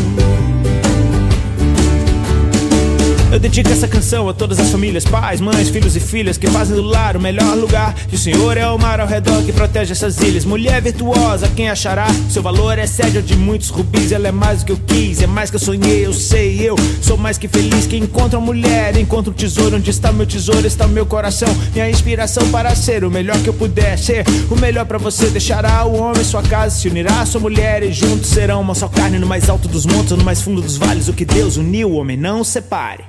Eu 3.34 3.40
dedico 3.40 3.72
essa 3.72 3.88
canção 3.88 4.30
a 4.30 4.34
todas 4.34 4.60
as 4.60 4.70
famílias, 4.70 5.06
pais, 5.06 5.42
mães, 5.42 5.68
filhos 5.68 5.96
e 5.96 6.00
filhas 6.00 6.38
que 6.38 6.46
fazem 6.46 6.76
do 6.76 6.84
lar 6.84 7.18
o 7.18 7.20
melhor 7.20 7.58
lugar. 7.58 7.96
E 8.12 8.16
o 8.16 8.18
Senhor 8.18 8.56
é 8.58 8.68
o 8.70 8.78
mar 8.78 9.00
ao 9.00 9.08
redor 9.08 9.42
que 9.42 9.52
protege 9.52 9.92
essas 9.92 10.20
ilhas. 10.20 10.46
Mulher 10.46 10.80
virtuosa, 10.84 11.48
quem 11.56 11.68
achará? 11.68 12.06
Seu 12.30 12.44
valor 12.44 12.78
excede 12.78 13.18
o 13.18 13.24
de 13.24 13.36
muitos 13.36 13.70
rubis. 13.70 14.12
Ela 14.12 14.28
é 14.28 14.32
mais 14.32 14.60
do 14.60 14.66
que 14.68 14.72
eu 14.74 14.80
quis, 14.86 15.20
é 15.20 15.26
mais 15.26 15.50
que 15.50 15.56
eu 15.56 15.60
sonhei. 15.60 16.06
Eu 16.06 16.14
sei, 16.14 16.62
eu 16.62 16.76
sou 17.02 17.18
mais 17.18 17.40
que 17.40 17.48
feliz. 17.48 17.88
Quem 17.88 18.04
encontra 18.04 18.38
uma 18.38 18.46
mulher, 18.46 18.96
encontra 18.98 19.32
um 19.32 19.34
tesouro. 19.34 19.78
Onde 19.78 19.90
está 19.90 20.12
meu 20.12 20.28
tesouro, 20.28 20.68
está 20.68 20.88
meu 20.88 21.08
coração. 21.08 21.50
Minha 21.74 21.90
inspiração 21.90 22.48
para 22.52 22.76
ser 22.76 23.04
o 23.04 23.10
melhor 23.10 23.40
que 23.40 23.50
eu 23.50 23.54
puder 23.56 23.98
ser. 23.98 24.24
O 24.52 24.56
melhor 24.56 24.86
para 24.86 25.00
você 25.00 25.26
deixará 25.32 25.84
o 25.86 25.96
homem 25.96 26.24
sua 26.24 26.44
casa, 26.44 26.76
se 26.76 26.88
unirá 26.88 27.22
a 27.22 27.26
sua 27.26 27.42
mulher 27.42 27.82
e 27.82 27.92
juntos 27.92 28.30
serão 28.30 28.62
uma 28.62 28.76
só 28.76 28.88
carne 28.88 29.18
no 29.18 29.26
mais 29.26 29.50
alto 29.50 29.68
dos 29.68 29.88
montes 29.88 30.12
no 30.12 30.24
mais 30.24 30.40
fundo 30.40 30.62
dos 30.62 30.78
vales. 30.78 31.08
O 31.08 31.14
que 31.14 31.26
Deus 31.26 31.58
uniu, 31.58 31.90
o 31.90 31.96
homem 31.96 32.16
não 32.16 32.44
separe. 32.44 33.06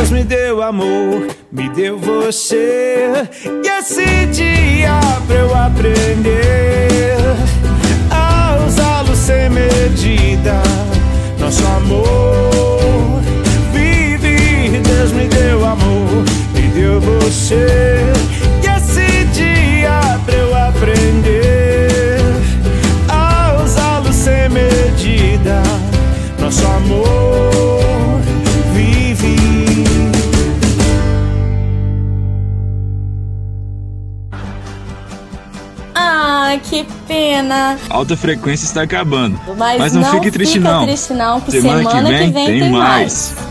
Deus 0.00 0.12
me 0.12 0.24
deu 0.24 0.62
amor, 0.62 1.28
me 1.52 1.68
deu 1.68 1.98
você. 1.98 3.28
E 3.62 3.68
esse 3.68 4.24
dia 4.32 4.98
pra 5.26 5.36
eu 5.36 5.54
aprender 5.54 7.18
a 8.10 8.56
usá-lo 8.66 9.14
sem 9.14 9.50
medida. 9.50 10.62
Nosso 11.38 11.62
amor 11.66 13.20
vive. 13.74 14.78
Deus 14.78 15.12
me 15.12 15.28
deu 15.28 15.66
amor, 15.66 16.24
me 16.54 16.68
deu 16.68 16.98
você. 16.98 18.10
E 18.62 18.66
esse 18.68 19.24
dia 19.34 20.18
pra 20.24 20.34
eu 20.34 20.56
aprender 20.56 22.22
a 23.06 23.62
usá-lo 23.62 24.10
sem 24.14 24.48
medida. 24.48 25.62
Nosso 26.38 26.66
amor 26.66 27.19
Que 36.58 36.84
pena. 37.06 37.78
Alta 37.88 38.16
frequência 38.16 38.64
está 38.64 38.82
acabando. 38.82 39.38
Mas, 39.56 39.78
Mas 39.78 39.92
não, 39.92 40.02
não 40.02 40.10
fique 40.12 40.30
triste 40.30 40.58
não. 40.58 40.84
triste 40.84 41.12
não, 41.12 41.40
que 41.40 41.50
semana, 41.52 41.78
semana 41.90 42.08
que 42.08 42.14
vem, 42.14 42.26
que 42.26 42.32
vem 42.32 42.46
tem, 42.46 42.60
tem 42.60 42.70
mais. 42.70 43.34
mais. 43.34 43.49